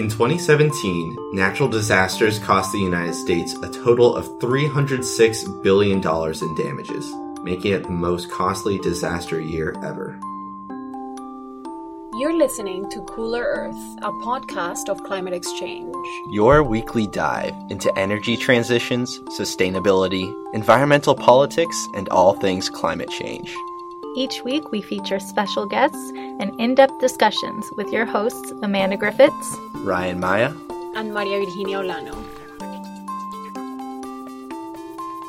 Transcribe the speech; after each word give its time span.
In 0.00 0.08
2017, 0.08 1.14
natural 1.34 1.68
disasters 1.68 2.38
cost 2.38 2.72
the 2.72 2.78
United 2.78 3.14
States 3.14 3.52
a 3.56 3.68
total 3.68 4.16
of 4.16 4.26
$306 4.38 5.62
billion 5.62 5.98
in 5.98 6.54
damages, 6.54 7.12
making 7.42 7.72
it 7.74 7.82
the 7.82 7.90
most 7.90 8.30
costly 8.30 8.78
disaster 8.78 9.38
year 9.38 9.74
ever. 9.84 10.18
You're 12.18 12.34
listening 12.34 12.88
to 12.92 13.02
Cooler 13.02 13.42
Earth, 13.42 13.98
a 14.00 14.10
podcast 14.24 14.88
of 14.88 15.04
Climate 15.04 15.34
Exchange. 15.34 15.94
Your 16.30 16.62
weekly 16.62 17.06
dive 17.06 17.52
into 17.68 17.92
energy 17.98 18.38
transitions, 18.38 19.18
sustainability, 19.38 20.32
environmental 20.54 21.14
politics, 21.14 21.76
and 21.94 22.08
all 22.08 22.32
things 22.32 22.70
climate 22.70 23.10
change. 23.10 23.54
Each 24.16 24.42
week, 24.42 24.72
we 24.72 24.82
feature 24.82 25.20
special 25.20 25.66
guests 25.66 26.12
and 26.16 26.58
in 26.60 26.74
depth 26.74 26.98
discussions 26.98 27.70
with 27.76 27.92
your 27.92 28.04
hosts, 28.04 28.52
Amanda 28.60 28.96
Griffiths, 28.96 29.56
Ryan 29.84 30.18
Maya, 30.18 30.52
and 30.96 31.14
Maria 31.14 31.38
Virginia 31.38 31.78
Olano. 31.78 32.16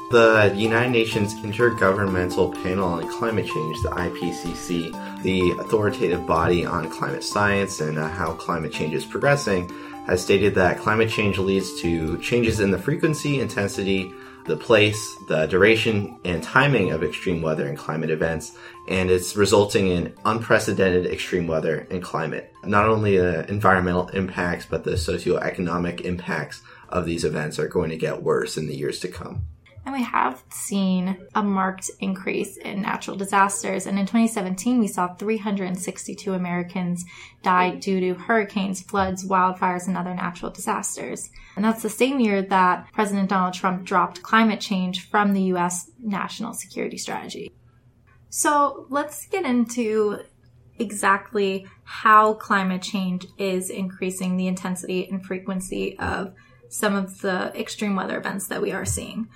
The 0.10 0.52
United 0.56 0.90
Nations 0.90 1.36
Intergovernmental 1.36 2.56
Panel 2.64 2.86
on 2.86 3.08
Climate 3.08 3.46
Change, 3.46 3.82
the 3.84 3.90
IPCC, 3.90 5.22
the 5.22 5.52
authoritative 5.60 6.26
body 6.26 6.66
on 6.66 6.90
climate 6.90 7.24
science 7.24 7.82
and 7.82 8.00
uh, 8.00 8.10
how 8.10 8.34
climate 8.34 8.74
change 8.74 8.96
is 8.96 9.06
progressing, 9.06 9.70
has 10.08 10.24
stated 10.24 10.56
that 10.56 10.80
climate 10.80 11.10
change 11.10 11.38
leads 11.38 11.80
to 11.82 12.18
changes 12.18 12.60
in 12.60 12.72
the 12.72 12.80
frequency, 12.80 13.40
intensity, 13.40 14.12
the 14.46 14.58
place, 14.58 15.00
the 15.28 15.46
duration, 15.46 16.20
and 16.26 16.44
timing 16.44 16.92
of 16.92 17.04
extreme 17.04 17.42
weather 17.42 17.68
and 17.68 17.78
climate 17.78 18.10
events, 18.10 18.58
and 18.88 19.10
it's 19.12 19.36
resulting 19.36 19.88
in 19.88 20.14
unprecedented 20.26 21.06
extreme 21.06 21.48
weather 21.48 21.88
and 21.92 22.02
climate. 22.02 22.52
Not 22.64 22.88
only 22.88 23.18
the 23.18 23.50
environmental 23.50 24.08
impacts, 24.10 24.66
but 24.66 24.84
the 24.84 24.92
socioeconomic 24.92 26.02
impacts 26.02 26.62
of 26.90 27.06
these 27.06 27.24
events 27.24 27.60
are 27.60 27.68
going 27.68 27.90
to 27.90 27.98
get 27.98 28.24
worse 28.24 28.58
in 28.58 28.68
the 28.68 28.76
years 28.76 29.00
to 29.00 29.08
come. 29.08 29.44
And 29.84 29.96
we 29.96 30.04
have 30.04 30.44
seen 30.50 31.18
a 31.34 31.42
marked 31.42 31.90
increase 32.00 32.56
in 32.58 32.84
natural 32.84 33.18
disasters. 33.18 33.88
And 33.88 33.98
in 33.98 34.06
2017, 34.06 34.80
we 34.80 34.88
saw 34.88 35.16
362 35.16 36.34
Americans 36.34 37.04
die 37.42 37.76
due 37.76 38.00
to 38.00 38.14
hurricanes, 38.14 38.84
floods, 38.84 39.28
wildfires, 39.28 39.88
and 39.88 39.98
other 39.98 40.14
natural 40.14 40.52
disasters. 40.52 41.32
And 41.56 41.66
that's 41.66 41.82
the 41.82 41.90
same 41.90 42.20
year 42.20 42.44
that 42.44 42.88
President 42.94 43.30
Donald 43.30 43.56
Trump 43.56 43.84
dropped 43.84 44.22
climate 44.22 44.60
change 44.60 45.10
from 45.10 45.34
the 45.34 45.44
U.S. 45.44 45.90
national 46.00 46.54
security 46.54 46.98
strategy. 46.98 47.52
So 48.30 48.86
let's 48.90 49.26
get 49.26 49.46
into 49.46 50.20
exactly 50.78 51.68
how 51.84 52.36
climate 52.36 52.82
change 52.82 53.26
is 53.38 53.70
increasing 53.70 54.38
the 54.38 54.48
intensity 54.48 55.08
and 55.10 55.26
frequency 55.26 55.98
of 55.98 56.34
some 56.70 56.96
of 56.96 57.20
the 57.22 57.52
extreme 57.60 57.96
weather 57.96 58.18
events 58.18 58.48
that 58.48 58.62
we 58.62 58.72
are 58.72 58.86
seeing 58.86 59.28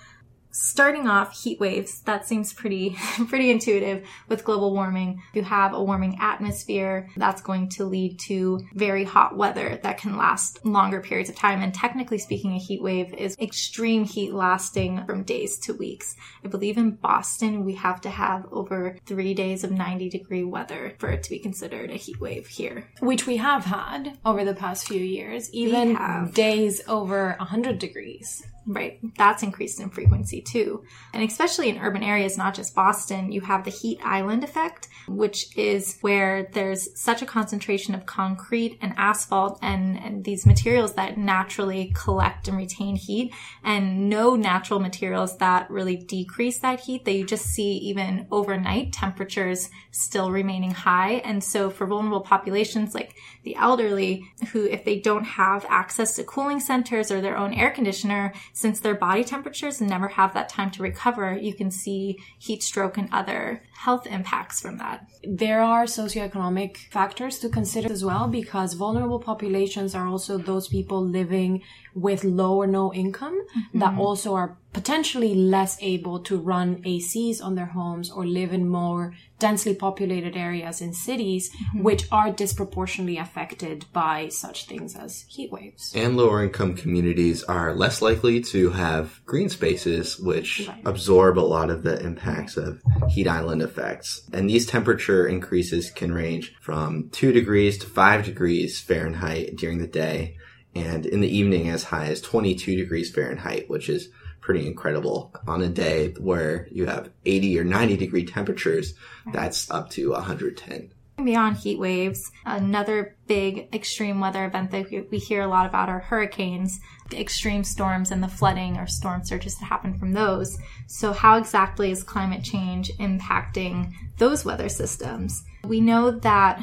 starting 0.56 1.06
off 1.06 1.38
heat 1.38 1.60
waves 1.60 2.00
that 2.02 2.26
seems 2.26 2.54
pretty 2.54 2.98
pretty 3.28 3.52
intuitive 3.52 4.08
with 4.30 4.46
global 4.46 4.74
warming. 4.74 5.22
You 5.34 5.44
have 5.44 5.74
a 5.74 5.84
warming 5.84 6.18
atmosphere 6.22 7.10
that's 7.18 7.42
going 7.42 7.70
to 7.72 7.86
lead 7.86 8.20
to 8.28 8.62
very 8.74 9.04
hot 9.04 9.36
weather 9.36 9.80
that 9.84 9.98
can 9.98 10.16
last 10.16 10.66
longer 10.66 11.02
periods 11.02 11.30
of 11.30 11.36
time. 11.36 11.62
And 11.62 11.74
technically 11.74 12.18
speaking 12.18 12.54
a 12.54 12.58
heat 12.58 12.82
wave 12.82 13.14
is 13.14 13.36
extreme 13.38 14.06
heat 14.06 14.34
lasting 14.34 15.06
from 15.06 15.24
days 15.24 15.60
to 15.60 15.74
weeks. 15.74 16.16
I 16.44 16.48
believe 16.48 16.78
in 16.78 16.92
boston 16.92 17.66
we 17.66 17.76
have 17.76 18.00
to 18.02 18.10
have 18.10 18.46
over 18.52 18.98
three 19.06 19.34
days 19.34 19.64
of 19.66 19.72
90 19.72 20.10
degree 20.10 20.46
weather 20.46 20.94
for 21.00 21.10
it 21.10 21.24
to 21.24 21.30
be 21.30 21.40
considered 21.40 21.90
a 21.90 21.96
heat 21.96 22.22
wave 22.22 22.48
here. 22.48 22.90
Which 23.02 23.28
we 23.28 23.38
have 23.38 23.66
had 23.66 24.18
over 24.26 24.46
the 24.46 24.56
past 24.56 24.88
few 24.88 25.02
years 25.02 25.54
even 25.54 26.32
days 26.34 26.82
over 26.88 27.36
100 27.40 27.78
degrees 27.78 28.46
Right. 28.68 29.00
That's 29.16 29.44
increased 29.44 29.80
in 29.80 29.92
frequency 29.92 30.42
too. 30.42 30.84
And 31.14 31.22
especially 31.22 31.70
in 31.70 31.78
urban 31.78 32.02
areas, 32.02 32.36
not 32.36 32.56
just 32.56 32.74
Boston, 32.74 33.32
you 33.32 33.42
have 33.42 33.64
the 33.64 33.70
heat 33.70 34.00
island 34.04 34.44
effect, 34.44 34.88
which 35.08 35.56
is 35.56 36.00
where 36.02 36.50
there's 36.52 37.00
such 37.00 37.22
a 37.22 37.28
concentration 37.28 37.94
of 37.94 38.08
concrete 38.08 38.80
and 38.82 38.94
asphalt 38.98 39.60
and, 39.62 40.00
and 40.00 40.24
these 40.24 40.48
materials 40.48 40.94
that 40.96 41.16
naturally 41.16 41.94
collect 41.94 42.48
and 42.48 42.58
retain 42.58 42.96
heat 42.96 43.34
and 43.64 44.10
no 44.10 44.36
natural 44.36 44.80
materials 44.80 45.38
that 45.38 45.70
really 45.70 45.98
decrease 45.98 46.58
that 46.60 46.80
heat 46.80 47.06
that 47.06 47.14
you 47.14 47.24
just 47.24 47.46
see 47.46 47.74
even 47.74 48.26
overnight 48.32 48.92
temperatures 48.94 49.70
still 49.92 50.32
remaining 50.32 50.72
high. 50.72 51.22
And 51.24 51.44
so 51.44 51.70
for 51.70 51.86
vulnerable 51.86 52.22
populations 52.22 52.96
like 52.96 53.16
the 53.44 53.56
elderly 53.56 54.28
who, 54.52 54.66
if 54.66 54.84
they 54.84 55.00
don't 55.00 55.24
have 55.24 55.68
access 55.70 56.16
to 56.16 56.24
cooling 56.24 56.60
centers 56.60 57.12
or 57.12 57.22
their 57.22 57.38
own 57.38 57.54
air 57.54 57.70
conditioner, 57.70 58.34
since 58.56 58.80
their 58.80 58.96
body 58.96 59.26
temperatures 59.26 59.82
never 59.82 60.08
have 60.08 60.34
that 60.34 60.48
time 60.48 60.72
to 60.72 60.82
recover, 60.82 61.38
you 61.38 61.54
can 61.54 61.70
see 61.70 62.18
heat 62.40 62.64
stroke 62.64 62.98
and 62.98 63.10
other 63.12 63.62
health 63.76 64.08
impacts 64.08 64.62
from 64.62 64.78
that. 64.78 65.08
There 65.24 65.62
are 65.62 65.86
socioeconomic 65.86 66.78
factors 66.92 67.40
to 67.40 67.50
consider 67.50 67.92
as 67.92 68.04
well 68.04 68.28
because 68.28 68.74
vulnerable 68.74 69.20
populations 69.20 69.94
are 69.94 70.08
also 70.08 70.38
those 70.38 70.68
people 70.68 71.06
living 71.06 71.62
with 71.94 72.24
low 72.24 72.58
or 72.58 72.68
no 72.68 72.94
income 72.94 73.42
mm-hmm. 73.42 73.80
that 73.80 73.98
also 73.98 74.36
are 74.36 74.58
potentially 74.74 75.34
less 75.34 75.78
able 75.82 76.20
to 76.20 76.38
run 76.38 76.84
ACs 76.84 77.42
on 77.42 77.56
their 77.56 77.68
homes 77.68 78.12
or 78.12 78.26
live 78.26 78.52
in 78.52 78.68
more 78.68 79.14
densely 79.40 79.74
populated 79.74 80.36
areas 80.36 80.82
in 80.82 80.94
cities, 80.94 81.50
mm-hmm. 81.50 81.84
which 81.84 82.08
are 82.12 82.32
disproportionately 82.32 83.18
affected 83.18 83.86
by 83.94 84.28
such 84.30 84.66
things 84.66 84.96
as 84.96 85.26
heat 85.30 85.52
waves. 85.52 85.94
And 85.96 86.18
lower 86.18 86.44
income 86.44 86.76
communities 86.76 87.44
are 87.44 87.74
less 87.74 88.02
likely 88.02 88.42
to 88.42 88.72
have 88.72 89.22
green 89.26 89.50
spaces, 89.50 90.20
which 90.20 90.68
right. 90.68 90.82
absorb 90.86 91.38
a 91.38 91.42
lot 91.42 91.70
of 91.70 91.84
the 91.84 92.02
impacts 92.02 92.58
of 92.58 92.82
heat 93.10 93.28
island 93.28 93.62
effects. 93.66 94.22
And 94.32 94.50
these 94.50 94.66
temperature 94.66 95.28
increases 95.28 95.92
can 95.92 96.14
range 96.14 96.56
from 96.62 97.10
2 97.10 97.34
degrees 97.34 97.78
to 97.80 97.88
5 97.88 98.24
degrees 98.24 98.80
Fahrenheit 98.80 99.58
during 99.58 99.80
the 99.80 99.88
day 99.88 100.38
and 100.74 101.06
in 101.06 101.22
the 101.22 101.38
evening 101.38 101.70
as 101.70 101.86
high 101.86 102.08
as 102.08 102.22
22 102.22 102.76
degrees 102.76 103.12
Fahrenheit, 103.12 103.70
which 103.70 103.90
is 103.90 104.10
pretty 104.42 104.68
incredible 104.68 105.34
on 105.48 105.62
a 105.62 105.68
day 105.68 106.14
where 106.20 106.68
you 106.72 106.86
have 106.86 107.10
80 107.26 107.60
or 107.60 107.64
90 107.64 107.98
degree 107.98 108.26
temperatures. 108.26 108.94
That's 109.34 109.72
up 109.72 109.90
to 109.92 110.12
110. 110.12 110.94
Beyond 111.24 111.58
heat 111.58 111.80
waves, 111.80 112.32
another 112.46 113.16
big 113.26 113.74
extreme 113.74 114.20
weather 114.20 114.46
event 114.46 114.72
that 114.72 115.08
we 115.10 115.18
hear 115.18 115.42
a 115.42 115.48
lot 115.48 115.66
about 115.66 115.88
are 115.88 116.00
hurricanes, 116.00 116.80
the 117.10 117.20
extreme 117.20 117.64
storms 117.64 118.12
and 118.12 118.22
the 118.22 118.28
flooding 118.28 118.78
or 118.78 118.86
storm 118.86 119.24
surges 119.24 119.58
that 119.58 119.66
happen 119.66 119.98
from 119.98 120.12
those. 120.12 120.58
So, 120.88 121.14
how 121.14 121.38
exactly 121.38 121.90
is 121.90 122.04
climate 122.04 122.44
change 122.44 122.92
impacting 123.00 123.94
those 124.18 124.44
weather 124.44 124.68
systems? 124.68 125.42
We 125.64 125.80
know 125.80 126.12
that 126.12 126.62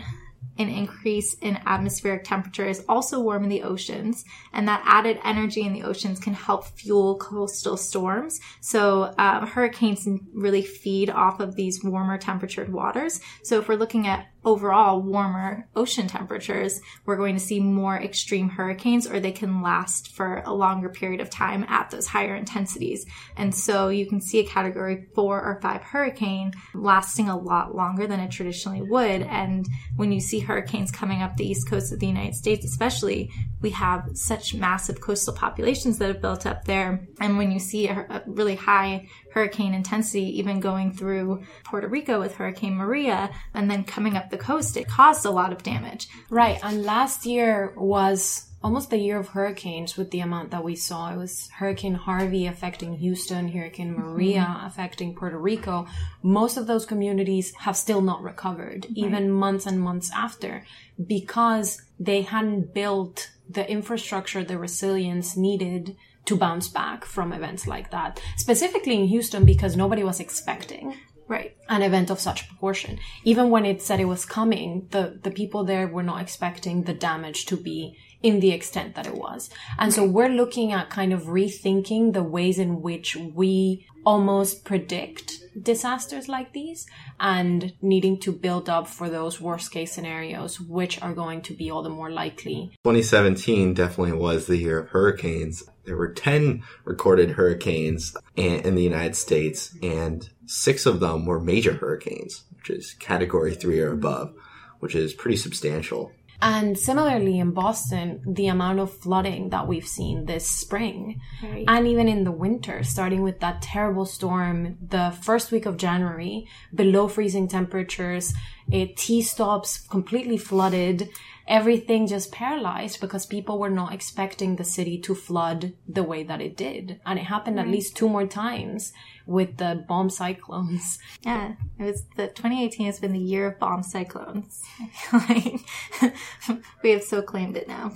an 0.58 0.68
increase 0.68 1.34
in 1.34 1.58
atmospheric 1.64 2.24
temperature 2.24 2.66
is 2.66 2.84
also 2.88 3.20
warming 3.20 3.48
the 3.48 3.62
oceans, 3.62 4.24
and 4.52 4.68
that 4.68 4.82
added 4.84 5.18
energy 5.24 5.62
in 5.62 5.72
the 5.72 5.82
oceans 5.82 6.20
can 6.20 6.34
help 6.34 6.66
fuel 6.66 7.16
coastal 7.16 7.76
storms. 7.76 8.40
So 8.60 9.14
uh, 9.18 9.46
hurricanes 9.46 10.06
really 10.34 10.62
feed 10.62 11.08
off 11.08 11.40
of 11.40 11.56
these 11.56 11.82
warmer 11.82 12.18
temperatured 12.18 12.70
waters. 12.70 13.20
So 13.42 13.58
if 13.58 13.68
we're 13.68 13.76
looking 13.76 14.06
at 14.06 14.26
overall 14.44 15.00
warmer 15.00 15.68
ocean 15.76 16.06
temperatures, 16.06 16.80
we're 17.06 17.16
going 17.16 17.34
to 17.34 17.40
see 17.40 17.60
more 17.60 17.96
extreme 17.96 18.48
hurricanes 18.48 19.06
or 19.06 19.20
they 19.20 19.32
can 19.32 19.62
last 19.62 20.08
for 20.12 20.42
a 20.44 20.52
longer 20.52 20.88
period 20.88 21.20
of 21.20 21.30
time 21.30 21.64
at 21.68 21.90
those 21.90 22.06
higher 22.06 22.34
intensities. 22.34 23.06
And 23.36 23.54
so 23.54 23.88
you 23.88 24.06
can 24.06 24.20
see 24.20 24.40
a 24.40 24.46
category 24.46 25.06
four 25.14 25.40
or 25.40 25.60
five 25.60 25.82
hurricane 25.82 26.52
lasting 26.74 27.28
a 27.28 27.38
lot 27.38 27.74
longer 27.74 28.06
than 28.06 28.20
it 28.20 28.30
traditionally 28.30 28.82
would. 28.82 29.22
And 29.22 29.66
when 29.96 30.12
you 30.12 30.20
see 30.20 30.40
hurricanes 30.40 30.90
coming 30.90 31.22
up 31.22 31.36
the 31.36 31.48
east 31.48 31.68
coast 31.68 31.92
of 31.92 32.00
the 32.00 32.06
United 32.06 32.34
States, 32.34 32.64
especially, 32.64 33.30
we 33.60 33.70
have 33.70 34.10
such 34.14 34.54
massive 34.54 35.00
coastal 35.00 35.34
populations 35.34 35.98
that 35.98 36.08
have 36.08 36.20
built 36.20 36.46
up 36.46 36.64
there. 36.64 37.06
And 37.20 37.38
when 37.38 37.52
you 37.52 37.60
see 37.60 37.88
a, 37.88 38.06
a 38.10 38.22
really 38.26 38.56
high 38.56 39.08
hurricane 39.32 39.72
intensity, 39.72 40.38
even 40.38 40.60
going 40.60 40.92
through 40.92 41.42
Puerto 41.64 41.88
Rico 41.88 42.18
with 42.18 42.34
Hurricane 42.34 42.74
Maria 42.74 43.30
and 43.54 43.70
then 43.70 43.84
coming 43.84 44.16
up 44.16 44.30
the 44.32 44.38
coast, 44.38 44.76
it 44.76 44.88
caused 44.88 45.24
a 45.24 45.30
lot 45.30 45.52
of 45.52 45.62
damage. 45.62 46.08
Right. 46.28 46.58
And 46.64 46.82
last 46.82 47.24
year 47.24 47.72
was 47.76 48.48
almost 48.64 48.90
the 48.90 48.98
year 48.98 49.18
of 49.18 49.28
hurricanes 49.28 49.96
with 49.96 50.10
the 50.10 50.20
amount 50.20 50.50
that 50.50 50.64
we 50.64 50.76
saw. 50.76 51.12
It 51.12 51.16
was 51.16 51.48
Hurricane 51.58 51.94
Harvey 51.94 52.46
affecting 52.46 52.96
Houston, 52.96 53.48
Hurricane 53.48 53.92
Maria 53.92 54.46
mm-hmm. 54.48 54.66
affecting 54.66 55.14
Puerto 55.14 55.38
Rico. 55.38 55.86
Most 56.22 56.56
of 56.56 56.66
those 56.66 56.86
communities 56.86 57.52
have 57.60 57.76
still 57.76 58.00
not 58.00 58.22
recovered, 58.22 58.86
right. 58.86 58.96
even 58.96 59.30
months 59.30 59.66
and 59.66 59.80
months 59.80 60.10
after, 60.14 60.64
because 61.04 61.82
they 61.98 62.22
hadn't 62.22 62.74
built 62.74 63.30
the 63.48 63.68
infrastructure, 63.68 64.44
the 64.44 64.58
resilience 64.58 65.36
needed 65.36 65.96
to 66.24 66.36
bounce 66.36 66.68
back 66.68 67.04
from 67.04 67.32
events 67.32 67.66
like 67.66 67.90
that. 67.90 68.20
Specifically 68.36 68.94
in 68.94 69.06
Houston 69.06 69.44
because 69.44 69.76
nobody 69.76 70.04
was 70.04 70.20
expecting 70.20 70.94
Right. 71.32 71.56
An 71.66 71.80
event 71.80 72.10
of 72.10 72.20
such 72.20 72.46
proportion. 72.46 72.98
Even 73.24 73.48
when 73.48 73.64
it 73.64 73.80
said 73.80 74.00
it 74.00 74.04
was 74.04 74.26
coming, 74.26 74.86
the, 74.90 75.18
the 75.22 75.30
people 75.30 75.64
there 75.64 75.86
were 75.86 76.02
not 76.02 76.20
expecting 76.20 76.82
the 76.82 76.92
damage 76.92 77.46
to 77.46 77.56
be 77.56 77.96
in 78.22 78.40
the 78.40 78.50
extent 78.50 78.96
that 78.96 79.06
it 79.06 79.14
was. 79.14 79.48
And 79.78 79.94
so 79.94 80.04
we're 80.04 80.28
looking 80.28 80.72
at 80.72 80.90
kind 80.90 81.10
of 81.10 81.22
rethinking 81.22 82.12
the 82.12 82.22
ways 82.22 82.58
in 82.58 82.82
which 82.82 83.16
we 83.16 83.86
almost 84.04 84.66
predict 84.66 85.38
disasters 85.60 86.28
like 86.28 86.52
these 86.52 86.86
and 87.18 87.72
needing 87.80 88.18
to 88.20 88.32
build 88.32 88.68
up 88.68 88.86
for 88.86 89.08
those 89.08 89.40
worst 89.40 89.72
case 89.72 89.92
scenarios, 89.92 90.60
which 90.60 91.00
are 91.00 91.14
going 91.14 91.40
to 91.40 91.54
be 91.54 91.70
all 91.70 91.82
the 91.82 91.88
more 91.88 92.10
likely. 92.10 92.72
2017 92.84 93.72
definitely 93.72 94.12
was 94.12 94.46
the 94.46 94.58
year 94.58 94.80
of 94.80 94.88
hurricanes. 94.90 95.62
There 95.84 95.96
were 95.96 96.12
10 96.12 96.62
recorded 96.84 97.30
hurricanes 97.32 98.16
in 98.36 98.74
the 98.74 98.82
United 98.82 99.16
States, 99.16 99.76
and 99.82 100.28
six 100.46 100.86
of 100.86 101.00
them 101.00 101.26
were 101.26 101.40
major 101.40 101.74
hurricanes, 101.74 102.44
which 102.56 102.70
is 102.70 102.94
category 102.94 103.54
three 103.54 103.80
or 103.80 103.92
above, 103.92 104.34
which 104.80 104.94
is 104.94 105.12
pretty 105.12 105.36
substantial. 105.36 106.12
And 106.42 106.76
similarly 106.76 107.38
in 107.38 107.52
Boston, 107.52 108.20
the 108.26 108.48
amount 108.48 108.80
of 108.80 108.92
flooding 108.92 109.50
that 109.50 109.68
we've 109.68 109.86
seen 109.86 110.26
this 110.26 110.44
spring 110.44 111.20
right. 111.40 111.64
and 111.68 111.86
even 111.86 112.08
in 112.08 112.24
the 112.24 112.32
winter, 112.32 112.82
starting 112.82 113.22
with 113.22 113.38
that 113.40 113.62
terrible 113.62 114.04
storm 114.04 114.76
the 114.84 115.16
first 115.22 115.52
week 115.52 115.66
of 115.66 115.76
January, 115.76 116.48
below 116.74 117.06
freezing 117.06 117.46
temperatures, 117.46 118.34
it 118.72 118.96
T 118.96 119.22
stops 119.22 119.78
completely 119.78 120.36
flooded 120.36 121.10
everything 121.46 122.06
just 122.06 122.32
paralyzed 122.32 123.00
because 123.00 123.26
people 123.26 123.58
were 123.58 123.70
not 123.70 123.92
expecting 123.92 124.56
the 124.56 124.64
city 124.64 124.98
to 124.98 125.14
flood 125.14 125.72
the 125.88 126.02
way 126.02 126.22
that 126.22 126.40
it 126.40 126.56
did. 126.56 127.00
And 127.04 127.18
it 127.18 127.24
happened 127.24 127.56
right. 127.56 127.66
at 127.66 127.72
least 127.72 127.96
two 127.96 128.08
more 128.08 128.26
times 128.26 128.92
with 129.26 129.56
the 129.58 129.84
bomb 129.88 130.10
cyclones. 130.10 130.98
Yeah, 131.24 131.52
it 131.78 131.84
was 131.84 132.04
the 132.16 132.26
2018 132.26 132.86
has 132.86 132.98
been 132.98 133.12
the 133.12 133.18
year 133.18 133.46
of 133.46 133.58
bomb 133.58 133.82
cyclones. 133.82 134.62
like, 135.12 135.60
we 136.82 136.90
have 136.90 137.04
so 137.04 137.22
claimed 137.22 137.56
it 137.56 137.68
now. 137.68 137.92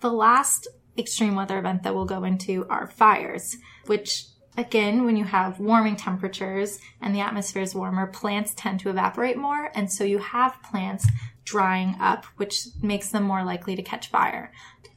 the 0.00 0.12
last 0.12 0.66
extreme 0.98 1.36
weather 1.36 1.58
event 1.58 1.84
that 1.84 1.94
we'll 1.94 2.06
go 2.06 2.24
into 2.24 2.66
are 2.68 2.88
fires, 2.88 3.56
which 3.86 4.26
again, 4.56 5.04
when 5.04 5.16
you 5.16 5.24
have 5.24 5.60
warming 5.60 5.96
temperatures 5.96 6.78
and 7.00 7.14
the 7.14 7.20
atmosphere 7.20 7.62
is 7.62 7.74
warmer, 7.74 8.06
plants 8.06 8.52
tend 8.54 8.80
to 8.80 8.90
evaporate 8.90 9.36
more. 9.36 9.70
And 9.74 9.90
so 9.92 10.04
you 10.04 10.18
have 10.18 10.62
plants 10.62 11.06
drying 11.44 11.96
up, 12.00 12.24
which 12.36 12.66
makes 12.82 13.10
them 13.10 13.24
more 13.24 13.44
likely 13.44 13.76
to 13.76 13.82
catch 13.82 14.08
fire. 14.08 14.52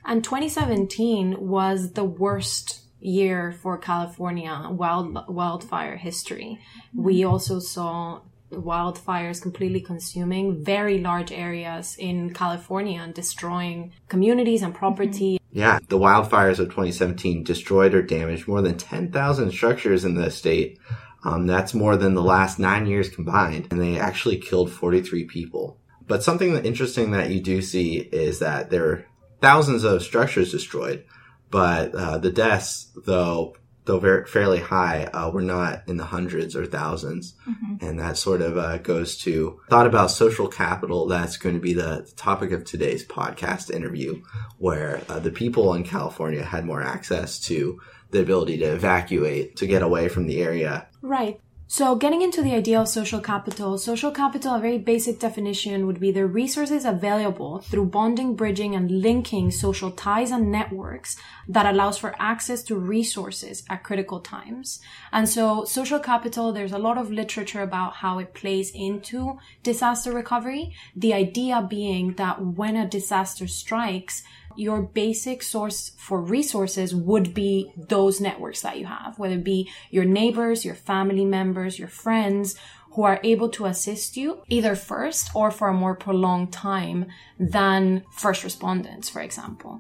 And 0.06 0.24
2017 0.24 1.38
was 1.40 1.94
the 1.94 2.04
worst 2.04 2.82
year 3.00 3.52
for 3.52 3.78
California 3.78 4.68
wild 4.70 5.28
wildfire 5.28 5.98
history. 5.98 6.60
We 6.96 7.24
also 7.24 7.60
saw 7.60 8.22
wildfires 8.52 9.42
completely 9.42 9.82
consuming 9.82 10.64
very 10.64 11.00
large 11.00 11.32
areas 11.32 11.96
in 11.98 12.34
California 12.34 13.02
and 13.02 13.14
destroying 13.14 13.94
communities 14.08 14.62
and 14.62 14.74
property. 14.74 15.40
Yeah, 15.52 15.80
the 15.88 15.98
wildfires 15.98 16.60
of 16.60 16.68
2017 16.70 17.44
destroyed 17.44 17.94
or 17.94 18.02
damaged 18.02 18.48
more 18.48 18.62
than 18.62 18.78
10,000 18.78 19.52
structures 19.52 20.06
in 20.06 20.16
the 20.16 20.32
state. 20.32 20.80
Um, 21.26 21.48
that's 21.48 21.74
more 21.74 21.96
than 21.96 22.16
the 22.16 22.24
last 22.24 22.60
nine 22.60 22.86
years 22.86 23.10
combined, 23.10 23.68
and 23.72 23.82
they 23.82 23.98
actually 23.98 24.38
killed 24.38 24.72
43 24.72 25.26
people. 25.26 25.80
But 26.08 26.24
something 26.24 26.56
interesting 26.66 27.12
that 27.12 27.30
you 27.30 27.42
do 27.42 27.62
see 27.62 27.98
is 27.98 28.40
that 28.40 28.70
there 28.70 28.86
are 28.86 29.06
thousands 29.42 29.84
of 29.84 30.04
structures 30.04 30.52
destroyed, 30.52 31.06
but 31.50 31.94
uh, 31.96 32.18
the 32.18 32.32
deaths, 32.32 32.92
though 33.06 33.56
though 33.86 34.00
very 34.00 34.26
fairly 34.26 34.60
high, 34.60 35.04
uh, 35.06 35.30
were 35.30 35.42
not 35.42 35.84
in 35.88 35.98
the 35.98 36.06
hundreds 36.06 36.56
or 36.56 36.66
1000s 36.66 37.34
mm-hmm. 37.48 37.86
and 37.86 38.00
that 38.00 38.18
sort 38.18 38.42
of 38.42 38.58
uh, 38.58 38.78
goes 38.78 39.18
to 39.18 39.60
thought 39.70 39.88
about 39.88 40.12
social 40.12 40.48
capital. 40.48 41.08
That's 41.08 41.38
going 41.38 41.56
to 41.56 41.62
be 41.62 41.74
the 41.74 42.10
topic 42.16 42.52
of 42.52 42.64
today's 42.64 43.06
podcast 43.06 43.70
interview, 43.70 44.24
where 44.58 45.02
uh, 45.10 45.20
the 45.20 45.32
people 45.32 45.74
in 45.74 45.84
California 45.84 46.44
had 46.44 46.66
more 46.66 46.82
access 46.82 47.40
to 47.42 47.82
the 48.12 48.22
ability 48.22 48.60
to 48.60 48.66
evacuate 48.66 49.58
to 49.58 49.68
get 49.68 49.82
away 49.82 50.08
from 50.08 50.28
the 50.28 50.42
area. 50.42 50.88
Right. 51.02 51.42
So, 51.66 51.96
getting 51.96 52.22
into 52.22 52.44
the 52.44 52.54
idea 52.54 52.80
of 52.82 52.88
social 52.88 53.22
capital, 53.22 53.78
social 53.78 54.12
capital, 54.12 54.56
a 54.56 54.60
very 54.60 54.78
basic 54.78 55.20
definition 55.20 55.88
would 55.88 56.00
be 56.00 56.12
the 56.12 56.28
resources 56.28 56.86
available 56.86 57.60
through 57.60 57.86
bonding, 57.86 58.36
bridging, 58.36 58.76
and 58.76 59.02
linking 59.02 59.50
social 59.50 59.90
ties 59.90 60.30
and 60.30 60.52
networks 60.52 61.16
that 61.48 61.66
allows 61.66 61.98
for 61.98 62.16
access 62.20 62.62
to 62.64 62.76
resources 62.76 63.64
at 63.70 63.84
critical 63.84 64.20
times. 64.20 64.82
And 65.12 65.28
so, 65.28 65.64
social 65.64 66.00
capital, 66.00 66.52
there's 66.52 66.74
a 66.74 66.78
lot 66.78 66.98
of 66.98 67.10
literature 67.10 67.62
about 67.62 67.96
how 67.96 68.20
it 68.20 68.34
plays 68.34 68.70
into 68.70 69.40
disaster 69.64 70.12
recovery. 70.12 70.76
The 70.96 71.14
idea 71.14 71.66
being 71.68 72.14
that 72.16 72.46
when 72.46 72.76
a 72.76 72.88
disaster 72.88 73.48
strikes, 73.48 74.22
your 74.58 74.82
basic 74.82 75.42
source 75.44 75.92
for 75.98 76.22
resources 76.22 76.94
would 76.94 77.34
be 77.34 77.72
those 77.76 78.22
networks 78.22 78.62
that 78.62 78.78
you 78.80 78.86
have, 78.86 79.18
whether 79.18 79.36
it 79.36 79.44
be 79.44 79.70
your 79.90 80.06
neighbors, 80.06 80.66
your 80.66 80.76
family 80.76 81.26
members, 81.26 81.80
your 81.80 81.88
friends 81.88 82.56
who 82.94 83.04
are 83.04 83.20
able 83.24 83.50
to 83.50 83.66
assist 83.66 84.16
you 84.16 84.44
either 84.50 84.76
first 84.76 85.30
or 85.34 85.50
for 85.50 85.68
a 85.68 85.74
more 85.74 85.96
prolonged 85.96 86.54
time 86.54 87.08
than 87.40 88.04
first 88.12 88.44
respondents, 88.44 89.10
for 89.10 89.22
example. 89.22 89.80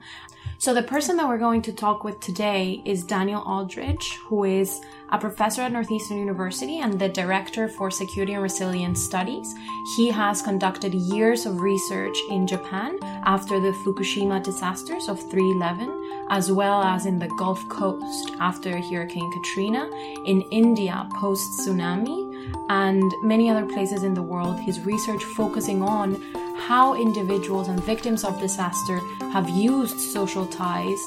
So 0.63 0.73
the 0.73 0.81
person 0.81 1.17
that 1.17 1.27
we're 1.27 1.39
going 1.39 1.61
to 1.63 1.73
talk 1.73 2.05
with 2.05 2.21
today 2.21 2.81
is 2.85 3.03
Daniel 3.03 3.41
Aldrich, 3.41 4.17
who 4.27 4.45
is 4.45 4.79
a 5.11 5.17
professor 5.17 5.61
at 5.61 5.73
Northeastern 5.73 6.17
University 6.17 6.79
and 6.79 6.97
the 6.97 7.09
director 7.09 7.67
for 7.67 7.91
security 7.91 8.31
and 8.31 8.41
resilience 8.41 9.03
studies. 9.03 9.53
He 9.97 10.09
has 10.09 10.41
conducted 10.41 10.93
years 10.93 11.45
of 11.45 11.59
research 11.59 12.17
in 12.29 12.47
Japan 12.47 12.97
after 13.25 13.59
the 13.59 13.73
Fukushima 13.83 14.41
disasters 14.41 15.09
of 15.09 15.19
311, 15.29 16.27
as 16.29 16.49
well 16.49 16.81
as 16.81 17.05
in 17.05 17.19
the 17.19 17.27
Gulf 17.37 17.67
Coast 17.67 18.31
after 18.39 18.79
Hurricane 18.79 19.29
Katrina, 19.33 19.89
in 20.25 20.43
India 20.43 21.09
post 21.19 21.59
tsunami, 21.59 22.32
and 22.69 23.03
many 23.23 23.49
other 23.49 23.65
places 23.65 24.03
in 24.03 24.13
the 24.13 24.21
world. 24.21 24.59
His 24.59 24.79
research 24.81 25.23
focusing 25.23 25.81
on 25.81 26.21
how 26.57 26.95
individuals 26.95 27.67
and 27.67 27.83
victims 27.83 28.23
of 28.23 28.39
disaster 28.39 28.99
have 29.31 29.49
used 29.49 29.99
social 29.99 30.45
ties 30.45 30.99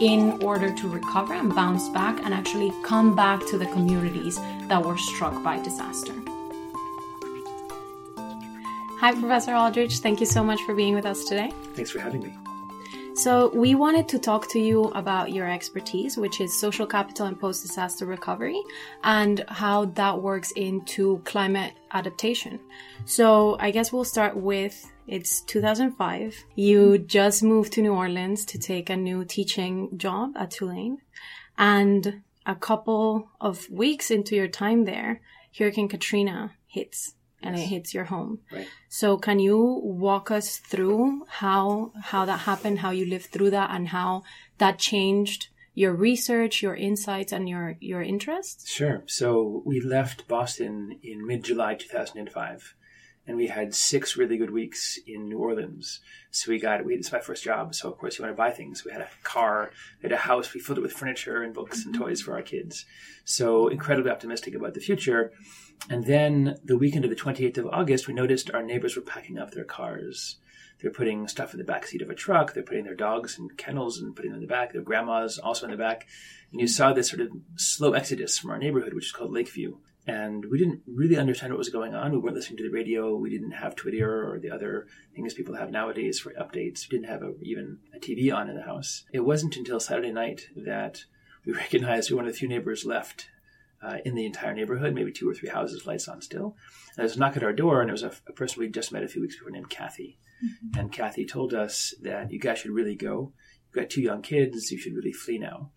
in 0.00 0.42
order 0.42 0.72
to 0.72 0.88
recover 0.88 1.34
and 1.34 1.54
bounce 1.54 1.88
back 1.90 2.18
and 2.24 2.34
actually 2.34 2.72
come 2.82 3.14
back 3.14 3.46
to 3.46 3.58
the 3.58 3.66
communities 3.66 4.36
that 4.68 4.82
were 4.82 4.98
struck 4.98 5.42
by 5.42 5.62
disaster. 5.62 6.14
Hi, 9.00 9.12
Professor 9.12 9.54
Aldrich. 9.54 9.98
Thank 9.98 10.20
you 10.20 10.26
so 10.26 10.44
much 10.44 10.60
for 10.62 10.74
being 10.74 10.94
with 10.94 11.06
us 11.06 11.24
today. 11.24 11.52
Thanks 11.74 11.90
for 11.90 11.98
having 11.98 12.22
me. 12.22 12.36
So, 13.14 13.50
we 13.54 13.74
wanted 13.74 14.08
to 14.08 14.18
talk 14.18 14.48
to 14.50 14.58
you 14.58 14.84
about 14.84 15.32
your 15.32 15.48
expertise, 15.48 16.16
which 16.16 16.40
is 16.40 16.58
social 16.58 16.86
capital 16.86 17.26
and 17.26 17.38
post 17.38 17.62
disaster 17.62 18.06
recovery, 18.06 18.60
and 19.04 19.44
how 19.48 19.84
that 19.84 20.22
works 20.22 20.50
into 20.52 21.18
climate 21.24 21.74
adaptation. 21.92 22.58
So, 23.04 23.56
I 23.60 23.70
guess 23.70 23.92
we'll 23.92 24.04
start 24.04 24.34
with 24.36 24.90
it's 25.06 25.42
2005. 25.42 26.36
You 26.54 26.96
just 26.96 27.42
moved 27.42 27.74
to 27.74 27.82
New 27.82 27.92
Orleans 27.92 28.46
to 28.46 28.58
take 28.58 28.88
a 28.88 28.96
new 28.96 29.24
teaching 29.26 29.98
job 29.98 30.32
at 30.36 30.52
Tulane. 30.52 30.98
And 31.58 32.22
a 32.46 32.54
couple 32.54 33.28
of 33.40 33.68
weeks 33.68 34.10
into 34.10 34.36
your 34.36 34.48
time 34.48 34.84
there, 34.84 35.20
Hurricane 35.58 35.88
Katrina 35.88 36.52
hits 36.66 37.14
and 37.42 37.56
yes. 37.56 37.64
it 37.64 37.68
hits 37.68 37.94
your 37.94 38.04
home. 38.04 38.40
Right. 38.52 38.66
So 38.88 39.16
can 39.16 39.38
you 39.38 39.80
walk 39.82 40.30
us 40.30 40.56
through 40.56 41.26
how 41.28 41.92
how 42.02 42.24
that 42.24 42.40
happened, 42.40 42.80
how 42.80 42.90
you 42.90 43.06
lived 43.06 43.26
through 43.26 43.50
that 43.50 43.70
and 43.70 43.88
how 43.88 44.22
that 44.58 44.78
changed 44.78 45.48
your 45.74 45.94
research, 45.94 46.62
your 46.62 46.76
insights 46.76 47.32
and 47.32 47.48
your 47.48 47.76
your 47.80 48.02
interests? 48.02 48.70
Sure. 48.70 49.02
So 49.06 49.62
we 49.64 49.80
left 49.80 50.28
Boston 50.28 50.98
in 51.02 51.26
mid-July 51.26 51.74
2005 51.76 52.74
and 53.26 53.36
we 53.36 53.46
had 53.46 53.74
six 53.74 54.16
really 54.16 54.36
good 54.36 54.50
weeks 54.50 54.98
in 55.06 55.28
New 55.28 55.38
Orleans. 55.38 56.00
So 56.30 56.50
we 56.50 56.58
got 56.58 56.84
we 56.84 56.94
it's 56.94 57.12
my 57.12 57.20
first 57.20 57.44
job, 57.44 57.74
so 57.74 57.90
of 57.90 57.98
course 57.98 58.18
you 58.18 58.24
want 58.24 58.34
to 58.34 58.40
buy 58.40 58.50
things. 58.50 58.84
We 58.84 58.92
had 58.92 59.00
a 59.00 59.08
car, 59.22 59.70
we 60.00 60.08
had 60.08 60.12
a 60.12 60.22
house, 60.22 60.52
we 60.52 60.60
filled 60.60 60.78
it 60.78 60.82
with 60.82 60.92
furniture 60.92 61.42
and 61.42 61.54
books 61.54 61.84
and 61.84 61.94
mm-hmm. 61.94 62.04
toys 62.04 62.20
for 62.20 62.34
our 62.34 62.42
kids. 62.42 62.84
So 63.24 63.68
incredibly 63.68 64.10
optimistic 64.10 64.54
about 64.54 64.74
the 64.74 64.80
future. 64.80 65.32
And 65.88 66.04
then 66.04 66.58
the 66.64 66.78
weekend 66.78 67.04
of 67.04 67.10
the 67.10 67.16
28th 67.16 67.58
of 67.58 67.66
August, 67.66 68.06
we 68.06 68.14
noticed 68.14 68.50
our 68.52 68.62
neighbors 68.62 68.96
were 68.96 69.02
packing 69.02 69.38
up 69.38 69.52
their 69.52 69.64
cars. 69.64 70.36
They're 70.80 70.90
putting 70.90 71.28
stuff 71.28 71.52
in 71.52 71.58
the 71.58 71.64
back 71.64 71.86
seat 71.86 72.02
of 72.02 72.10
a 72.10 72.14
truck. 72.14 72.54
They're 72.54 72.64
putting 72.64 72.84
their 72.84 72.96
dogs 72.96 73.38
in 73.38 73.48
kennels 73.50 73.98
and 73.98 74.16
putting 74.16 74.32
them 74.32 74.40
in 74.40 74.46
the 74.46 74.52
back. 74.52 74.72
Their 74.72 74.82
grandmas 74.82 75.38
also 75.38 75.66
in 75.66 75.70
the 75.70 75.76
back. 75.76 76.08
And 76.50 76.60
you 76.60 76.66
saw 76.66 76.92
this 76.92 77.08
sort 77.08 77.22
of 77.22 77.28
slow 77.56 77.92
exodus 77.92 78.38
from 78.38 78.50
our 78.50 78.58
neighborhood, 78.58 78.92
which 78.92 79.06
is 79.06 79.12
called 79.12 79.32
Lakeview. 79.32 79.76
And 80.06 80.44
we 80.50 80.58
didn't 80.58 80.82
really 80.86 81.16
understand 81.16 81.52
what 81.52 81.58
was 81.58 81.68
going 81.68 81.94
on. 81.94 82.10
We 82.10 82.18
weren't 82.18 82.34
listening 82.34 82.56
to 82.56 82.64
the 82.64 82.74
radio. 82.74 83.14
We 83.14 83.30
didn't 83.30 83.52
have 83.52 83.76
Twitter 83.76 84.28
or 84.28 84.40
the 84.40 84.50
other 84.50 84.88
things 85.14 85.34
people 85.34 85.54
have 85.54 85.70
nowadays 85.70 86.18
for 86.18 86.32
updates. 86.32 86.90
We 86.90 86.98
didn't 86.98 87.08
have 87.08 87.22
a, 87.22 87.34
even 87.42 87.78
a 87.94 88.00
TV 88.00 88.34
on 88.34 88.50
in 88.50 88.56
the 88.56 88.62
house. 88.62 89.04
It 89.12 89.20
wasn't 89.20 89.56
until 89.56 89.78
Saturday 89.78 90.10
night 90.10 90.48
that 90.56 91.04
we 91.46 91.52
recognized 91.52 92.10
we 92.10 92.14
were 92.14 92.22
one 92.22 92.26
of 92.26 92.32
the 92.32 92.38
few 92.38 92.48
neighbors 92.48 92.84
left 92.84 93.28
uh, 93.82 93.98
in 94.04 94.14
the 94.14 94.26
entire 94.26 94.54
neighborhood, 94.54 94.94
maybe 94.94 95.12
two 95.12 95.28
or 95.28 95.34
three 95.34 95.48
houses, 95.48 95.86
lights 95.86 96.08
on 96.08 96.20
still. 96.20 96.56
And 96.90 96.96
there 96.96 97.04
was 97.04 97.16
a 97.16 97.18
knock 97.18 97.36
at 97.36 97.42
our 97.42 97.52
door, 97.52 97.80
and 97.80 97.90
it 97.90 97.92
was 97.92 98.02
a, 98.02 98.12
a 98.28 98.32
person 98.32 98.60
we 98.60 98.68
just 98.68 98.92
met 98.92 99.02
a 99.02 99.08
few 99.08 99.22
weeks 99.22 99.36
before 99.36 99.50
named 99.50 99.70
Kathy. 99.70 100.18
Mm-hmm. 100.44 100.78
And 100.78 100.92
Kathy 100.92 101.26
told 101.26 101.54
us 101.54 101.94
that 102.02 102.30
you 102.30 102.38
guys 102.38 102.58
should 102.58 102.70
really 102.70 102.94
go. 102.94 103.32
You've 103.66 103.82
got 103.82 103.90
two 103.90 104.02
young 104.02 104.22
kids, 104.22 104.70
you 104.70 104.78
should 104.78 104.94
really 104.94 105.12
flee 105.12 105.38
now. 105.38 105.70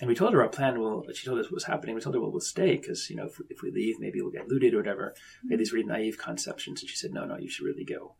And 0.00 0.08
we 0.08 0.14
told 0.14 0.32
her 0.32 0.42
our 0.42 0.48
plan. 0.48 0.80
Well, 0.80 1.04
she 1.14 1.26
told 1.26 1.38
us 1.38 1.46
what 1.46 1.54
was 1.54 1.64
happening. 1.64 1.94
We 1.94 2.00
told 2.00 2.14
her, 2.14 2.20
well, 2.20 2.30
we'll 2.30 2.40
stay 2.40 2.76
because, 2.76 3.10
you 3.10 3.16
know, 3.16 3.26
if, 3.26 3.40
if, 3.50 3.62
we 3.62 3.70
leave, 3.70 4.00
maybe 4.00 4.20
we'll 4.20 4.30
get 4.30 4.48
looted 4.48 4.74
or 4.74 4.78
whatever. 4.78 5.14
We 5.44 5.50
had 5.50 5.60
these 5.60 5.72
really 5.72 5.86
naive 5.86 6.18
conceptions. 6.18 6.80
And 6.80 6.90
she 6.90 6.96
said, 6.96 7.12
no, 7.12 7.24
no, 7.24 7.36
you 7.36 7.48
should 7.48 7.66
really 7.66 7.84
go. 7.84 8.14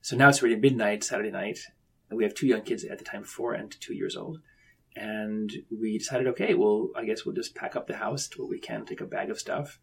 So 0.00 0.16
now 0.16 0.28
it's 0.28 0.42
already 0.42 0.56
midnight, 0.56 1.04
Saturday 1.04 1.30
night. 1.30 1.58
And 2.08 2.16
we 2.16 2.24
have 2.24 2.34
two 2.34 2.46
young 2.46 2.62
kids 2.62 2.84
at 2.84 2.98
the 2.98 3.04
time, 3.04 3.24
four 3.24 3.52
and 3.54 3.70
two 3.80 3.94
years 3.94 4.16
old. 4.16 4.40
And 4.94 5.50
we 5.70 5.98
decided, 5.98 6.26
okay, 6.28 6.52
well, 6.54 6.90
I 6.94 7.04
guess 7.04 7.24
we'll 7.24 7.34
just 7.34 7.54
pack 7.54 7.76
up 7.76 7.86
the 7.86 7.96
house 7.96 8.28
to 8.28 8.42
what 8.42 8.50
we 8.50 8.58
can, 8.58 8.84
take 8.84 9.00
a 9.00 9.06
bag 9.06 9.30
of 9.30 9.38
stuff 9.38 9.78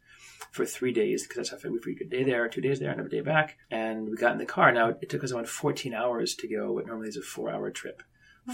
for 0.52 0.66
three 0.66 0.92
days 0.92 1.24
because 1.24 1.50
that's 1.50 1.64
how 1.64 1.70
we 1.70 1.80
figured 1.80 2.08
a 2.08 2.10
day 2.10 2.24
there, 2.24 2.48
two 2.48 2.62
days 2.62 2.80
there, 2.80 2.92
another 2.92 3.10
day 3.10 3.22
back. 3.22 3.58
And 3.72 4.10
we 4.10 4.18
got 4.18 4.34
in 4.34 4.38
the 4.38 4.46
car. 4.46 4.72
Now, 4.72 4.90
it 4.90 5.10
took 5.10 5.24
us 5.24 5.32
around 5.32 5.50
14 5.50 5.94
hours 5.96 6.36
to 6.36 6.48
go 6.48 6.72
what 6.74 6.86
normally 6.86 7.10
is 7.10 7.18
a 7.18 7.22
four 7.22 7.50
hour 7.50 7.72
trip 7.72 8.04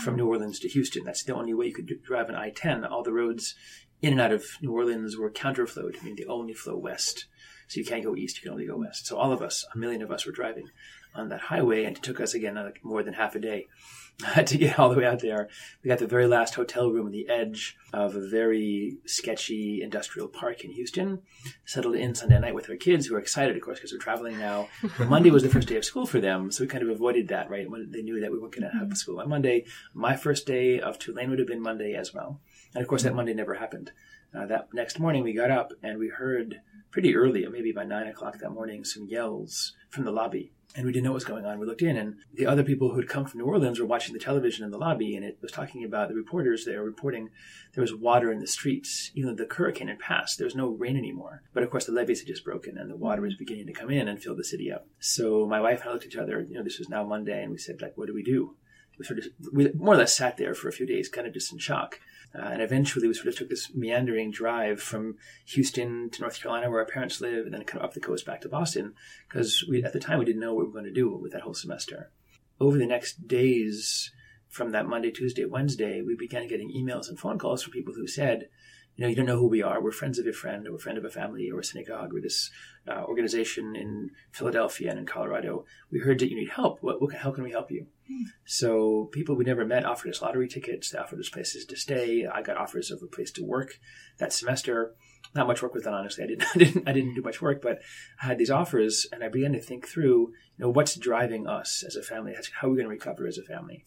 from 0.02 0.16
New 0.16 0.28
Orleans 0.28 0.60
to 0.60 0.68
Houston. 0.70 1.04
That's 1.04 1.24
the 1.24 1.36
only 1.36 1.54
way 1.54 1.68
you 1.68 1.74
could 1.74 2.04
drive 2.04 2.30
an 2.30 2.36
I 2.36 2.50
10. 2.50 2.86
All 2.86 3.04
the 3.04 3.14
roads 3.14 3.56
in 4.02 4.14
and 4.14 4.22
out 4.22 4.32
of 4.32 4.46
New 4.62 4.72
Orleans 4.72 5.18
were 5.18 5.32
counterflowed, 5.32 5.98
I 6.00 6.04
mean, 6.04 6.16
they 6.16 6.26
only 6.26 6.54
flow 6.54 6.78
west. 6.78 7.26
So 7.68 7.80
you 7.80 7.86
can't 7.86 8.04
go 8.04 8.16
east, 8.16 8.38
you 8.38 8.44
can 8.44 8.52
only 8.52 8.68
go 8.68 8.78
west. 8.78 9.08
So 9.08 9.18
all 9.18 9.32
of 9.32 9.42
us, 9.42 9.66
a 9.74 9.78
million 9.78 10.02
of 10.02 10.12
us, 10.12 10.26
were 10.26 10.32
driving 10.32 10.70
on 11.16 11.30
that 11.30 11.42
highway, 11.42 11.86
and 11.86 11.98
it 11.98 12.04
took 12.04 12.20
us 12.20 12.34
again 12.34 12.56
like 12.56 12.84
more 12.84 13.04
than 13.04 13.14
half 13.14 13.36
a 13.36 13.40
day 13.40 13.68
to 14.46 14.58
get 14.58 14.80
all 14.80 14.90
the 14.90 14.98
way 14.98 15.06
out 15.06 15.20
there. 15.20 15.50
We 15.84 15.90
got 15.90 16.00
the 16.00 16.08
very 16.08 16.28
last 16.28 16.56
hotel 16.56 16.90
room 16.90 17.08
on 17.08 17.12
the 17.12 17.30
edge 17.30 17.76
of 17.94 18.16
a 18.16 18.28
very 18.28 18.98
sketchy 19.06 19.82
industrial 19.82 20.28
park 20.28 20.64
in 20.64 20.72
Houston. 20.72 21.22
Settled 21.66 21.96
in 21.96 22.16
Sunday 22.16 22.40
night 22.40 22.56
with 22.56 22.70
our 22.70 22.76
kids, 22.76 23.06
who 23.08 23.14
were 23.14 23.20
excited, 23.20 23.56
of 23.56 23.62
course, 23.62 23.80
because 23.80 23.92
we're 23.92 24.00
traveling 24.00 24.40
now. 24.40 24.70
Monday 25.00 25.32
was 25.32 25.44
the 25.44 25.50
first 25.50 25.68
day 25.68 25.78
of 25.78 25.86
school 25.86 26.06
for 26.06 26.20
them, 26.20 26.52
so 26.52 26.64
we 26.64 26.68
kind 26.68 26.84
of 26.84 26.90
avoided 26.90 27.28
that, 27.28 27.50
right? 27.50 27.70
When 27.70 27.92
they 27.92 28.02
knew 28.02 28.20
that 28.22 28.32
we 28.32 28.40
weren't 28.40 28.56
going 28.56 28.70
to 28.70 28.78
have 28.78 28.96
school 28.98 29.20
on 29.20 29.30
Monday. 29.30 29.66
My 29.94 30.16
first 30.16 30.46
day 30.46 30.80
of 30.80 30.98
Tulane 30.98 31.30
would 31.30 31.40
have 31.40 31.48
been 31.48 31.62
Monday 31.62 31.94
as 31.94 32.14
well, 32.14 32.40
and 32.74 32.82
of 32.82 32.88
course, 32.88 33.04
that 33.04 33.16
Monday 33.16 33.34
never 33.34 33.56
happened. 33.56 33.92
Uh, 34.34 34.46
that 34.48 34.68
next 34.74 35.00
morning, 35.00 35.24
we 35.24 35.34
got 35.34 35.52
up 35.52 35.72
and 35.82 35.98
we 35.98 36.10
heard 36.10 36.60
pretty 36.92 37.16
early, 37.16 37.46
maybe 37.48 37.72
by 37.72 37.84
nine 37.86 38.08
o'clock 38.08 38.40
that 38.40 38.50
morning, 38.50 38.84
some 38.84 39.08
yells 39.08 39.74
from 39.90 40.04
the 40.04 40.12
lobby 40.12 40.52
and 40.76 40.86
we 40.86 40.92
didn't 40.92 41.06
know 41.06 41.12
what 41.12 41.16
was 41.16 41.26
going 41.26 41.46
on. 41.46 41.60
We 41.60 41.66
looked 41.66 41.82
in, 41.82 41.96
and 41.96 42.16
the 42.34 42.46
other 42.46 42.64
people 42.64 42.90
who 42.90 42.98
had 42.98 43.08
come 43.08 43.26
from 43.26 43.40
New 43.40 43.46
Orleans 43.46 43.80
were 43.80 43.86
watching 43.86 44.14
the 44.14 44.20
television 44.20 44.66
in 44.66 44.72
the 44.72 44.78
lobby, 44.78 45.16
and 45.16 45.24
it 45.24 45.38
was 45.42 45.52
talking 45.52 45.84
about 45.84 46.10
the 46.10 46.16
reporters 46.16 46.66
there 46.66 46.84
reporting 46.84 47.30
there 47.74 47.82
was 47.82 47.96
water 47.96 48.32
in 48.32 48.40
the 48.40 48.48
streets. 48.48 49.12
Even 49.16 49.36
though 49.36 49.44
the 49.44 49.54
hurricane 49.54 49.88
had 49.88 50.00
passed, 50.00 50.38
there 50.38 50.46
was 50.46 50.56
no 50.56 50.70
rain 50.70 50.98
anymore. 50.98 51.44
But 51.54 51.64
of 51.64 51.70
course, 51.70 51.86
the 51.86 51.94
levees 51.94 52.20
had 52.20 52.28
just 52.28 52.44
broken, 52.44 52.78
and 52.78 52.92
the 52.92 52.98
water 52.98 53.22
was 53.22 53.36
beginning 53.36 53.68
to 53.68 53.74
come 53.74 53.90
in 53.90 54.08
and 54.08 54.22
fill 54.22 54.36
the 54.36 54.44
city 54.44 54.72
up. 54.72 54.88
So 55.00 55.46
my 55.46 55.62
wife 55.62 55.82
and 55.82 55.90
I 55.90 55.94
looked 55.94 56.06
at 56.06 56.12
each 56.12 56.18
other. 56.18 56.42
You 56.42 56.56
know, 56.56 56.64
this 56.64 56.80
was 56.80 56.90
now 56.90 57.06
Monday, 57.06 57.42
and 57.42 57.52
we 57.52 57.58
said, 57.58 57.82
like, 57.82 57.94
what 57.96 58.08
do 58.08 58.14
we 58.14 58.24
do? 58.24 58.56
We 58.98 59.06
sort 59.06 59.20
of 59.20 59.26
we 59.54 59.72
more 59.74 59.94
or 59.94 59.98
less 59.98 60.16
sat 60.16 60.38
there 60.38 60.54
for 60.54 60.68
a 60.68 60.74
few 60.74 60.86
days, 60.86 61.10
kind 61.10 61.28
of 61.28 61.34
just 61.34 61.52
in 61.52 61.60
shock. 61.60 62.00
Uh, 62.34 62.48
and 62.48 62.62
eventually, 62.62 63.08
we 63.08 63.14
sort 63.14 63.28
of 63.28 63.36
took 63.36 63.50
this 63.50 63.74
meandering 63.74 64.32
drive 64.32 64.82
from 64.82 65.16
Houston 65.46 66.10
to 66.10 66.22
North 66.22 66.42
Carolina, 66.42 66.70
where 66.70 66.80
our 66.80 66.86
parents 66.86 67.22
live, 67.22 67.46
and 67.46 67.54
then 67.54 67.64
kind 67.64 67.82
of 67.82 67.86
up 67.86 67.94
the 67.94 68.00
coast 68.00 68.26
back 68.26 68.42
to 68.42 68.50
Boston, 68.50 68.94
because 69.28 69.64
at 69.84 69.94
the 69.94 70.00
time 70.00 70.20
we 70.20 70.26
didn't 70.26 70.42
know 70.42 70.54
what 70.54 70.66
we 70.66 70.68
were 70.68 70.82
going 70.82 70.86
to 70.86 70.92
do 70.92 71.16
with 71.16 71.32
that 71.32 71.42
whole 71.42 71.54
semester. 71.54 72.12
Over 72.60 72.78
the 72.78 72.86
next 72.86 73.28
days, 73.28 74.12
from 74.48 74.72
that 74.72 74.88
Monday, 74.88 75.12
Tuesday, 75.12 75.46
Wednesday, 75.46 76.02
we 76.02 76.16
began 76.16 76.48
getting 76.48 76.72
emails 76.72 77.10
and 77.10 77.20
phone 77.20 77.38
calls 77.38 77.62
from 77.62 77.74
people 77.74 77.94
who 77.94 78.08
said, 78.08 78.48
you 78.96 79.04
know, 79.04 79.10
you 79.10 79.16
don't 79.16 79.26
know 79.26 79.38
who 79.38 79.48
we 79.48 79.62
are. 79.62 79.82
We're 79.82 79.92
friends 79.92 80.20
of 80.20 80.28
a 80.28 80.32
friend, 80.32 80.68
or 80.68 80.72
we're 80.72 80.78
friend 80.78 80.98
of 80.98 81.04
a 81.04 81.10
family, 81.10 81.52
or 81.52 81.60
a 81.60 81.64
synagogue, 81.64 82.14
or 82.14 82.22
this 82.22 82.50
uh, 82.88 83.04
organization 83.04 83.76
in 83.76 84.12
Philadelphia 84.32 84.90
and 84.90 85.00
in 85.00 85.06
Colorado. 85.06 85.66
We 85.92 86.00
heard 86.00 86.20
that 86.20 86.30
you 86.30 86.38
need 86.38 86.50
help. 86.50 86.82
What, 86.82 87.02
what 87.02 87.14
how 87.14 87.32
can 87.32 87.44
we 87.44 87.52
help 87.52 87.72
you? 87.72 87.88
Hmm. 88.08 88.24
So 88.46 89.10
people 89.12 89.36
we 89.36 89.44
never 89.44 89.66
met 89.66 89.86
offered 89.86 90.12
us 90.12 90.22
lottery 90.22 90.48
tickets. 90.48 90.90
They 90.90 90.98
offered 90.98 91.20
us 91.20 91.30
places 91.30 91.66
to 91.66 91.76
stay. 91.76 92.26
I 92.26 92.42
got 92.42 92.58
offers 92.58 92.90
of 92.90 93.02
a 93.04 93.08
place 93.08 93.32
to 93.32 93.44
work 93.44 93.80
that 94.18 94.32
semester. 94.32 94.96
Not 95.34 95.48
much 95.48 95.62
work 95.62 95.74
was 95.74 95.84
done, 95.84 95.94
honestly. 95.94 96.24
I 96.24 96.28
didn't, 96.28 96.46
I 96.56 96.58
didn't, 96.58 96.90
I 96.90 96.94
didn't 96.94 97.16
do 97.16 97.22
much 97.22 97.42
work, 97.42 97.62
but 97.62 97.80
I 98.22 98.28
had 98.28 98.38
these 98.38 98.52
offers, 98.52 99.06
and 99.12 99.24
I 99.24 99.28
began 99.28 99.52
to 99.54 99.62
think 99.62 99.88
through, 99.88 100.30
you 100.58 100.60
know, 100.60 100.70
what's 100.70 100.96
driving 100.96 101.48
us 101.48 101.84
as 101.86 101.98
a 101.98 102.02
family? 102.02 102.34
How 102.62 102.68
are 102.68 102.70
we 102.70 102.78
going 102.78 102.86
to 102.86 102.90
recover 102.90 103.28
as 103.28 103.38
a 103.38 103.44
family? 103.44 103.84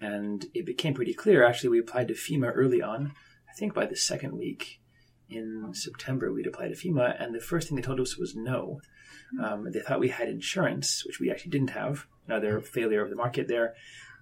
And 0.00 0.46
it 0.54 0.64
became 0.64 0.94
pretty 0.94 1.14
clear. 1.14 1.44
Actually, 1.44 1.70
we 1.70 1.80
applied 1.80 2.06
to 2.08 2.14
FEMA 2.14 2.52
early 2.54 2.80
on 2.80 3.14
think 3.56 3.74
by 3.74 3.86
the 3.86 3.96
second 3.96 4.36
week 4.36 4.80
in 5.30 5.70
September, 5.72 6.32
we'd 6.32 6.46
applied 6.46 6.68
to 6.68 6.74
FEMA, 6.74 7.14
and 7.22 7.34
the 7.34 7.40
first 7.40 7.68
thing 7.68 7.76
they 7.76 7.82
told 7.82 8.00
us 8.00 8.16
was 8.16 8.34
no. 8.34 8.80
Um, 9.42 9.70
they 9.70 9.80
thought 9.80 10.00
we 10.00 10.08
had 10.08 10.28
insurance, 10.28 11.04
which 11.04 11.20
we 11.20 11.30
actually 11.30 11.50
didn't 11.50 11.70
have. 11.70 12.06
Another 12.26 12.60
failure 12.60 13.02
of 13.02 13.10
the 13.10 13.16
market 13.16 13.48
there. 13.48 13.74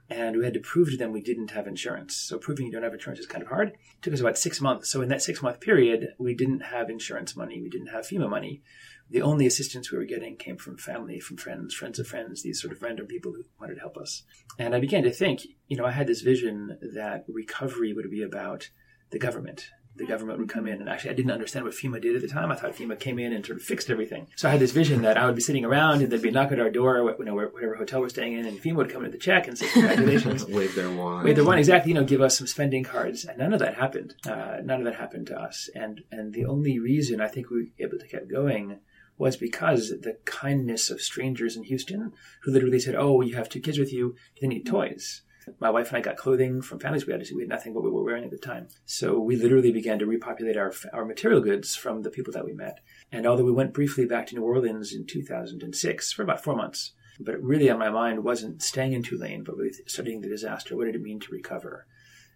And 0.08 0.36
we 0.36 0.44
had 0.44 0.54
to 0.54 0.60
prove 0.60 0.90
to 0.90 0.96
them 0.96 1.12
we 1.12 1.20
didn't 1.20 1.50
have 1.50 1.66
insurance. 1.66 2.14
So 2.14 2.38
proving 2.38 2.66
you 2.66 2.72
don't 2.72 2.84
have 2.84 2.94
insurance 2.94 3.18
is 3.18 3.26
kind 3.26 3.42
of 3.42 3.48
hard. 3.48 3.68
It 3.70 4.02
took 4.02 4.14
us 4.14 4.20
about 4.20 4.38
six 4.38 4.60
months. 4.60 4.88
So 4.88 5.02
in 5.02 5.08
that 5.08 5.22
six 5.22 5.42
month 5.42 5.60
period, 5.60 6.14
we 6.18 6.34
didn't 6.34 6.60
have 6.60 6.90
insurance 6.90 7.34
money. 7.34 7.60
We 7.60 7.68
didn't 7.68 7.88
have 7.88 8.06
FEMA 8.06 8.30
money. 8.30 8.62
The 9.10 9.22
only 9.22 9.46
assistance 9.46 9.90
we 9.90 9.98
were 9.98 10.04
getting 10.04 10.36
came 10.36 10.56
from 10.56 10.78
family, 10.78 11.18
from 11.18 11.36
friends, 11.36 11.74
friends 11.74 11.98
of 11.98 12.06
friends, 12.06 12.42
these 12.42 12.60
sort 12.60 12.72
of 12.72 12.82
random 12.82 13.06
people 13.06 13.32
who 13.32 13.44
wanted 13.60 13.74
to 13.74 13.80
help 13.80 13.96
us. 13.96 14.22
And 14.58 14.74
I 14.74 14.80
began 14.80 15.02
to 15.04 15.12
think, 15.12 15.42
you 15.68 15.76
know, 15.76 15.84
I 15.84 15.92
had 15.92 16.06
this 16.06 16.22
vision 16.22 16.78
that 16.94 17.24
recovery 17.28 17.92
would 17.92 18.10
be 18.10 18.22
about 18.22 18.70
the 19.10 19.18
government. 19.18 19.70
The 19.96 20.04
government 20.04 20.38
would 20.38 20.50
come 20.50 20.66
in, 20.66 20.80
and 20.80 20.90
actually, 20.90 21.10
I 21.10 21.14
didn't 21.14 21.32
understand 21.32 21.64
what 21.64 21.72
FEMA 21.72 22.02
did 22.02 22.14
at 22.14 22.20
the 22.20 22.28
time. 22.28 22.52
I 22.52 22.54
thought 22.54 22.74
FEMA 22.74 23.00
came 23.00 23.18
in 23.18 23.32
and 23.32 23.46
sort 23.46 23.56
of 23.56 23.64
fixed 23.64 23.88
everything. 23.88 24.26
So 24.36 24.46
I 24.46 24.50
had 24.50 24.60
this 24.60 24.72
vision 24.72 25.00
that 25.02 25.16
I 25.16 25.24
would 25.24 25.34
be 25.34 25.40
sitting 25.40 25.64
around, 25.64 26.02
and 26.02 26.12
they'd 26.12 26.20
be 26.20 26.30
knocking 26.30 26.58
at 26.58 26.60
our 26.60 26.70
door, 26.70 26.98
you 27.18 27.24
know, 27.24 27.34
whatever 27.34 27.76
hotel 27.76 28.02
we're 28.02 28.10
staying 28.10 28.34
in, 28.34 28.44
and 28.44 28.58
FEMA 28.60 28.76
would 28.76 28.90
come 28.90 29.06
in 29.06 29.10
with 29.10 29.12
the 29.12 29.18
check 29.18 29.48
and 29.48 29.56
say, 29.56 29.66
"Congratulations!" 29.68 30.44
Wave 30.48 30.74
their 30.74 30.90
wand. 30.90 31.24
Wave 31.24 31.36
their 31.36 31.46
wand, 31.46 31.60
exactly. 31.60 31.92
You 31.92 31.94
know, 31.94 32.04
give 32.04 32.20
us 32.20 32.36
some 32.36 32.46
spending 32.46 32.84
cards, 32.84 33.24
and 33.24 33.38
none 33.38 33.54
of 33.54 33.60
that 33.60 33.76
happened. 33.76 34.14
Uh, 34.26 34.58
none 34.62 34.80
of 34.80 34.84
that 34.84 34.96
happened 34.96 35.28
to 35.28 35.40
us, 35.40 35.70
and 35.74 36.02
and 36.12 36.34
the 36.34 36.44
only 36.44 36.78
reason 36.78 37.22
I 37.22 37.28
think 37.28 37.48
we 37.48 37.56
were 37.56 37.86
able 37.86 37.98
to 37.98 38.06
keep 38.06 38.30
going 38.30 38.80
was 39.16 39.38
because 39.38 39.88
the 39.88 40.18
kindness 40.26 40.90
of 40.90 41.00
strangers 41.00 41.56
in 41.56 41.62
Houston 41.64 42.12
who 42.42 42.52
literally 42.52 42.80
said, 42.80 42.96
"Oh, 42.96 43.22
you 43.22 43.36
have 43.36 43.48
two 43.48 43.60
kids 43.60 43.78
with 43.78 43.94
you; 43.94 44.14
they 44.42 44.46
need 44.46 44.66
toys." 44.66 45.22
My 45.60 45.70
wife 45.70 45.88
and 45.88 45.96
I 45.96 46.00
got 46.00 46.16
clothing 46.16 46.60
from 46.60 46.80
families 46.80 47.06
we 47.06 47.12
had. 47.12 47.22
We 47.34 47.42
had 47.42 47.48
nothing 47.48 47.72
but 47.72 47.82
we 47.82 47.90
were 47.90 48.02
wearing 48.02 48.24
at 48.24 48.30
the 48.30 48.38
time. 48.38 48.68
So 48.84 49.18
we 49.18 49.36
literally 49.36 49.72
began 49.72 49.98
to 50.00 50.06
repopulate 50.06 50.56
our, 50.56 50.72
our 50.92 51.04
material 51.04 51.40
goods 51.40 51.76
from 51.76 52.02
the 52.02 52.10
people 52.10 52.32
that 52.32 52.44
we 52.44 52.52
met. 52.52 52.80
And 53.12 53.26
although 53.26 53.44
we 53.44 53.52
went 53.52 53.72
briefly 53.72 54.06
back 54.06 54.26
to 54.28 54.34
New 54.34 54.42
Orleans 54.42 54.92
in 54.92 55.06
2006 55.06 56.12
for 56.12 56.22
about 56.22 56.42
four 56.42 56.56
months, 56.56 56.92
but 57.20 57.42
really 57.42 57.70
on 57.70 57.78
my 57.78 57.90
mind 57.90 58.24
wasn't 58.24 58.62
staying 58.62 58.92
in 58.92 59.02
Tulane, 59.02 59.44
but 59.44 59.56
really 59.56 59.72
studying 59.86 60.20
the 60.20 60.28
disaster. 60.28 60.76
What 60.76 60.86
did 60.86 60.96
it 60.96 61.02
mean 61.02 61.20
to 61.20 61.32
recover? 61.32 61.86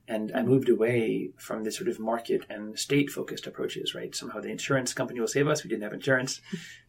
And 0.09 0.33
I 0.35 0.43
moved 0.43 0.69
away 0.69 1.31
from 1.37 1.63
this 1.63 1.77
sort 1.77 1.89
of 1.89 2.01
market 2.01 2.45
and 2.49 2.77
state 2.79 3.11
focused 3.11 3.47
approaches, 3.47 3.95
right? 3.95 4.15
Somehow 4.15 4.41
the 4.41 4.49
insurance 4.49 4.93
company 4.93 5.21
will 5.21 5.29
save 5.29 5.47
us. 5.47 5.63
We 5.63 5.71
didn't 5.71 5.85
have 5.85 5.93
insurance. 5.93 6.41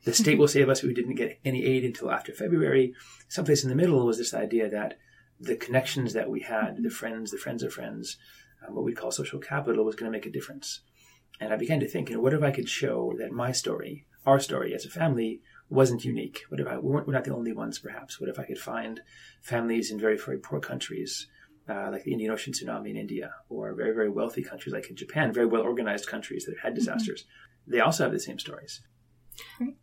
The 0.05 0.13
state 0.13 0.39
will 0.39 0.47
save 0.47 0.69
us. 0.69 0.81
We 0.81 0.93
didn't 0.93 1.15
get 1.15 1.39
any 1.45 1.63
aid 1.63 1.83
until 1.83 2.09
after 2.09 2.33
February. 2.33 2.93
Someplace 3.27 3.63
in 3.63 3.69
the 3.69 3.75
middle 3.75 4.05
was 4.05 4.17
this 4.17 4.33
idea 4.33 4.69
that 4.69 4.97
the 5.41 5.55
connections 5.55 6.13
that 6.13 6.29
we 6.29 6.41
had, 6.41 6.77
the 6.83 6.89
friends, 6.89 7.31
the 7.31 7.38
friends 7.38 7.63
of 7.63 7.74
friends, 7.74 8.17
um, 8.65 8.75
what 8.75 8.86
we 8.86 8.93
call 8.93 9.12
social 9.12 9.39
capital 9.39 9.83
was 9.83 9.95
going 9.95 10.12
to 10.12 10.15
make 10.15 10.27
a 10.27 10.31
difference. 10.31 10.81
And 11.39 11.51
I 11.51 11.57
began 11.57 11.79
to 11.79 11.88
think, 11.88 12.10
you 12.10 12.15
know, 12.15 12.21
what 12.21 12.33
if 12.33 12.43
I 12.43 12.51
could 12.51 12.69
show 12.69 13.13
that 13.17 13.31
my 13.31 13.51
story, 13.51 14.05
our 14.25 14.39
story 14.39 14.75
as 14.75 14.86
a 14.86 14.89
family, 14.89 15.41
wasn't 15.69 16.05
unique? 16.05 16.41
What 16.50 16.60
if 16.60 16.67
I, 16.67 16.77
we're 16.77 17.05
not 17.05 17.24
the 17.24 17.33
only 17.33 17.53
ones, 17.53 17.79
perhaps? 17.79 18.19
What 18.19 18.29
if 18.29 18.38
I 18.38 18.43
could 18.43 18.60
find 18.60 19.01
families 19.41 19.89
in 19.89 20.00
very, 20.00 20.17
very 20.17 20.38
poor 20.38 20.60
countries, 20.60 21.27
uh, 21.67 21.89
like 21.91 22.03
the 22.03 22.12
Indian 22.12 22.31
Ocean 22.31 22.53
tsunami 22.53 22.91
in 22.91 22.98
India, 22.98 23.33
or 23.50 23.74
very, 23.74 23.93
very 23.93 24.10
wealthy 24.10 24.43
countries 24.43 24.74
like 24.74 24.89
in 24.91 24.95
Japan, 24.95 25.33
very 25.33 25.48
well 25.48 25.63
organized 25.63 26.07
countries 26.07 26.45
that 26.45 26.51
have 26.51 26.63
had 26.63 26.74
mm-hmm. 26.74 26.79
disasters? 26.79 27.24
Mm-hmm. 27.24 27.71
They 27.71 27.79
also 27.79 28.03
have 28.03 28.13
the 28.13 28.19
same 28.19 28.38
stories. 28.38 28.81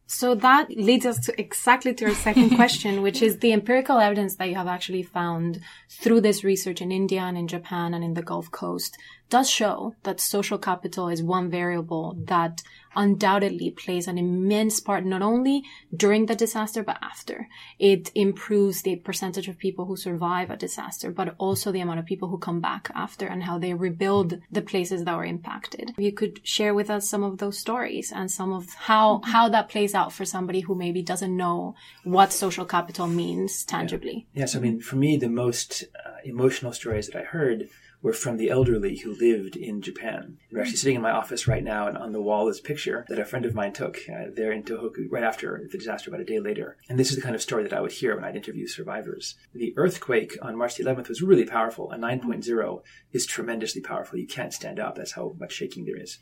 So 0.06 0.34
that 0.34 0.70
leads 0.70 1.04
us 1.06 1.18
to 1.26 1.40
exactly 1.40 1.94
to 1.94 2.06
our 2.06 2.14
second 2.14 2.50
question, 2.56 3.02
which 3.02 3.22
is 3.22 3.38
the 3.38 3.52
empirical 3.52 3.98
evidence 3.98 4.36
that 4.36 4.48
you 4.48 4.54
have 4.54 4.66
actually 4.66 5.02
found 5.02 5.60
through 5.90 6.22
this 6.22 6.42
research 6.44 6.80
in 6.80 6.90
India 6.90 7.20
and 7.20 7.36
in 7.36 7.48
Japan 7.48 7.94
and 7.94 8.02
in 8.02 8.14
the 8.14 8.22
Gulf 8.22 8.50
Coast 8.50 8.96
does 9.28 9.50
show 9.50 9.94
that 10.04 10.20
social 10.20 10.58
capital 10.58 11.08
is 11.08 11.22
one 11.22 11.50
variable 11.50 12.16
that 12.24 12.62
undoubtedly 12.98 13.70
plays 13.70 14.06
an 14.08 14.18
immense 14.18 14.80
part 14.80 15.04
not 15.04 15.22
only 15.22 15.62
during 15.96 16.26
the 16.26 16.34
disaster 16.34 16.82
but 16.82 16.98
after. 17.00 17.48
It 17.78 18.10
improves 18.14 18.82
the 18.82 18.96
percentage 18.96 19.48
of 19.48 19.56
people 19.56 19.86
who 19.86 19.96
survive 19.96 20.50
a 20.50 20.56
disaster, 20.56 21.10
but 21.10 21.34
also 21.38 21.72
the 21.72 21.80
amount 21.80 22.00
of 22.00 22.06
people 22.06 22.28
who 22.28 22.38
come 22.38 22.60
back 22.60 22.90
after 22.94 23.26
and 23.26 23.44
how 23.44 23.58
they 23.58 23.72
rebuild 23.72 24.40
the 24.50 24.62
places 24.62 25.04
that 25.04 25.16
were 25.16 25.24
impacted. 25.24 25.94
You 25.96 26.12
could 26.12 26.40
share 26.46 26.74
with 26.74 26.90
us 26.90 27.08
some 27.08 27.22
of 27.22 27.38
those 27.38 27.58
stories 27.58 28.12
and 28.14 28.30
some 28.30 28.52
of 28.52 28.74
how 28.74 29.20
how 29.24 29.48
that 29.48 29.68
plays 29.68 29.94
out 29.94 30.12
for 30.12 30.24
somebody 30.24 30.60
who 30.60 30.74
maybe 30.74 31.02
doesn't 31.02 31.36
know 31.36 31.76
what 32.04 32.32
social 32.32 32.64
capital 32.64 33.06
means 33.06 33.64
tangibly. 33.64 34.26
Yes, 34.34 34.40
yeah. 34.40 34.46
so, 34.46 34.58
I 34.58 34.62
mean, 34.62 34.80
for 34.80 34.96
me, 34.96 35.16
the 35.16 35.28
most 35.28 35.84
uh, 36.04 36.16
emotional 36.24 36.72
stories 36.72 37.06
that 37.06 37.16
I 37.16 37.24
heard 37.24 37.68
were 38.02 38.12
from 38.12 38.36
the 38.36 38.50
elderly 38.50 38.98
who 38.98 39.14
lived 39.14 39.56
in 39.56 39.82
Japan. 39.82 40.38
We're 40.52 40.60
actually 40.60 40.76
sitting 40.76 40.96
in 40.96 41.02
my 41.02 41.10
office 41.10 41.48
right 41.48 41.64
now, 41.64 41.88
and 41.88 41.98
on 41.98 42.12
the 42.12 42.22
wall 42.22 42.48
is 42.48 42.60
a 42.60 42.62
picture 42.62 43.04
that 43.08 43.18
a 43.18 43.24
friend 43.24 43.44
of 43.44 43.54
mine 43.54 43.72
took 43.72 43.98
uh, 44.08 44.26
there 44.34 44.52
in 44.52 44.62
Tohoku 44.62 45.06
right 45.10 45.24
after 45.24 45.60
the 45.70 45.78
disaster, 45.78 46.10
about 46.10 46.20
a 46.20 46.24
day 46.24 46.38
later. 46.38 46.76
And 46.88 46.98
this 46.98 47.10
is 47.10 47.16
the 47.16 47.22
kind 47.22 47.34
of 47.34 47.42
story 47.42 47.64
that 47.64 47.72
I 47.72 47.80
would 47.80 47.92
hear 47.92 48.14
when 48.14 48.24
I'd 48.24 48.36
interview 48.36 48.66
survivors. 48.66 49.34
The 49.52 49.74
earthquake 49.76 50.36
on 50.40 50.56
March 50.56 50.76
the 50.76 50.84
11th 50.84 51.08
was 51.08 51.22
really 51.22 51.46
powerful. 51.46 51.90
A 51.90 51.96
9.0 51.96 52.82
is 53.12 53.26
tremendously 53.26 53.82
powerful. 53.82 54.18
You 54.18 54.26
can't 54.26 54.54
stand 54.54 54.78
up. 54.78 54.94
That's 54.94 55.12
how 55.12 55.34
much 55.38 55.52
shaking 55.52 55.84
there 55.84 56.00
is. 56.00 56.18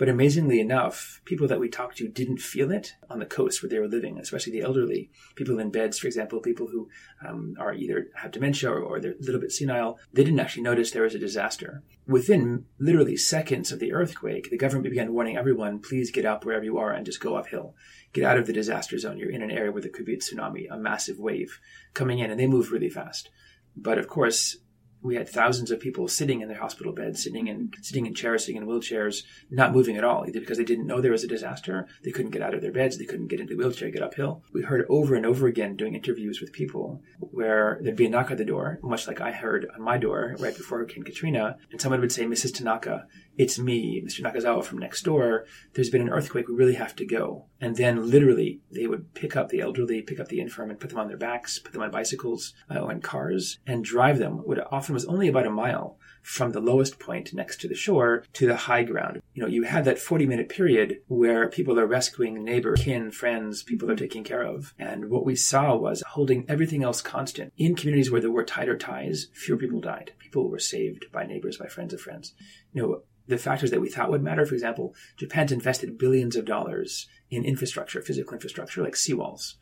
But 0.00 0.08
amazingly 0.08 0.60
enough, 0.60 1.20
people 1.26 1.46
that 1.48 1.60
we 1.60 1.68
talked 1.68 1.98
to 1.98 2.08
didn't 2.08 2.38
feel 2.38 2.70
it 2.70 2.94
on 3.10 3.18
the 3.18 3.26
coast 3.26 3.62
where 3.62 3.68
they 3.68 3.78
were 3.78 3.86
living, 3.86 4.18
especially 4.18 4.52
the 4.52 4.62
elderly. 4.62 5.10
People 5.36 5.60
in 5.60 5.70
beds, 5.70 5.98
for 5.98 6.06
example, 6.06 6.40
people 6.40 6.68
who 6.68 6.88
um, 7.22 7.54
are 7.60 7.74
either 7.74 8.06
have 8.14 8.30
dementia 8.30 8.70
or, 8.70 8.80
or 8.80 8.98
they're 8.98 9.12
a 9.12 9.20
little 9.20 9.42
bit 9.42 9.52
senile, 9.52 9.98
they 10.10 10.24
didn't 10.24 10.40
actually 10.40 10.62
notice 10.62 10.90
there 10.90 11.02
was 11.02 11.14
a 11.14 11.18
disaster. 11.18 11.82
Within 12.06 12.64
literally 12.78 13.18
seconds 13.18 13.72
of 13.72 13.78
the 13.78 13.92
earthquake, 13.92 14.48
the 14.48 14.56
government 14.56 14.88
began 14.88 15.12
warning 15.12 15.36
everyone, 15.36 15.80
please 15.80 16.10
get 16.10 16.24
up 16.24 16.46
wherever 16.46 16.64
you 16.64 16.78
are 16.78 16.92
and 16.92 17.04
just 17.04 17.20
go 17.20 17.36
uphill. 17.36 17.74
Get 18.14 18.24
out 18.24 18.38
of 18.38 18.46
the 18.46 18.54
disaster 18.54 18.98
zone. 18.98 19.18
You're 19.18 19.30
in 19.30 19.42
an 19.42 19.50
area 19.50 19.70
where 19.70 19.82
there 19.82 19.90
could 19.90 20.06
be 20.06 20.14
a 20.14 20.18
tsunami, 20.18 20.64
a 20.70 20.78
massive 20.78 21.18
wave 21.18 21.60
coming 21.92 22.20
in, 22.20 22.30
and 22.30 22.40
they 22.40 22.46
moved 22.46 22.70
really 22.70 22.88
fast. 22.88 23.28
But 23.76 23.98
of 23.98 24.08
course, 24.08 24.56
we 25.02 25.16
had 25.16 25.28
thousands 25.28 25.70
of 25.70 25.80
people 25.80 26.08
sitting 26.08 26.40
in 26.40 26.48
their 26.48 26.58
hospital 26.58 26.92
beds, 26.92 27.22
sitting 27.22 27.48
in 27.48 27.70
sitting 27.80 28.06
in 28.06 28.14
chairs, 28.14 28.44
sitting 28.44 28.60
in 28.60 28.66
wheelchairs, 28.66 29.22
not 29.50 29.72
moving 29.72 29.96
at 29.96 30.04
all, 30.04 30.24
either 30.26 30.40
because 30.40 30.58
they 30.58 30.64
didn't 30.64 30.86
know 30.86 31.00
there 31.00 31.10
was 31.10 31.24
a 31.24 31.28
disaster, 31.28 31.86
they 32.04 32.10
couldn't 32.10 32.32
get 32.32 32.42
out 32.42 32.54
of 32.54 32.60
their 32.60 32.72
beds, 32.72 32.98
they 32.98 33.04
couldn't 33.04 33.28
get 33.28 33.40
into 33.40 33.54
the 33.54 33.58
wheelchair, 33.58 33.90
get 33.90 34.02
uphill. 34.02 34.42
We 34.52 34.62
heard 34.62 34.86
over 34.88 35.14
and 35.14 35.24
over 35.24 35.46
again 35.46 35.76
doing 35.76 35.94
interviews 35.94 36.40
with 36.40 36.52
people 36.52 37.02
where 37.18 37.78
there'd 37.82 37.96
be 37.96 38.06
a 38.06 38.10
knock 38.10 38.30
at 38.30 38.38
the 38.38 38.44
door, 38.44 38.78
much 38.82 39.06
like 39.06 39.20
I 39.20 39.32
heard 39.32 39.66
on 39.74 39.82
my 39.82 39.98
door 39.98 40.36
right 40.38 40.56
before 40.56 40.78
Hurricane 40.78 41.04
Katrina, 41.04 41.56
and 41.70 41.80
someone 41.80 42.00
would 42.00 42.12
say, 42.12 42.24
"Mrs. 42.24 42.54
Tanaka, 42.54 43.06
it's 43.40 43.58
me, 43.58 44.02
Mr. 44.04 44.20
Nakazawa 44.20 44.62
from 44.62 44.78
next 44.78 45.02
door. 45.02 45.46
There's 45.74 45.90
been 45.90 46.02
an 46.02 46.10
earthquake. 46.10 46.48
We 46.48 46.54
really 46.54 46.74
have 46.74 46.94
to 46.96 47.06
go." 47.06 47.46
And 47.60 47.76
then 47.76 48.10
literally, 48.10 48.60
they 48.70 48.86
would 48.86 49.14
pick 49.14 49.36
up 49.36 49.48
the 49.48 49.60
elderly, 49.60 50.02
pick 50.02 50.20
up 50.20 50.28
the 50.28 50.40
infirm, 50.40 50.70
and 50.70 50.80
put 50.80 50.90
them 50.90 50.98
on 50.98 51.08
their 51.08 51.16
backs, 51.16 51.58
put 51.58 51.72
them 51.72 51.82
on 51.82 51.90
bicycles 51.90 52.54
uh, 52.70 52.86
in 52.88 53.00
cars, 53.00 53.58
and 53.66 53.84
drive 53.84 54.18
them. 54.18 54.38
What 54.38 54.72
often 54.72 54.94
was 54.94 55.06
only 55.06 55.28
about 55.28 55.46
a 55.46 55.50
mile 55.50 55.98
from 56.22 56.52
the 56.52 56.60
lowest 56.60 56.98
point 56.98 57.32
next 57.32 57.60
to 57.60 57.68
the 57.68 57.74
shore 57.74 58.24
to 58.34 58.46
the 58.46 58.56
high 58.56 58.82
ground. 58.82 59.20
You 59.34 59.42
know, 59.42 59.48
you 59.48 59.62
had 59.62 59.84
that 59.84 59.98
40 59.98 60.26
minute 60.26 60.48
period 60.48 61.00
where 61.08 61.48
people 61.48 61.78
are 61.78 61.86
rescuing 61.86 62.42
neighbor, 62.44 62.76
kin, 62.76 63.10
friends, 63.10 63.62
people 63.62 63.86
they're 63.86 63.96
taking 63.96 64.24
care 64.24 64.42
of. 64.42 64.74
And 64.78 65.10
what 65.10 65.24
we 65.24 65.34
saw 65.34 65.76
was 65.76 66.02
holding 66.10 66.44
everything 66.48 66.82
else 66.82 67.00
constant. 67.00 67.52
In 67.56 67.74
communities 67.74 68.10
where 68.10 68.20
there 68.20 68.30
were 68.30 68.44
tighter 68.44 68.76
ties, 68.76 69.28
fewer 69.32 69.56
people 69.58 69.80
died. 69.80 70.12
People 70.18 70.50
were 70.50 70.58
saved 70.58 71.06
by 71.12 71.26
neighbors, 71.26 71.56
by 71.56 71.66
friends 71.66 71.94
of 71.94 72.00
friends. 72.00 72.34
You 72.72 72.82
know, 72.82 73.02
the 73.30 73.38
factors 73.38 73.70
that 73.70 73.80
we 73.80 73.88
thought 73.88 74.10
would 74.10 74.22
matter, 74.22 74.44
for 74.44 74.54
example, 74.54 74.94
Japan's 75.16 75.52
invested 75.52 75.96
billions 75.98 76.36
of 76.36 76.44
dollars 76.44 77.06
in 77.30 77.44
infrastructure, 77.44 78.02
physical 78.02 78.34
infrastructure 78.34 78.82
like 78.82 78.94
seawalls. 78.94 79.54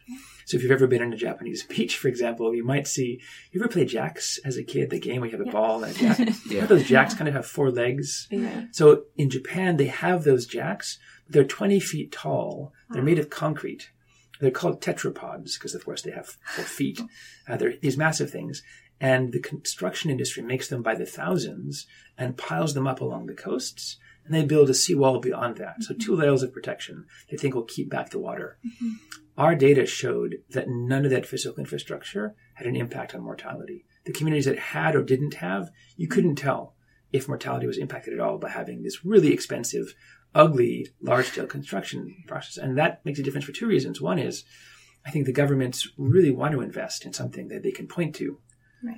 So 0.46 0.56
if 0.56 0.62
you've 0.62 0.72
ever 0.72 0.87
been 0.87 1.02
on 1.02 1.12
a 1.12 1.16
Japanese 1.16 1.62
beach, 1.68 1.96
for 1.98 2.08
example, 2.08 2.54
you 2.54 2.64
might 2.64 2.87
see, 2.88 3.20
you 3.52 3.60
ever 3.60 3.68
play 3.68 3.84
jacks 3.84 4.38
as 4.44 4.56
a 4.56 4.64
kid, 4.64 4.90
the 4.90 4.98
game 4.98 5.20
where 5.20 5.30
you 5.30 5.37
have 5.37 5.46
a 5.46 5.50
Yeah. 5.50 5.52
ball 5.52 5.84
and 5.84 5.94
a 5.94 5.98
jack? 5.98 6.18
Yeah. 6.28 6.32
You 6.46 6.60
know, 6.62 6.66
those 6.66 6.84
jacks 6.84 7.14
kind 7.14 7.28
of 7.28 7.34
have 7.34 7.46
four 7.46 7.70
legs. 7.70 8.26
Yeah. 8.30 8.64
So 8.72 9.04
in 9.16 9.30
Japan, 9.30 9.76
they 9.76 9.87
have 9.87 10.25
those 10.25 10.46
jacks. 10.46 10.98
They're 11.28 11.44
20 11.44 11.78
feet 11.78 12.10
tall. 12.10 12.72
They're 12.90 13.02
made 13.02 13.18
of 13.18 13.28
concrete. 13.30 13.90
They're 14.40 14.50
called 14.50 14.80
tetrapods 14.80 15.54
because, 15.54 15.75
of 15.75 15.84
course, 15.84 16.02
they 16.02 16.12
have 16.12 16.37
four 16.54 16.64
feet. 16.64 17.00
Uh, 17.46 17.56
they're 17.56 17.75
these 17.82 17.98
massive 17.98 18.30
things. 18.30 18.62
And 19.00 19.32
the 19.32 19.40
construction 19.40 20.10
industry 20.10 20.42
makes 20.42 20.68
them 20.68 20.82
by 20.82 20.94
the 20.94 21.06
thousands 21.06 21.86
and 22.16 22.36
piles 22.36 22.74
them 22.74 22.86
up 22.86 23.00
along 23.00 23.26
the 23.26 23.34
coasts. 23.34 23.96
And 24.24 24.34
they 24.34 24.44
build 24.44 24.68
a 24.68 24.74
seawall 24.74 25.20
beyond 25.20 25.56
that. 25.56 25.82
So 25.82 25.94
two 25.94 26.12
mm-hmm. 26.12 26.20
layers 26.20 26.42
of 26.42 26.52
protection 26.52 27.06
they 27.30 27.36
think 27.36 27.54
will 27.54 27.62
keep 27.62 27.88
back 27.88 28.10
the 28.10 28.18
water. 28.18 28.58
Mm-hmm. 28.66 28.90
Our 29.38 29.54
data 29.54 29.86
showed 29.86 30.38
that 30.50 30.68
none 30.68 31.04
of 31.04 31.12
that 31.12 31.26
physical 31.26 31.60
infrastructure 31.60 32.34
had 32.54 32.66
an 32.66 32.74
impact 32.74 33.14
on 33.14 33.22
mortality. 33.22 33.84
The 34.04 34.12
communities 34.12 34.46
that 34.46 34.58
had 34.58 34.96
or 34.96 35.02
didn't 35.02 35.34
have, 35.34 35.70
you 35.96 36.08
couldn't 36.08 36.34
tell 36.34 36.74
if 37.12 37.28
mortality 37.28 37.66
was 37.66 37.78
impacted 37.78 38.14
at 38.14 38.20
all 38.20 38.38
by 38.38 38.50
having 38.50 38.82
this 38.82 39.04
really 39.04 39.32
expensive, 39.32 39.94
ugly, 40.34 40.88
large 41.00 41.26
scale 41.26 41.46
construction 41.46 42.16
process. 42.26 42.56
And 42.56 42.76
that 42.76 43.04
makes 43.04 43.20
a 43.20 43.22
difference 43.22 43.44
for 43.44 43.52
two 43.52 43.68
reasons. 43.68 44.00
One 44.00 44.18
is 44.18 44.44
I 45.06 45.11
think 45.11 45.24
the 45.24 45.32
governments 45.32 45.88
really 45.96 46.30
want 46.30 46.52
to 46.52 46.61
invest 46.61 47.06
in 47.06 47.12
something 47.12 47.48
that 47.48 47.62
they 47.62 47.70
can 47.70 47.87
point 47.87 48.14
to. 48.16 48.40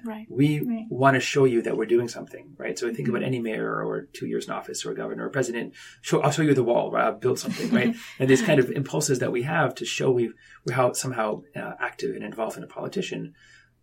Right. 0.05 0.27
We 0.29 0.61
Right. 0.61 0.87
want 0.91 1.15
to 1.15 1.21
show 1.21 1.45
you 1.45 1.63
that 1.63 1.77
we're 1.77 1.87
doing 1.87 2.09
something, 2.09 2.55
right? 2.59 2.79
So 2.79 2.89
I 2.89 2.93
think 2.93 3.09
about 3.09 3.23
any 3.23 3.39
mayor 3.39 3.83
or 3.83 4.09
two 4.13 4.27
years 4.27 4.47
in 4.47 4.53
office 4.53 4.85
or 4.85 4.93
a 4.93 4.95
governor 4.95 5.27
or 5.27 5.31
president. 5.31 5.75
Show, 6.03 6.21
I'll 6.21 6.31
show 6.31 6.43
you 6.43 6.55
the 6.55 6.65
wall, 6.65 6.91
right? 6.91 7.05
I'll 7.05 7.15
build 7.15 7.39
something, 7.39 7.71
right? 7.71 7.95
and 8.19 8.29
these 8.29 8.43
kind 8.43 8.61
of 8.61 8.71
impulses 8.71 9.19
that 9.21 9.33
we 9.33 9.43
have 9.43 9.75
to 9.77 9.85
show 9.85 10.11
we, 10.11 10.33
we're 10.67 10.75
how 10.75 10.93
somehow 10.93 11.43
uh, 11.57 11.73
active 11.81 12.15
and 12.15 12.25
involved 12.25 12.57
in 12.57 12.65
a 12.65 12.69
politician. 12.69 13.35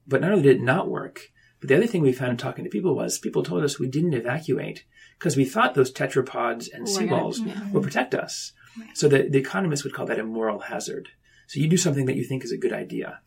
But 0.08 0.22
not 0.22 0.32
only 0.32 0.44
did 0.44 0.58
it 0.58 0.62
not 0.62 0.90
work, 0.90 1.32
but 1.60 1.70
the 1.70 1.76
other 1.76 1.88
thing 1.88 2.02
we 2.02 2.14
found 2.14 2.32
in 2.32 2.38
talking 2.38 2.64
to 2.64 2.70
people 2.70 2.96
was 2.96 3.18
people 3.18 3.44
told 3.44 3.64
us 3.64 3.80
we 3.80 3.88
didn't 3.88 4.14
evacuate 4.14 4.86
because 5.18 5.36
we 5.36 5.46
thought 5.46 5.74
those 5.74 5.92
tetrapods 5.92 6.70
and 6.72 6.84
my 6.84 7.06
God, 7.06 7.34
seawalls 7.34 7.46
yeah. 7.46 7.72
would 7.72 7.84
protect 7.84 8.14
us. 8.14 8.54
So 8.94 9.08
the, 9.08 9.28
the 9.28 9.40
economists 9.40 9.84
would 9.84 9.94
call 9.94 10.06
that 10.06 10.20
a 10.20 10.24
moral 10.24 10.60
hazard. 10.60 11.10
So 11.48 11.60
you 11.60 11.68
do 11.68 11.78
something 11.78 12.06
that 12.06 12.16
you 12.16 12.24
think 12.24 12.44
is 12.44 12.52
a 12.52 12.58
good 12.58 12.74
idea. 12.74 13.22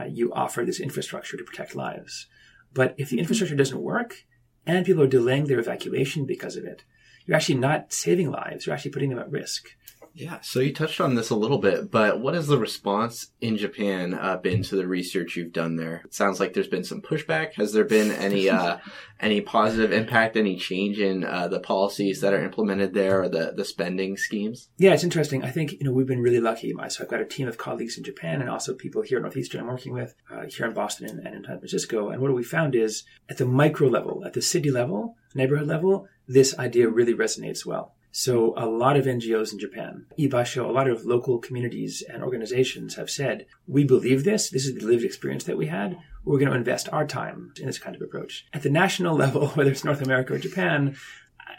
Uh, 0.00 0.04
you 0.04 0.32
offer 0.32 0.64
this 0.64 0.80
infrastructure 0.80 1.36
to 1.36 1.44
protect 1.44 1.74
lives. 1.74 2.26
But 2.72 2.94
if 2.96 3.10
the 3.10 3.18
infrastructure 3.18 3.56
doesn't 3.56 3.82
work 3.82 4.24
and 4.66 4.86
people 4.86 5.02
are 5.02 5.08
delaying 5.08 5.46
their 5.46 5.58
evacuation 5.58 6.24
because 6.24 6.56
of 6.56 6.64
it, 6.64 6.84
you're 7.26 7.36
actually 7.36 7.58
not 7.58 7.92
saving 7.92 8.30
lives. 8.30 8.66
You're 8.66 8.74
actually 8.74 8.92
putting 8.92 9.10
them 9.10 9.18
at 9.18 9.30
risk. 9.30 9.68
Yeah, 10.14 10.40
so 10.40 10.60
you 10.60 10.72
touched 10.72 11.00
on 11.00 11.14
this 11.14 11.30
a 11.30 11.36
little 11.36 11.58
bit, 11.58 11.90
but 11.90 12.20
what 12.20 12.34
has 12.34 12.46
the 12.46 12.58
response 12.58 13.30
in 13.40 13.56
Japan 13.56 14.14
uh, 14.14 14.36
been 14.36 14.62
to 14.64 14.76
the 14.76 14.86
research 14.86 15.36
you've 15.36 15.52
done 15.52 15.76
there? 15.76 16.02
It 16.04 16.14
sounds 16.14 16.40
like 16.40 16.52
there's 16.52 16.68
been 16.68 16.84
some 16.84 17.00
pushback. 17.00 17.54
Has 17.54 17.72
there 17.72 17.84
been 17.84 18.10
any 18.10 18.48
uh, 18.48 18.78
any 19.20 19.40
positive 19.40 19.92
impact, 19.92 20.36
any 20.36 20.56
change 20.56 20.98
in 20.98 21.24
uh, 21.24 21.48
the 21.48 21.60
policies 21.60 22.20
that 22.20 22.32
are 22.32 22.44
implemented 22.44 22.94
there 22.94 23.22
or 23.22 23.28
the, 23.28 23.52
the 23.56 23.64
spending 23.64 24.16
schemes? 24.16 24.68
Yeah, 24.78 24.92
it's 24.92 25.04
interesting. 25.04 25.44
I 25.44 25.50
think 25.50 25.72
you 25.72 25.84
know 25.84 25.92
we've 25.92 26.06
been 26.06 26.22
really 26.22 26.40
lucky. 26.40 26.74
So 26.88 27.04
I've 27.04 27.10
got 27.10 27.20
a 27.20 27.26
team 27.26 27.48
of 27.48 27.58
colleagues 27.58 27.96
in 27.96 28.04
Japan 28.04 28.40
and 28.40 28.50
also 28.50 28.74
people 28.74 29.02
here 29.02 29.18
at 29.18 29.22
Northeastern 29.22 29.60
I'm 29.60 29.66
working 29.66 29.92
with 29.92 30.14
uh, 30.30 30.42
here 30.48 30.66
in 30.66 30.74
Boston 30.74 31.08
and, 31.08 31.26
and 31.26 31.36
in 31.36 31.44
San 31.44 31.58
Francisco. 31.58 32.10
And 32.10 32.20
what 32.20 32.34
we 32.34 32.42
found 32.42 32.74
is 32.74 33.04
at 33.28 33.38
the 33.38 33.46
micro 33.46 33.88
level, 33.88 34.24
at 34.24 34.32
the 34.32 34.42
city 34.42 34.70
level, 34.70 35.16
neighborhood 35.34 35.68
level, 35.68 36.08
this 36.26 36.58
idea 36.58 36.88
really 36.88 37.14
resonates 37.14 37.64
well. 37.64 37.94
So 38.12 38.54
a 38.56 38.66
lot 38.66 38.96
of 38.96 39.04
NGOs 39.04 39.52
in 39.52 39.58
Japan, 39.58 40.06
Ibasho, 40.18 40.68
a 40.68 40.72
lot 40.72 40.88
of 40.88 41.04
local 41.04 41.38
communities 41.38 42.02
and 42.08 42.22
organizations 42.22 42.96
have 42.96 43.08
said, 43.08 43.46
we 43.68 43.84
believe 43.84 44.24
this. 44.24 44.50
This 44.50 44.66
is 44.66 44.74
the 44.74 44.84
lived 44.84 45.04
experience 45.04 45.44
that 45.44 45.56
we 45.56 45.66
had. 45.66 45.96
We're 46.24 46.38
going 46.38 46.50
to 46.50 46.56
invest 46.56 46.88
our 46.92 47.06
time 47.06 47.52
in 47.60 47.66
this 47.66 47.78
kind 47.78 47.94
of 47.94 48.02
approach. 48.02 48.46
At 48.52 48.62
the 48.62 48.70
national 48.70 49.14
level, 49.24 49.48
whether 49.48 49.70
it's 49.70 49.84
North 49.84 50.02
America 50.02 50.34
or 50.34 50.38
Japan, 50.38 50.96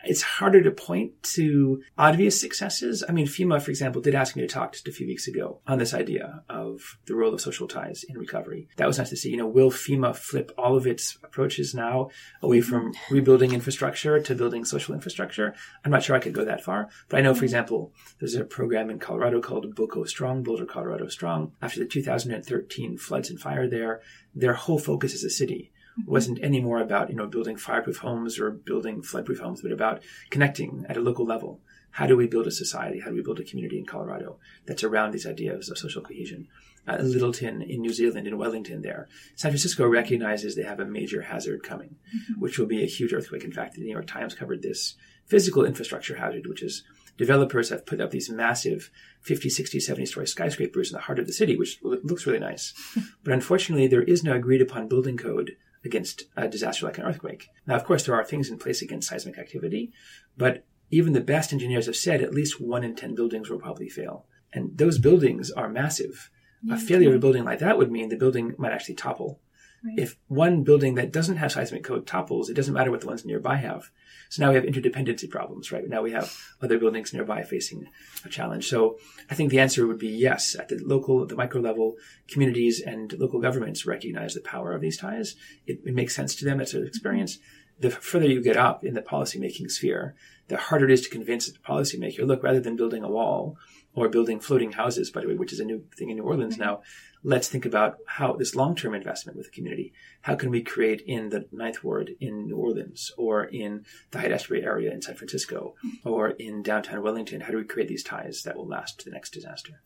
it's 0.03 0.21
harder 0.21 0.61
to 0.63 0.71
point 0.71 1.21
to 1.23 1.81
obvious 1.97 2.39
successes. 2.39 3.03
I 3.07 3.11
mean, 3.11 3.27
FEMA, 3.27 3.61
for 3.61 3.71
example, 3.71 4.01
did 4.01 4.15
ask 4.15 4.35
me 4.35 4.41
to 4.41 4.47
talk 4.47 4.73
just 4.73 4.87
a 4.87 4.91
few 4.91 5.07
weeks 5.07 5.27
ago 5.27 5.59
on 5.67 5.77
this 5.77 5.93
idea 5.93 6.43
of 6.49 6.97
the 7.05 7.15
role 7.15 7.33
of 7.33 7.41
social 7.41 7.67
ties 7.67 8.03
in 8.07 8.17
recovery. 8.17 8.67
That 8.77 8.87
was 8.87 8.97
nice 8.97 9.09
to 9.09 9.17
see. 9.17 9.29
You 9.29 9.37
know, 9.37 9.47
will 9.47 9.71
FEMA 9.71 10.15
flip 10.15 10.51
all 10.57 10.75
of 10.75 10.87
its 10.87 11.17
approaches 11.23 11.73
now 11.73 12.09
away 12.41 12.61
from 12.61 12.91
mm-hmm. 12.91 13.13
rebuilding 13.13 13.53
infrastructure 13.53 14.19
to 14.19 14.35
building 14.35 14.65
social 14.65 14.95
infrastructure? 14.95 15.53
I'm 15.85 15.91
not 15.91 16.03
sure 16.03 16.15
I 16.15 16.19
could 16.19 16.33
go 16.33 16.45
that 16.45 16.63
far, 16.63 16.89
but 17.09 17.17
I 17.17 17.21
know, 17.21 17.33
for 17.33 17.37
mm-hmm. 17.37 17.45
example, 17.45 17.93
there's 18.19 18.35
a 18.35 18.43
program 18.43 18.89
in 18.89 18.99
Colorado 18.99 19.39
called 19.39 19.75
BOCO 19.75 20.07
Strong, 20.07 20.43
Boulder, 20.43 20.65
Colorado 20.65 21.07
Strong. 21.07 21.53
After 21.61 21.79
the 21.79 21.85
2013 21.85 22.97
floods 22.97 23.29
and 23.29 23.39
fire 23.39 23.67
there, 23.67 24.01
their 24.33 24.53
whole 24.53 24.79
focus 24.79 25.13
as 25.13 25.23
a 25.23 25.29
city 25.29 25.71
wasn't 26.05 26.39
any 26.41 26.61
more 26.61 26.79
about 26.79 27.09
you 27.09 27.15
know 27.15 27.27
building 27.27 27.57
fireproof 27.57 27.97
homes 27.97 28.39
or 28.39 28.51
building 28.51 29.01
floodproof 29.01 29.39
homes, 29.39 29.61
but 29.61 29.71
about 29.71 30.01
connecting 30.29 30.85
at 30.89 30.97
a 30.97 31.01
local 31.01 31.25
level. 31.25 31.61
How 31.91 32.07
do 32.07 32.15
we 32.15 32.27
build 32.27 32.47
a 32.47 32.51
society? 32.51 33.01
How 33.01 33.09
do 33.09 33.15
we 33.17 33.21
build 33.21 33.41
a 33.41 33.43
community 33.43 33.77
in 33.77 33.85
Colorado 33.85 34.39
that's 34.65 34.83
around 34.83 35.11
these 35.11 35.27
ideas 35.27 35.69
of 35.69 35.77
social 35.77 36.01
cohesion? 36.01 36.47
Uh, 36.87 36.97
Lyttelton 36.97 37.61
in 37.67 37.81
New 37.81 37.93
Zealand, 37.93 38.27
in 38.27 38.37
Wellington, 38.37 38.81
there, 38.81 39.07
San 39.35 39.51
Francisco 39.51 39.87
recognizes 39.87 40.55
they 40.55 40.63
have 40.63 40.79
a 40.79 40.85
major 40.85 41.21
hazard 41.21 41.61
coming, 41.63 41.97
which 42.39 42.57
will 42.57 42.65
be 42.65 42.81
a 42.81 42.87
huge 42.87 43.13
earthquake. 43.13 43.43
In 43.43 43.51
fact, 43.51 43.75
the 43.75 43.81
New 43.81 43.91
York 43.91 44.07
Times 44.07 44.33
covered 44.33 44.61
this 44.61 44.95
physical 45.27 45.63
infrastructure 45.63 46.15
hazard, 46.15 46.47
which 46.47 46.63
is 46.63 46.83
developers 47.17 47.69
have 47.69 47.85
put 47.85 48.01
up 48.01 48.11
these 48.11 48.29
massive 48.29 48.89
50, 49.21 49.49
60, 49.49 49.79
70 49.79 50.05
story 50.07 50.27
skyscrapers 50.27 50.91
in 50.91 50.95
the 50.95 51.03
heart 51.03 51.19
of 51.19 51.27
the 51.27 51.33
city, 51.33 51.55
which 51.55 51.77
lo- 51.83 51.99
looks 52.03 52.25
really 52.25 52.39
nice. 52.39 52.73
but 53.23 53.33
unfortunately, 53.33 53.87
there 53.87 54.01
is 54.01 54.23
no 54.23 54.33
agreed 54.33 54.61
upon 54.61 54.87
building 54.87 55.17
code 55.17 55.57
against 55.83 56.23
a 56.35 56.47
disaster 56.47 56.85
like 56.85 56.97
an 56.97 57.05
earthquake. 57.05 57.49
Now, 57.65 57.75
of 57.75 57.85
course, 57.85 58.05
there 58.05 58.15
are 58.15 58.23
things 58.23 58.49
in 58.49 58.57
place 58.57 58.81
against 58.81 59.09
seismic 59.09 59.37
activity, 59.37 59.91
but 60.37 60.65
even 60.91 61.13
the 61.13 61.21
best 61.21 61.53
engineers 61.53 61.85
have 61.85 61.95
said 61.95 62.21
at 62.21 62.33
least 62.33 62.61
one 62.61 62.83
in 62.83 62.95
10 62.95 63.15
buildings 63.15 63.49
will 63.49 63.59
probably 63.59 63.89
fail. 63.89 64.25
And 64.53 64.77
those 64.77 64.99
buildings 64.99 65.49
are 65.51 65.69
massive. 65.69 66.29
A 66.69 66.77
failure 66.77 67.09
of 67.09 67.15
a 67.15 67.19
building 67.19 67.43
like 67.43 67.59
that 67.59 67.77
would 67.77 67.91
mean 67.91 68.09
the 68.09 68.17
building 68.17 68.53
might 68.57 68.71
actually 68.71 68.95
topple. 68.95 69.39
If 69.83 70.17
one 70.27 70.63
building 70.63 70.95
that 70.95 71.11
doesn't 71.11 71.37
have 71.37 71.51
seismic 71.51 71.83
code 71.83 72.05
topples, 72.05 72.49
it 72.49 72.53
doesn't 72.53 72.73
matter 72.73 72.91
what 72.91 73.01
the 73.01 73.07
ones 73.07 73.25
nearby 73.25 73.55
have. 73.55 73.89
So 74.29 74.43
now 74.43 74.49
we 74.49 74.55
have 74.55 74.63
interdependency 74.63 75.29
problems, 75.29 75.71
right? 75.71 75.87
Now 75.87 76.03
we 76.03 76.11
have 76.11 76.35
other 76.61 76.77
buildings 76.77 77.13
nearby 77.13 77.41
facing 77.41 77.89
a 78.23 78.29
challenge. 78.29 78.69
So 78.69 78.99
I 79.29 79.35
think 79.35 79.49
the 79.49 79.59
answer 79.59 79.87
would 79.87 79.97
be 79.97 80.09
yes. 80.09 80.55
At 80.55 80.69
the 80.69 80.79
local, 80.83 81.25
the 81.25 81.35
micro 81.35 81.61
level, 81.61 81.95
communities 82.27 82.79
and 82.79 83.11
local 83.13 83.41
governments 83.41 83.85
recognize 83.85 84.35
the 84.35 84.41
power 84.41 84.71
of 84.71 84.81
these 84.81 84.97
ties. 84.97 85.35
It, 85.65 85.79
it 85.83 85.95
makes 85.95 86.15
sense 86.15 86.35
to 86.35 86.45
them. 86.45 86.61
It's 86.61 86.75
an 86.75 86.85
experience. 86.85 87.39
The 87.79 87.89
further 87.89 88.27
you 88.27 88.43
get 88.43 88.57
up 88.57 88.83
in 88.83 88.93
the 88.93 89.01
policymaking 89.01 89.71
sphere, 89.71 90.15
the 90.47 90.57
harder 90.57 90.85
it 90.85 90.91
is 90.91 91.01
to 91.01 91.09
convince 91.09 91.51
the 91.51 91.57
policymaker, 91.57 92.27
look, 92.27 92.43
rather 92.43 92.59
than 92.59 92.75
building 92.75 93.03
a 93.03 93.09
wall 93.09 93.57
or 93.93 94.09
building 94.09 94.39
floating 94.39 94.71
houses, 94.71 95.11
by 95.11 95.21
the 95.21 95.27
way, 95.27 95.35
which 95.35 95.53
is 95.53 95.59
a 95.59 95.65
new 95.65 95.83
thing 95.97 96.09
in 96.09 96.17
New 96.17 96.23
Orleans 96.23 96.53
mm-hmm. 96.55 96.63
now, 96.63 96.81
let's 97.23 97.49
think 97.49 97.65
about 97.65 97.97
how 98.07 98.33
this 98.33 98.55
long-term 98.55 98.95
investment 98.95 99.37
with 99.37 99.47
the 99.47 99.51
community, 99.51 99.93
how 100.21 100.35
can 100.35 100.49
we 100.49 100.61
create 100.61 101.01
in 101.05 101.29
the 101.29 101.45
Ninth 101.51 101.83
Ward 101.83 102.11
in 102.19 102.47
New 102.47 102.55
Orleans 102.55 103.11
or 103.17 103.43
in 103.43 103.85
the 104.11 104.19
Haight-Ashbury 104.19 104.63
area 104.63 104.91
in 104.91 105.01
San 105.01 105.15
Francisco 105.15 105.75
mm-hmm. 105.85 106.09
or 106.09 106.29
in 106.29 106.63
downtown 106.63 107.03
Wellington? 107.03 107.41
How 107.41 107.51
do 107.51 107.57
we 107.57 107.63
create 107.63 107.89
these 107.89 108.03
ties 108.03 108.43
that 108.43 108.55
will 108.55 108.67
last 108.67 108.99
to 108.99 109.05
the 109.05 109.11
next 109.11 109.31
disaster? 109.31 109.81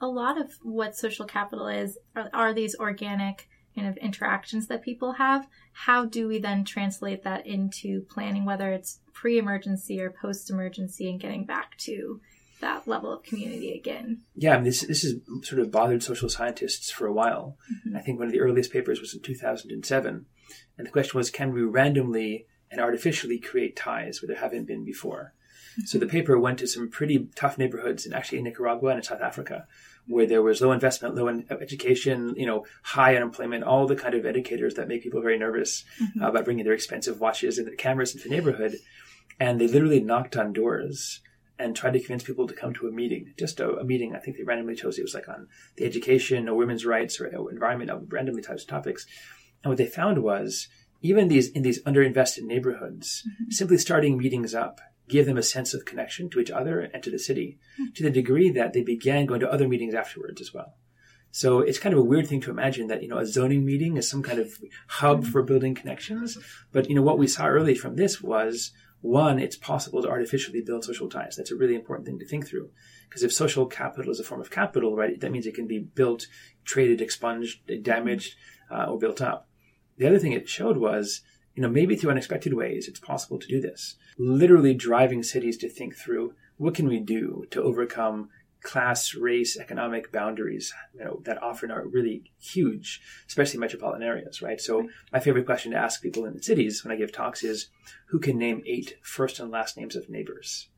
A 0.00 0.06
lot 0.06 0.40
of 0.40 0.54
what 0.62 0.96
social 0.96 1.26
capital 1.26 1.68
is 1.68 1.98
are, 2.16 2.28
are 2.32 2.52
these 2.52 2.74
organic 2.74 3.48
kind 3.74 3.88
of 3.88 3.96
interactions 3.98 4.66
that 4.66 4.82
people 4.82 5.12
have. 5.12 5.46
How 5.72 6.04
do 6.04 6.28
we 6.28 6.38
then 6.38 6.64
translate 6.64 7.24
that 7.24 7.46
into 7.46 8.02
planning, 8.02 8.44
whether 8.44 8.72
it's 8.72 9.00
pre-emergency 9.12 10.00
or 10.00 10.10
post-emergency 10.10 11.08
and 11.08 11.20
getting 11.20 11.44
back 11.44 11.76
to 11.78 12.20
that 12.62 12.88
level 12.88 13.12
of 13.12 13.22
community 13.22 13.72
again. 13.72 14.22
Yeah, 14.34 14.52
I 14.52 14.56
mean, 14.56 14.64
this 14.64 14.80
this 14.80 15.02
has 15.02 15.16
sort 15.42 15.60
of 15.60 15.70
bothered 15.70 16.02
social 16.02 16.30
scientists 16.30 16.90
for 16.90 17.06
a 17.06 17.12
while. 17.12 17.58
Mm-hmm. 17.86 17.96
I 17.96 18.00
think 18.00 18.18
one 18.18 18.28
of 18.28 18.32
the 18.32 18.40
earliest 18.40 18.72
papers 18.72 19.00
was 19.00 19.12
in 19.12 19.20
2007, 19.20 20.26
and 20.78 20.86
the 20.86 20.90
question 20.90 21.18
was, 21.18 21.30
can 21.30 21.52
we 21.52 21.62
randomly 21.62 22.46
and 22.70 22.80
artificially 22.80 23.38
create 23.38 23.76
ties 23.76 24.22
where 24.22 24.28
there 24.28 24.42
haven't 24.42 24.66
been 24.66 24.84
before? 24.84 25.34
Mm-hmm. 25.72 25.82
So 25.84 25.98
the 25.98 26.06
paper 26.06 26.38
went 26.38 26.58
to 26.60 26.66
some 26.66 26.88
pretty 26.88 27.28
tough 27.34 27.58
neighborhoods, 27.58 28.06
and 28.06 28.14
actually 28.14 28.38
in 28.38 28.44
Nicaragua 28.44 28.90
and 28.90 28.98
in 28.98 29.04
South 29.04 29.20
Africa, 29.20 29.66
where 30.06 30.26
there 30.26 30.42
was 30.42 30.60
low 30.60 30.72
investment, 30.72 31.14
low 31.14 31.28
in 31.28 31.46
education, 31.50 32.34
you 32.36 32.46
know, 32.46 32.64
high 32.82 33.14
unemployment, 33.14 33.64
all 33.64 33.86
the 33.86 33.96
kind 33.96 34.14
of 34.14 34.24
indicators 34.24 34.74
that 34.74 34.88
make 34.88 35.02
people 35.02 35.20
very 35.20 35.38
nervous 35.38 35.84
mm-hmm. 36.00 36.22
about 36.22 36.44
bringing 36.44 36.64
their 36.64 36.74
expensive 36.74 37.20
watches 37.20 37.58
and 37.58 37.66
their 37.66 37.76
cameras 37.76 38.14
into 38.14 38.28
the 38.28 38.34
neighborhood. 38.34 38.76
And 39.38 39.60
they 39.60 39.66
literally 39.66 40.00
knocked 40.00 40.36
on 40.36 40.52
doors 40.52 41.20
and 41.62 41.74
tried 41.74 41.92
to 41.92 42.00
convince 42.00 42.24
people 42.24 42.46
to 42.46 42.54
come 42.54 42.74
to 42.74 42.88
a 42.88 42.92
meeting, 42.92 43.32
just 43.38 43.60
a, 43.60 43.76
a, 43.76 43.84
meeting. 43.84 44.14
I 44.14 44.18
think 44.18 44.36
they 44.36 44.42
randomly 44.42 44.74
chose 44.74 44.98
it 44.98 45.02
was 45.02 45.14
like 45.14 45.28
on 45.28 45.48
the 45.76 45.84
education 45.84 46.48
or 46.48 46.56
women's 46.56 46.84
rights 46.84 47.20
or 47.20 47.26
environment, 47.50 47.90
randomly 48.08 48.42
types 48.42 48.62
of 48.62 48.68
topics. 48.68 49.06
And 49.62 49.70
what 49.70 49.78
they 49.78 49.86
found 49.86 50.22
was 50.22 50.68
even 51.00 51.28
these 51.28 51.50
in 51.50 51.62
these 51.62 51.82
underinvested 51.82 52.42
neighborhoods, 52.42 53.22
mm-hmm. 53.26 53.50
simply 53.50 53.78
starting 53.78 54.18
meetings 54.18 54.54
up 54.54 54.80
give 55.08 55.26
them 55.26 55.36
a 55.36 55.42
sense 55.42 55.74
of 55.74 55.84
connection 55.84 56.30
to 56.30 56.40
each 56.40 56.50
other 56.50 56.80
and 56.80 57.02
to 57.02 57.10
the 57.10 57.18
city 57.18 57.58
mm-hmm. 57.74 57.92
to 57.94 58.02
the 58.02 58.10
degree 58.10 58.50
that 58.50 58.72
they 58.72 58.82
began 58.82 59.26
going 59.26 59.40
to 59.40 59.50
other 59.50 59.68
meetings 59.68 59.94
afterwards 59.94 60.40
as 60.40 60.54
well. 60.54 60.74
So 61.30 61.60
it's 61.60 61.78
kind 61.78 61.94
of 61.94 61.98
a 61.98 62.04
weird 62.04 62.26
thing 62.26 62.42
to 62.42 62.50
imagine 62.50 62.88
that, 62.88 63.02
you 63.02 63.08
know, 63.08 63.18
a 63.18 63.26
zoning 63.26 63.64
meeting 63.64 63.96
is 63.96 64.08
some 64.08 64.22
kind 64.22 64.38
of 64.38 64.52
hub 64.86 65.22
mm-hmm. 65.22 65.30
for 65.30 65.42
building 65.42 65.74
connections. 65.74 66.38
But, 66.72 66.88
you 66.88 66.94
know, 66.94 67.02
what 67.02 67.18
we 67.18 67.26
saw 67.26 67.46
early 67.46 67.74
from 67.74 67.96
this 67.96 68.20
was 68.20 68.72
one, 69.02 69.38
it's 69.40 69.56
possible 69.56 70.00
to 70.00 70.08
artificially 70.08 70.62
build 70.62 70.84
social 70.84 71.08
ties. 71.08 71.36
That's 71.36 71.50
a 71.50 71.56
really 71.56 71.74
important 71.74 72.06
thing 72.06 72.18
to 72.20 72.26
think 72.26 72.46
through. 72.46 72.70
Because 73.08 73.22
if 73.22 73.32
social 73.32 73.66
capital 73.66 74.10
is 74.10 74.20
a 74.20 74.24
form 74.24 74.40
of 74.40 74.50
capital, 74.50 74.96
right, 74.96 75.20
that 75.20 75.32
means 75.32 75.44
it 75.44 75.54
can 75.54 75.66
be 75.66 75.80
built, 75.80 76.28
traded, 76.64 77.00
expunged, 77.00 77.60
damaged, 77.82 78.36
uh, 78.70 78.84
or 78.84 78.98
built 78.98 79.20
up. 79.20 79.48
The 79.98 80.06
other 80.06 80.18
thing 80.18 80.32
it 80.32 80.48
showed 80.48 80.78
was, 80.78 81.22
you 81.54 81.62
know, 81.62 81.68
maybe 81.68 81.96
through 81.96 82.12
unexpected 82.12 82.54
ways, 82.54 82.88
it's 82.88 83.00
possible 83.00 83.38
to 83.38 83.46
do 83.46 83.60
this. 83.60 83.96
Literally 84.16 84.72
driving 84.72 85.22
cities 85.22 85.58
to 85.58 85.68
think 85.68 85.96
through 85.96 86.34
what 86.56 86.74
can 86.74 86.88
we 86.88 87.00
do 87.00 87.44
to 87.50 87.62
overcome 87.62 88.30
class, 88.62 89.14
race, 89.14 89.58
economic 89.58 90.12
boundaries, 90.12 90.72
you 90.94 91.04
know, 91.04 91.20
that 91.24 91.42
often 91.42 91.70
are 91.70 91.86
really 91.86 92.32
huge, 92.38 93.00
especially 93.26 93.58
metropolitan 93.58 94.02
areas, 94.02 94.40
right? 94.40 94.60
So 94.60 94.88
my 95.12 95.20
favorite 95.20 95.46
question 95.46 95.72
to 95.72 95.78
ask 95.78 96.02
people 96.02 96.24
in 96.24 96.34
the 96.34 96.42
cities 96.42 96.84
when 96.84 96.92
I 96.92 96.96
give 96.96 97.12
talks 97.12 97.42
is, 97.42 97.68
who 98.08 98.18
can 98.18 98.38
name 98.38 98.62
eight 98.66 98.98
first 99.02 99.40
and 99.40 99.50
last 99.50 99.76
names 99.76 99.96
of 99.96 100.08
neighbors, 100.08 100.68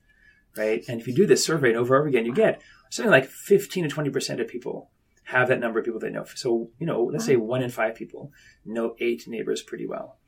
right? 0.56 0.84
And 0.88 1.00
if 1.00 1.06
you 1.06 1.14
do 1.14 1.26
this 1.26 1.44
survey 1.44 1.70
and 1.70 1.78
over 1.78 1.94
and 1.94 2.00
over 2.00 2.08
again, 2.08 2.26
you 2.26 2.34
get 2.34 2.62
something 2.90 3.10
like 3.10 3.26
15 3.26 3.88
to 3.88 3.94
20% 3.94 4.40
of 4.40 4.48
people 4.48 4.90
have 5.24 5.48
that 5.48 5.60
number 5.60 5.78
of 5.78 5.84
people 5.84 6.00
they 6.00 6.10
know. 6.10 6.24
So, 6.34 6.70
you 6.78 6.86
know, 6.86 7.04
let's 7.04 7.24
say 7.24 7.36
one 7.36 7.62
in 7.62 7.70
five 7.70 7.94
people 7.94 8.32
know 8.64 8.94
eight 9.00 9.26
neighbors 9.26 9.62
pretty 9.62 9.86
well. 9.86 10.18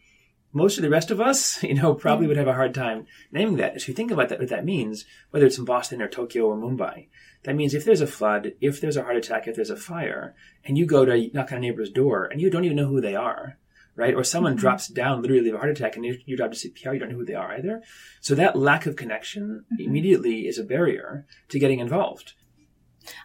Most 0.52 0.78
of 0.78 0.82
the 0.82 0.90
rest 0.90 1.10
of 1.10 1.20
us, 1.20 1.62
you 1.62 1.74
know, 1.74 1.94
probably 1.94 2.26
would 2.26 2.38
have 2.38 2.48
a 2.48 2.54
hard 2.54 2.74
time 2.74 3.06
naming 3.30 3.56
that. 3.56 3.76
If 3.76 3.88
you 3.88 3.94
think 3.94 4.10
about 4.10 4.30
that, 4.30 4.38
what 4.38 4.48
that 4.48 4.64
means, 4.64 5.04
whether 5.30 5.46
it's 5.46 5.58
in 5.58 5.64
Boston 5.64 6.00
or 6.00 6.08
Tokyo 6.08 6.46
or 6.46 6.56
Mumbai, 6.56 7.08
that 7.46 7.54
means 7.54 7.74
if 7.74 7.84
there's 7.84 8.00
a 8.00 8.08
flood, 8.08 8.54
if 8.60 8.80
there's 8.80 8.96
a 8.96 9.04
heart 9.04 9.16
attack, 9.16 9.46
if 9.46 9.54
there's 9.54 9.70
a 9.70 9.76
fire, 9.76 10.34
and 10.64 10.76
you 10.76 10.84
go 10.84 11.04
to 11.04 11.30
knock 11.32 11.52
on 11.52 11.58
a 11.58 11.60
neighbor's 11.60 11.90
door 11.90 12.24
and 12.24 12.40
you 12.40 12.50
don't 12.50 12.64
even 12.64 12.76
know 12.76 12.88
who 12.88 13.00
they 13.00 13.14
are, 13.14 13.56
right? 13.94 14.14
Or 14.14 14.24
someone 14.24 14.54
mm-hmm. 14.54 14.62
drops 14.62 14.88
down 14.88 15.22
literally 15.22 15.48
of 15.48 15.54
a 15.54 15.58
heart 15.58 15.70
attack 15.70 15.94
and 15.94 16.04
you, 16.04 16.18
your 16.26 16.38
job 16.38 16.52
to 16.52 16.58
CPR, 16.58 16.94
you 16.94 16.98
don't 16.98 17.10
know 17.10 17.18
who 17.18 17.24
they 17.24 17.34
are 17.34 17.52
either. 17.52 17.82
So 18.20 18.34
that 18.34 18.58
lack 18.58 18.86
of 18.86 18.96
connection 18.96 19.64
mm-hmm. 19.72 19.80
immediately 19.80 20.48
is 20.48 20.58
a 20.58 20.64
barrier 20.64 21.24
to 21.50 21.60
getting 21.60 21.78
involved. 21.78 22.32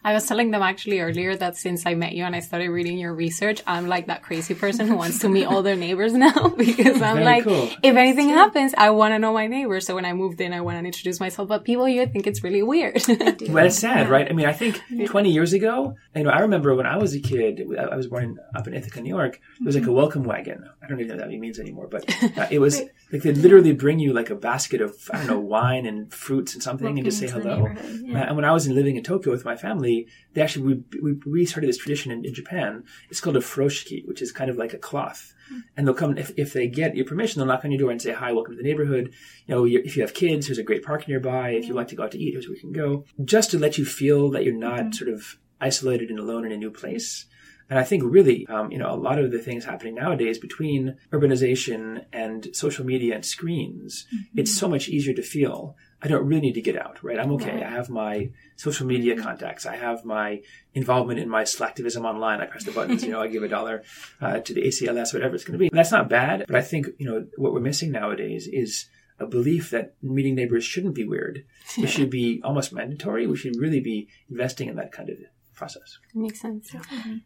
I 0.04 0.13
was 0.13 0.26
telling 0.26 0.52
them 0.52 0.62
actually 0.62 1.00
earlier 1.00 1.36
that 1.36 1.58
since 1.58 1.86
I 1.86 1.94
met 1.96 2.13
you 2.13 2.24
and 2.24 2.36
I 2.36 2.39
started 2.39 2.70
reading 2.70 2.98
your 2.98 3.13
research, 3.13 3.62
I'm 3.67 3.88
like 3.88 4.08
that 4.08 4.24
crazy 4.24 4.54
person 4.54 4.88
who 4.88 4.96
wants 4.96 5.20
to 5.20 5.30
meet 5.30 5.46
all 5.46 5.63
their 5.63 5.76
neighbors 5.76 6.13
now 6.13 6.50
because 6.58 7.02
I'm 7.02 7.17
Very 7.17 7.26
like, 7.26 7.44
cool. 7.44 7.70
if 7.84 7.96
anything 7.96 8.30
happens, 8.30 8.74
I 8.78 8.89
want 8.91 9.13
to 9.13 9.20
know 9.20 9.34
my 9.34 9.48
neighbors. 9.48 9.86
So 9.86 9.96
when 9.96 10.06
I 10.06 10.13
moved 10.13 10.41
in, 10.41 10.54
I 10.54 10.62
want 10.62 10.80
to 10.80 10.86
introduce 10.86 11.20
myself, 11.20 11.48
but 11.48 11.63
people 11.63 11.86
here 11.86 12.08
think 12.08 12.28
it's 12.28 12.44
really 12.44 12.63
weird. 12.63 13.02
well, 13.08 13.65
it's 13.65 13.78
sad, 13.78 14.10
right? 14.10 14.30
I 14.30 14.34
mean, 14.34 14.46
I 14.46 14.54
think 14.54 14.82
20 15.06 15.32
years 15.32 15.54
ago, 15.54 15.96
you 16.15 16.24
know, 16.24 16.30
I 16.30 16.39
remember 16.39 16.76
when 16.76 16.86
I 16.86 16.98
was 16.98 17.13
a 17.13 17.20
kid, 17.20 17.62
I 17.78 17.96
was 17.96 18.08
born 18.08 18.38
up 18.56 18.67
in 18.67 18.74
Ithaca, 18.74 19.02
New 19.02 19.10
York, 19.10 19.39
it 19.60 19.65
was 19.65 19.76
like 19.76 19.88
a 19.88 19.91
welcome 19.91 20.24
wagon. 20.24 20.70
I 20.84 20.88
don't 20.88 21.00
even 21.00 21.17
know 21.17 21.24
what 21.24 21.30
that 21.30 21.38
means 21.38 21.60
anymore, 21.60 21.88
but 21.88 22.04
uh, 22.38 22.48
it 22.52 22.60
was 22.60 22.82
like 23.12 23.24
they 23.24 23.34
literally 23.34 23.74
bring 23.74 24.00
you 24.00 24.13
like 24.13 24.30
a 24.30 24.36
basket 24.36 24.82
of, 24.82 24.96
I 25.12 25.17
don't 25.17 25.28
know, 25.28 25.39
wine 25.39 25.86
and 25.86 26.13
fruits 26.13 26.54
and 26.54 26.63
something 26.63 26.86
Welcome 26.86 26.98
and 26.98 27.06
just 27.06 27.20
say 27.20 27.30
hello. 27.30 27.67
Yeah. 28.04 28.28
And 28.28 28.36
when 28.36 28.46
I 28.46 28.52
was 28.52 28.67
living 28.67 28.96
in 28.96 29.04
Tokyo 29.04 29.32
with 29.32 29.46
my 29.46 29.56
family, 29.56 29.71
family, 29.72 30.08
they 30.34 30.42
actually 30.42 30.84
we, 31.02 31.14
we 31.14 31.20
restarted 31.26 31.70
this 31.70 31.78
tradition 31.78 32.12
in, 32.12 32.26
in, 32.26 32.34
Japan. 32.34 32.84
It's 33.10 33.20
called 33.20 33.38
a 33.38 33.40
furoshiki, 33.40 34.08
which 34.08 34.22
is 34.22 34.32
kind 34.32 34.50
of 34.50 34.58
like 34.58 34.74
a 34.74 34.78
cloth. 34.78 35.34
Mm. 35.52 35.62
And 35.76 35.88
they'll 35.88 35.94
come 35.94 36.18
if, 36.18 36.32
if 36.38 36.54
they 36.54 36.68
get 36.68 36.96
your 36.96 37.06
permission, 37.06 37.40
they'll 37.40 37.48
knock 37.48 37.66
on 37.66 37.72
your 37.72 37.80
door 37.80 37.92
and 37.92 38.02
say, 38.02 38.14
"Hi, 38.14 38.32
welcome 38.32 38.54
to 38.54 38.62
the 38.62 38.68
neighborhood. 38.68 39.14
You 39.46 39.56
know, 39.56 39.66
if 39.66 39.96
you 39.96 40.02
have 40.02 40.14
kids, 40.14 40.48
here's 40.48 40.58
a 40.58 40.64
great 40.64 40.84
park 40.84 41.08
nearby. 41.08 41.52
If 41.52 41.68
you 41.68 41.74
like 41.74 41.90
to 41.90 41.96
go 41.96 42.04
out 42.04 42.12
to 42.12 42.20
eat, 42.20 42.34
here's 42.34 42.48
where 42.48 42.56
you 42.56 42.62
can 42.62 42.72
go." 42.74 43.06
Just 43.24 43.52
to 43.52 43.60
let 43.60 43.78
you 43.78 43.86
feel 43.86 44.30
that 44.32 44.44
you're 44.44 44.54
not 44.54 44.80
mm-hmm. 44.80 44.92
sort 44.92 45.12
of 45.12 45.38
isolated 45.60 46.10
and 46.10 46.20
alone 46.20 46.46
in 46.46 46.52
a 46.52 46.58
new 46.58 46.72
place. 46.72 47.26
And 47.72 47.80
I 47.80 47.86
think 47.86 48.04
really, 48.06 48.46
um, 48.48 48.70
you 48.70 48.78
know, 48.78 48.92
a 48.94 49.00
lot 49.00 49.18
of 49.18 49.32
the 49.32 49.40
things 49.40 49.64
happening 49.64 49.96
nowadays 49.96 50.38
between 50.38 50.98
urbanization 51.14 52.04
and 52.12 52.54
social 52.54 52.86
media 52.86 53.16
and 53.16 53.26
screens, 53.26 54.06
mm-hmm. 54.14 54.40
it's 54.40 54.54
so 54.54 54.68
much 54.68 54.90
easier 54.90 55.14
to 55.14 55.22
feel 55.22 55.78
I 56.02 56.10
don't 56.10 56.26
really 56.26 56.42
need 56.42 56.56
to 56.56 56.62
get 56.62 56.78
out, 56.78 57.02
right? 57.02 57.18
I'm 57.18 57.32
okay. 57.34 57.54
Right. 57.54 57.64
I 57.64 57.70
have 57.70 57.90
my 57.90 58.32
social 58.58 58.86
media 58.86 59.16
mm-hmm. 59.16 59.24
contacts. 59.24 59.66
I 59.66 59.78
have 59.78 60.04
my 60.04 60.42
involvement 60.74 61.22
in 61.22 61.30
my 61.30 61.44
slacktivism 61.44 62.04
online. 62.04 62.42
I 62.42 62.46
press 62.48 62.66
the 62.66 62.72
buttons, 62.72 63.06
you 63.06 63.12
know, 63.12 63.22
I 63.22 63.28
give 63.28 63.44
a 63.44 63.48
dollar 63.48 63.84
uh, 64.20 64.40
to 64.40 64.54
the 64.54 64.64
ACLS, 64.64 65.14
whatever 65.14 65.36
it's 65.36 65.46
going 65.46 65.54
to 65.54 65.60
be. 65.60 65.68
And 65.68 65.78
that's 65.78 65.94
not 65.94 66.10
bad, 66.10 66.44
but 66.48 66.58
I 66.58 66.62
think, 66.62 66.88
you 66.98 67.10
know, 67.10 67.26
what 67.38 67.54
we're 67.54 67.62
missing 67.62 67.94
nowadays 67.94 68.50
is 68.52 68.88
a 69.18 69.26
belief 69.26 69.70
that 69.70 69.94
meeting 70.02 70.36
neighbors 70.36 70.66
shouldn't 70.66 70.96
be 70.96 71.06
weird. 71.06 71.46
It 71.78 71.88
should 71.88 72.10
be 72.10 72.42
almost 72.44 72.74
mandatory. 72.74 73.28
We 73.28 73.38
should 73.38 73.56
really 73.56 73.80
be 73.80 74.10
investing 74.30 74.68
in 74.68 74.76
that 74.76 74.92
kind 74.92 75.10
of 75.10 75.20
process. 75.54 76.00
Makes 76.14 76.42
sense. 76.42 76.74
Yeah. 76.74 76.82
Mm-hmm. 76.82 77.18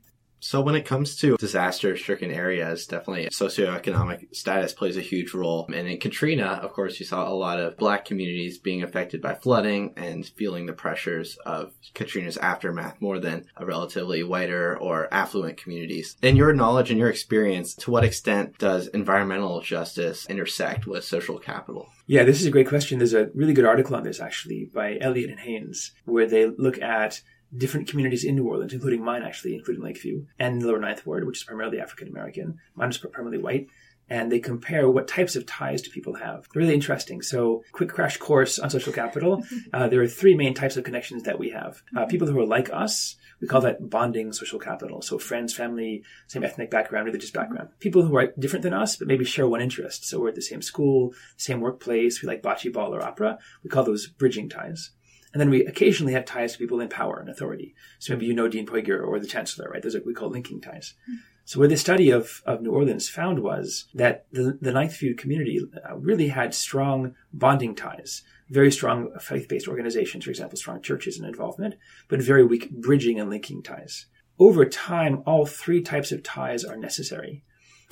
So 0.46 0.62
when 0.62 0.76
it 0.76 0.86
comes 0.86 1.16
to 1.18 1.38
disaster 1.38 1.98
stricken 1.98 2.30
areas, 2.30 2.86
definitely 2.86 3.26
socioeconomic 3.30 4.36
status 4.36 4.74
plays 4.74 4.96
a 4.96 5.02
huge 5.02 5.34
role. 5.34 5.66
And 5.74 5.88
in 5.88 6.00
Katrina, 6.00 6.60
of 6.62 6.72
course, 6.72 7.00
you 7.00 7.06
saw 7.08 7.28
a 7.28 7.34
lot 7.34 7.60
of 7.60 7.78
black 7.78 8.06
communities 8.06 8.60
being 8.60 8.84
affected 8.84 9.24
by 9.24 9.34
flooding 9.34 9.96
and 9.98 10.24
feeling 10.24 10.68
the 10.68 10.74
pressures 10.74 11.36
of 11.48 11.74
Katrina's 11.96 12.38
aftermath 12.38 13.02
more 13.02 13.18
than 13.18 13.48
a 13.58 13.66
relatively 13.66 14.22
whiter 14.22 14.78
or 14.78 15.12
affluent 15.12 15.58
communities. 15.58 16.16
In 16.22 16.36
your 16.36 16.54
knowledge 16.54 16.92
and 16.92 17.00
your 17.00 17.10
experience, 17.10 17.74
to 17.78 17.90
what 17.90 18.04
extent 18.04 18.60
does 18.60 18.86
environmental 18.90 19.62
justice 19.62 20.28
intersect 20.28 20.86
with 20.86 21.04
social 21.04 21.40
capital? 21.40 21.90
Yeah, 22.06 22.24
this 22.24 22.40
is 22.40 22.46
a 22.46 22.52
great 22.52 22.68
question. 22.68 23.00
There's 23.00 23.16
a 23.16 23.32
really 23.34 23.54
good 23.54 23.66
article 23.66 23.96
on 23.96 24.04
this 24.04 24.20
actually 24.20 24.70
by 24.72 25.00
Elliott 25.02 25.32
and 25.32 25.40
Haynes, 25.40 25.92
where 26.06 26.28
they 26.28 26.46
look 26.46 26.80
at 26.80 27.24
different 27.58 27.88
communities 27.88 28.24
in 28.24 28.36
New 28.36 28.48
Orleans, 28.48 28.74
including 28.74 29.04
mine 29.04 29.24
actually, 29.24 29.56
including 29.56 29.84
Lakeview 29.84 30.26
and 30.40 30.62
the 30.62 30.68
Lower 30.68 30.80
Ninth 30.80 31.06
Ward, 31.06 31.26
which 31.26 31.40
is 31.40 31.44
primarily 31.44 31.80
African 31.80 32.08
American. 32.08 32.60
Mine 32.76 32.90
is 32.90 32.98
primarily 32.98 33.38
white. 33.38 33.68
and 34.08 34.32
they 34.32 34.40
compare 34.40 34.88
what 34.90 35.08
types 35.08 35.36
of 35.36 35.46
ties 35.48 35.82
do 35.82 35.90
people 35.90 36.14
have. 36.16 36.48
Really 36.54 36.76
interesting. 36.76 37.22
So, 37.24 37.64
quick 37.72 37.90
crash 37.90 38.18
course 38.18 38.60
on 38.60 38.70
social 38.70 38.94
capital. 38.94 39.44
Uh, 39.74 39.88
there 39.90 40.02
are 40.02 40.08
three 40.08 40.36
main 40.36 40.54
types 40.54 40.78
of 40.78 40.84
connections 40.84 41.24
that 41.24 41.40
we 41.40 41.50
have. 41.50 41.82
Uh, 41.98 42.06
people 42.06 42.28
who 42.28 42.40
are 42.40 42.46
like 42.46 42.70
us, 42.72 43.16
we 43.42 43.48
call 43.48 43.62
that 43.62 43.90
bonding 43.90 44.32
social 44.32 44.60
capital. 44.60 45.02
So, 45.02 45.18
friends, 45.18 45.54
family, 45.54 46.04
same 46.28 46.44
ethnic 46.44 46.70
background, 46.70 47.08
religious 47.08 47.32
background. 47.32 47.70
People 47.80 48.04
who 48.04 48.16
are 48.16 48.32
different 48.38 48.64
than 48.64 48.74
us, 48.74 48.96
but 48.96 49.08
maybe 49.08 49.26
share 49.26 49.48
one 49.48 49.62
interest. 49.62 50.08
So, 50.08 50.20
we're 50.20 50.30
at 50.30 50.36
the 50.36 50.42
same 50.42 50.62
school, 50.62 51.14
same 51.36 51.62
workplace, 51.62 52.22
we 52.22 52.28
like 52.28 52.44
bocce 52.44 52.72
ball 52.72 52.94
or 52.96 53.02
opera. 53.04 53.40
We 53.64 53.70
call 53.70 53.84
those 53.84 54.08
bridging 54.08 54.50
ties. 54.50 54.92
And 55.36 55.42
then 55.42 55.50
we 55.50 55.66
occasionally 55.66 56.14
have 56.14 56.24
ties 56.24 56.54
to 56.54 56.58
people 56.58 56.80
in 56.80 56.88
power 56.88 57.20
and 57.20 57.28
authority. 57.28 57.76
So 58.00 58.14
maybe 58.14 58.26
you 58.26 58.34
know 58.34 58.48
Dean 58.48 58.66
Puiger 58.66 59.06
or 59.06 59.20
the 59.20 59.28
chancellor, 59.28 59.70
right? 59.70 59.84
Those 59.84 59.94
are 59.94 60.00
what 60.00 60.08
we 60.08 60.14
call 60.14 60.30
linking 60.30 60.62
ties. 60.62 60.94
So 61.44 61.60
what 61.60 61.68
the 61.68 61.76
study 61.76 62.10
of, 62.10 62.42
of 62.46 62.62
New 62.62 62.72
Orleans 62.72 63.10
found 63.10 63.40
was 63.40 63.90
that 63.94 64.28
the, 64.32 64.58
the 64.62 64.72
Ninth 64.72 64.96
Feud 64.96 65.18
community 65.18 65.60
uh, 65.60 65.98
really 65.98 66.30
had 66.30 66.56
strong 66.56 67.16
bonding 67.34 67.76
ties, 67.76 68.24
very 68.50 68.72
strong 68.72 69.10
faith-based 69.20 69.68
organizations, 69.68 70.24
for 70.24 70.30
example, 70.30 70.58
strong 70.58 70.82
churches 70.82 71.20
and 71.20 71.28
involvement, 71.28 71.76
but 72.08 72.22
very 72.22 72.46
weak 72.46 72.72
bridging 72.72 73.20
and 73.20 73.30
linking 73.30 73.62
ties. 73.62 74.06
Over 74.40 74.64
time, 74.64 75.22
all 75.26 75.46
three 75.46 75.82
types 75.82 76.14
of 76.14 76.24
ties 76.24 76.64
are 76.64 76.78
necessary. 76.78 77.44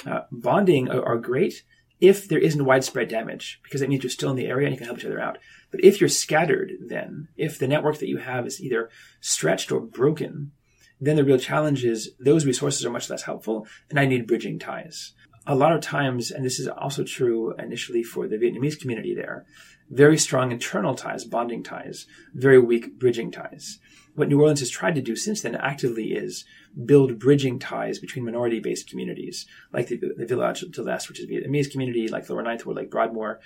Uh, 0.06 0.22
bonding 0.32 0.90
are, 0.90 1.04
are 1.04 1.18
great 1.18 1.64
if 2.04 2.28
there 2.28 2.38
isn't 2.38 2.66
widespread 2.66 3.08
damage, 3.08 3.62
because 3.64 3.80
that 3.80 3.90
means 3.90 4.04
you're 4.04 4.10
still 4.10 4.30
in 4.30 4.36
the 4.36 4.48
area 4.48 4.68
and 4.68 4.74
you 4.74 4.78
can 4.78 4.88
help 4.88 5.00
each 5.00 5.06
other 5.06 5.22
out. 5.22 5.38
But 5.72 5.82
if 5.86 6.02
you're 6.02 6.10
scattered, 6.10 6.74
then 6.86 7.30
if 7.38 7.58
the 7.58 7.68
network 7.68 8.00
that 8.00 8.10
you 8.10 8.18
have 8.18 8.46
is 8.46 8.62
either 8.62 8.90
stretched 9.22 9.72
or 9.72 9.80
broken, 9.80 10.52
then 11.00 11.16
the 11.16 11.24
real 11.24 11.38
challenge 11.38 11.86
is 11.86 12.12
those 12.20 12.46
resources 12.46 12.86
are 12.86 12.90
much 12.90 13.10
less 13.10 13.24
helpful, 13.24 13.66
and 13.90 13.98
I 13.98 14.06
need 14.06 14.28
bridging 14.28 14.60
ties. 14.60 15.14
A 15.48 15.56
lot 15.56 15.72
of 15.72 15.80
times, 15.80 16.30
and 16.30 16.44
this 16.44 16.60
is 16.60 16.68
also 16.68 17.06
true 17.06 17.54
initially 17.58 18.04
for 18.04 18.28
the 18.28 18.36
Vietnamese 18.36 18.78
community 18.78 19.16
there, 19.16 19.46
very 19.90 20.18
strong 20.18 20.52
internal 20.52 20.96
ties, 20.96 21.24
bonding 21.24 21.64
ties, 21.64 22.06
very 22.34 22.60
weak 22.60 23.00
bridging 23.00 23.32
ties. 23.32 23.80
What 24.16 24.30
New 24.30 24.40
Orleans 24.40 24.60
has 24.60 24.70
tried 24.70 24.96
to 24.96 25.02
do 25.02 25.16
since 25.16 25.42
then 25.42 25.56
actively 25.56 26.14
is 26.14 26.46
build 26.86 27.18
bridging 27.20 27.58
ties 27.58 28.00
between 28.00 28.26
minority 28.26 28.60
based 28.60 28.90
communities, 28.90 29.46
like 29.72 29.88
the, 29.88 29.98
the 30.18 30.26
Village 30.26 30.62
de 30.62 30.82
l'Est, 30.84 31.10
which 31.10 31.20
is 31.20 31.26
a 31.26 31.28
Vietnamese 31.28 31.72
community, 31.72 32.08
like 32.08 32.30
Lower 32.30 32.44
Ninth 32.44 32.66
Ward, 32.66 32.78
like 32.78 32.92
Broadmoor, 32.92 33.40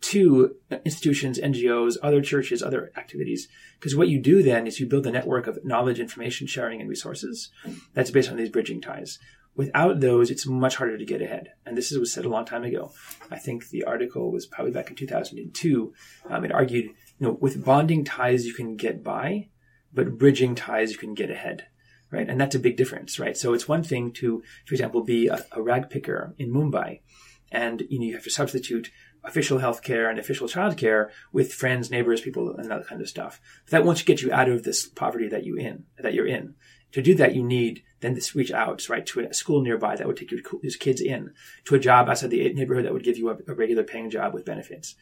to 0.00 0.56
institutions, 0.84 1.38
NGOs, 1.38 1.96
other 2.02 2.20
churches, 2.20 2.62
other 2.62 2.92
activities. 2.96 3.48
Because 3.78 3.96
what 3.96 4.08
you 4.08 4.18
do 4.18 4.42
then 4.42 4.66
is 4.66 4.80
you 4.80 4.86
build 4.86 5.06
a 5.06 5.10
network 5.10 5.46
of 5.46 5.64
knowledge, 5.64 6.00
information 6.00 6.46
sharing, 6.46 6.80
and 6.80 6.88
resources 6.88 7.50
that's 7.94 8.10
based 8.10 8.30
on 8.30 8.36
these 8.36 8.50
bridging 8.50 8.80
ties. 8.80 9.18
Without 9.56 10.00
those, 10.00 10.30
it's 10.30 10.46
much 10.46 10.76
harder 10.76 10.96
to 10.96 11.04
get 11.04 11.20
ahead. 11.20 11.52
And 11.66 11.76
this 11.76 11.90
was 11.90 12.12
said 12.12 12.24
a 12.24 12.28
long 12.28 12.44
time 12.44 12.64
ago. 12.64 12.92
I 13.30 13.38
think 13.38 13.68
the 13.68 13.84
article 13.84 14.30
was 14.30 14.46
probably 14.46 14.72
back 14.72 14.90
in 14.90 14.96
2002. 14.96 15.92
Um, 16.28 16.44
it 16.44 16.52
argued, 16.52 16.86
you 16.86 16.94
know, 17.26 17.36
with 17.40 17.64
bonding 17.64 18.04
ties 18.04 18.46
you 18.46 18.54
can 18.54 18.76
get 18.76 19.02
by, 19.02 19.48
but 19.92 20.18
bridging 20.18 20.54
ties 20.54 20.92
you 20.92 20.98
can 20.98 21.14
get 21.14 21.30
ahead 21.30 21.66
right? 22.10 22.28
And 22.28 22.40
that's 22.40 22.54
a 22.54 22.60
big 22.60 22.76
difference, 22.76 23.18
right? 23.18 23.36
So 23.36 23.54
it's 23.54 23.68
one 23.68 23.82
thing 23.82 24.12
to, 24.14 24.42
for 24.66 24.74
example, 24.74 25.02
be 25.02 25.28
a, 25.28 25.44
a 25.52 25.62
rag 25.62 25.90
picker 25.90 26.34
in 26.38 26.52
Mumbai, 26.52 27.00
and 27.52 27.82
you, 27.88 27.98
know, 27.98 28.06
you 28.06 28.14
have 28.14 28.24
to 28.24 28.30
substitute 28.30 28.90
official 29.22 29.58
health 29.58 29.82
care 29.82 30.08
and 30.08 30.18
official 30.18 30.48
childcare 30.48 31.10
with 31.32 31.52
friends, 31.52 31.90
neighbors, 31.90 32.20
people, 32.20 32.56
and 32.56 32.70
that 32.70 32.86
kind 32.86 33.00
of 33.00 33.08
stuff. 33.08 33.40
That 33.70 33.84
won't 33.84 34.04
get 34.06 34.22
you 34.22 34.32
out 34.32 34.48
of 34.48 34.62
this 34.62 34.86
poverty 34.86 35.28
that 35.28 35.44
you 35.44 35.56
in 35.56 35.84
that 35.98 36.14
you're 36.14 36.26
in. 36.26 36.54
To 36.92 37.02
do 37.02 37.14
that, 37.16 37.34
you 37.34 37.44
need 37.44 37.82
then 38.00 38.14
to 38.14 38.38
reach 38.38 38.50
out, 38.50 38.88
right, 38.88 39.04
to 39.06 39.20
a 39.20 39.34
school 39.34 39.62
nearby 39.62 39.96
that 39.96 40.06
would 40.06 40.16
take 40.16 40.30
your 40.30 40.40
kids 40.78 41.00
in, 41.00 41.32
to 41.64 41.74
a 41.74 41.78
job 41.78 42.08
outside 42.08 42.30
the 42.30 42.52
neighborhood 42.52 42.84
that 42.84 42.92
would 42.92 43.04
give 43.04 43.18
you 43.18 43.30
a, 43.30 43.36
a 43.48 43.54
regular 43.54 43.84
paying 43.84 44.10
job 44.10 44.34
with 44.34 44.44
benefits. 44.44 44.94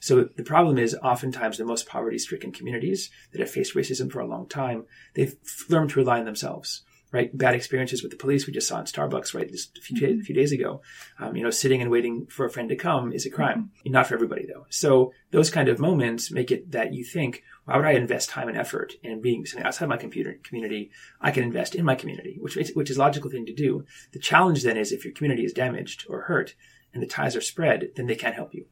So 0.00 0.24
the 0.24 0.42
problem 0.42 0.78
is 0.78 0.94
oftentimes 1.02 1.58
the 1.58 1.64
most 1.64 1.86
poverty 1.86 2.18
stricken 2.18 2.52
communities 2.52 3.10
that 3.32 3.40
have 3.40 3.50
faced 3.50 3.74
racism 3.74 4.10
for 4.10 4.20
a 4.20 4.26
long 4.26 4.48
time, 4.48 4.86
they've 5.14 5.36
learned 5.68 5.90
to 5.90 6.00
rely 6.00 6.18
on 6.18 6.24
themselves 6.24 6.82
right? 7.14 7.38
Bad 7.38 7.54
experiences 7.54 8.02
with 8.02 8.10
the 8.10 8.18
police 8.18 8.44
we 8.44 8.52
just 8.52 8.66
saw 8.66 8.80
in 8.80 8.86
Starbucks, 8.86 9.34
right? 9.34 9.48
Just 9.48 9.78
a 9.78 9.80
few, 9.80 9.96
mm-hmm. 9.96 10.20
a 10.20 10.24
few 10.24 10.34
days 10.34 10.50
ago. 10.50 10.82
Um, 11.20 11.36
you 11.36 11.44
know, 11.44 11.50
sitting 11.50 11.80
and 11.80 11.88
waiting 11.88 12.26
for 12.26 12.44
a 12.44 12.50
friend 12.50 12.68
to 12.70 12.76
come 12.76 13.12
is 13.12 13.24
a 13.24 13.30
crime. 13.30 13.70
Mm-hmm. 13.78 13.92
Not 13.92 14.08
for 14.08 14.14
everybody 14.14 14.46
though. 14.46 14.66
So 14.68 15.12
those 15.30 15.48
kind 15.48 15.68
of 15.68 15.78
moments 15.78 16.32
make 16.32 16.50
it 16.50 16.72
that 16.72 16.92
you 16.92 17.04
think, 17.04 17.44
why 17.66 17.76
would 17.76 17.86
I 17.86 17.92
invest 17.92 18.30
time 18.30 18.48
and 18.48 18.58
effort 18.58 18.94
in 19.04 19.20
being 19.20 19.46
something 19.46 19.64
outside 19.64 19.88
my 19.88 19.96
computer 19.96 20.36
community? 20.42 20.90
I 21.20 21.30
can 21.30 21.44
invest 21.44 21.76
in 21.76 21.84
my 21.84 21.94
community, 21.94 22.36
which 22.40 22.56
is, 22.56 22.74
which 22.74 22.90
is 22.90 22.96
a 22.96 23.00
logical 23.00 23.30
thing 23.30 23.46
to 23.46 23.54
do. 23.54 23.84
The 24.12 24.18
challenge 24.18 24.64
then 24.64 24.76
is 24.76 24.90
if 24.90 25.04
your 25.04 25.14
community 25.14 25.44
is 25.44 25.52
damaged 25.52 26.06
or 26.08 26.22
hurt 26.22 26.56
and 26.92 27.00
the 27.00 27.06
ties 27.06 27.36
are 27.36 27.40
spread, 27.40 27.90
then 27.94 28.06
they 28.06 28.16
can't 28.16 28.34
help 28.34 28.54
you. 28.54 28.66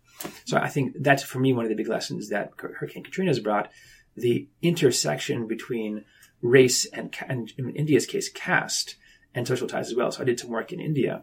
So 0.46 0.56
I 0.58 0.68
think 0.68 0.96
that's 0.98 1.22
for 1.22 1.38
me 1.38 1.52
one 1.52 1.64
of 1.64 1.68
the 1.68 1.76
big 1.76 1.88
lessons 1.88 2.28
that 2.30 2.50
Hurricane 2.56 3.04
Katrina 3.04 3.30
has 3.30 3.40
brought 3.40 3.70
the 4.16 4.48
intersection 4.62 5.46
between 5.46 6.04
race 6.42 6.84
and, 6.86 7.14
and 7.28 7.52
in 7.56 7.70
India's 7.70 8.06
case, 8.06 8.28
caste 8.28 8.96
and 9.34 9.46
social 9.46 9.68
ties 9.68 9.88
as 9.88 9.94
well. 9.94 10.12
So 10.12 10.22
I 10.22 10.24
did 10.24 10.38
some 10.38 10.50
work 10.50 10.72
in 10.72 10.80
India. 10.80 11.22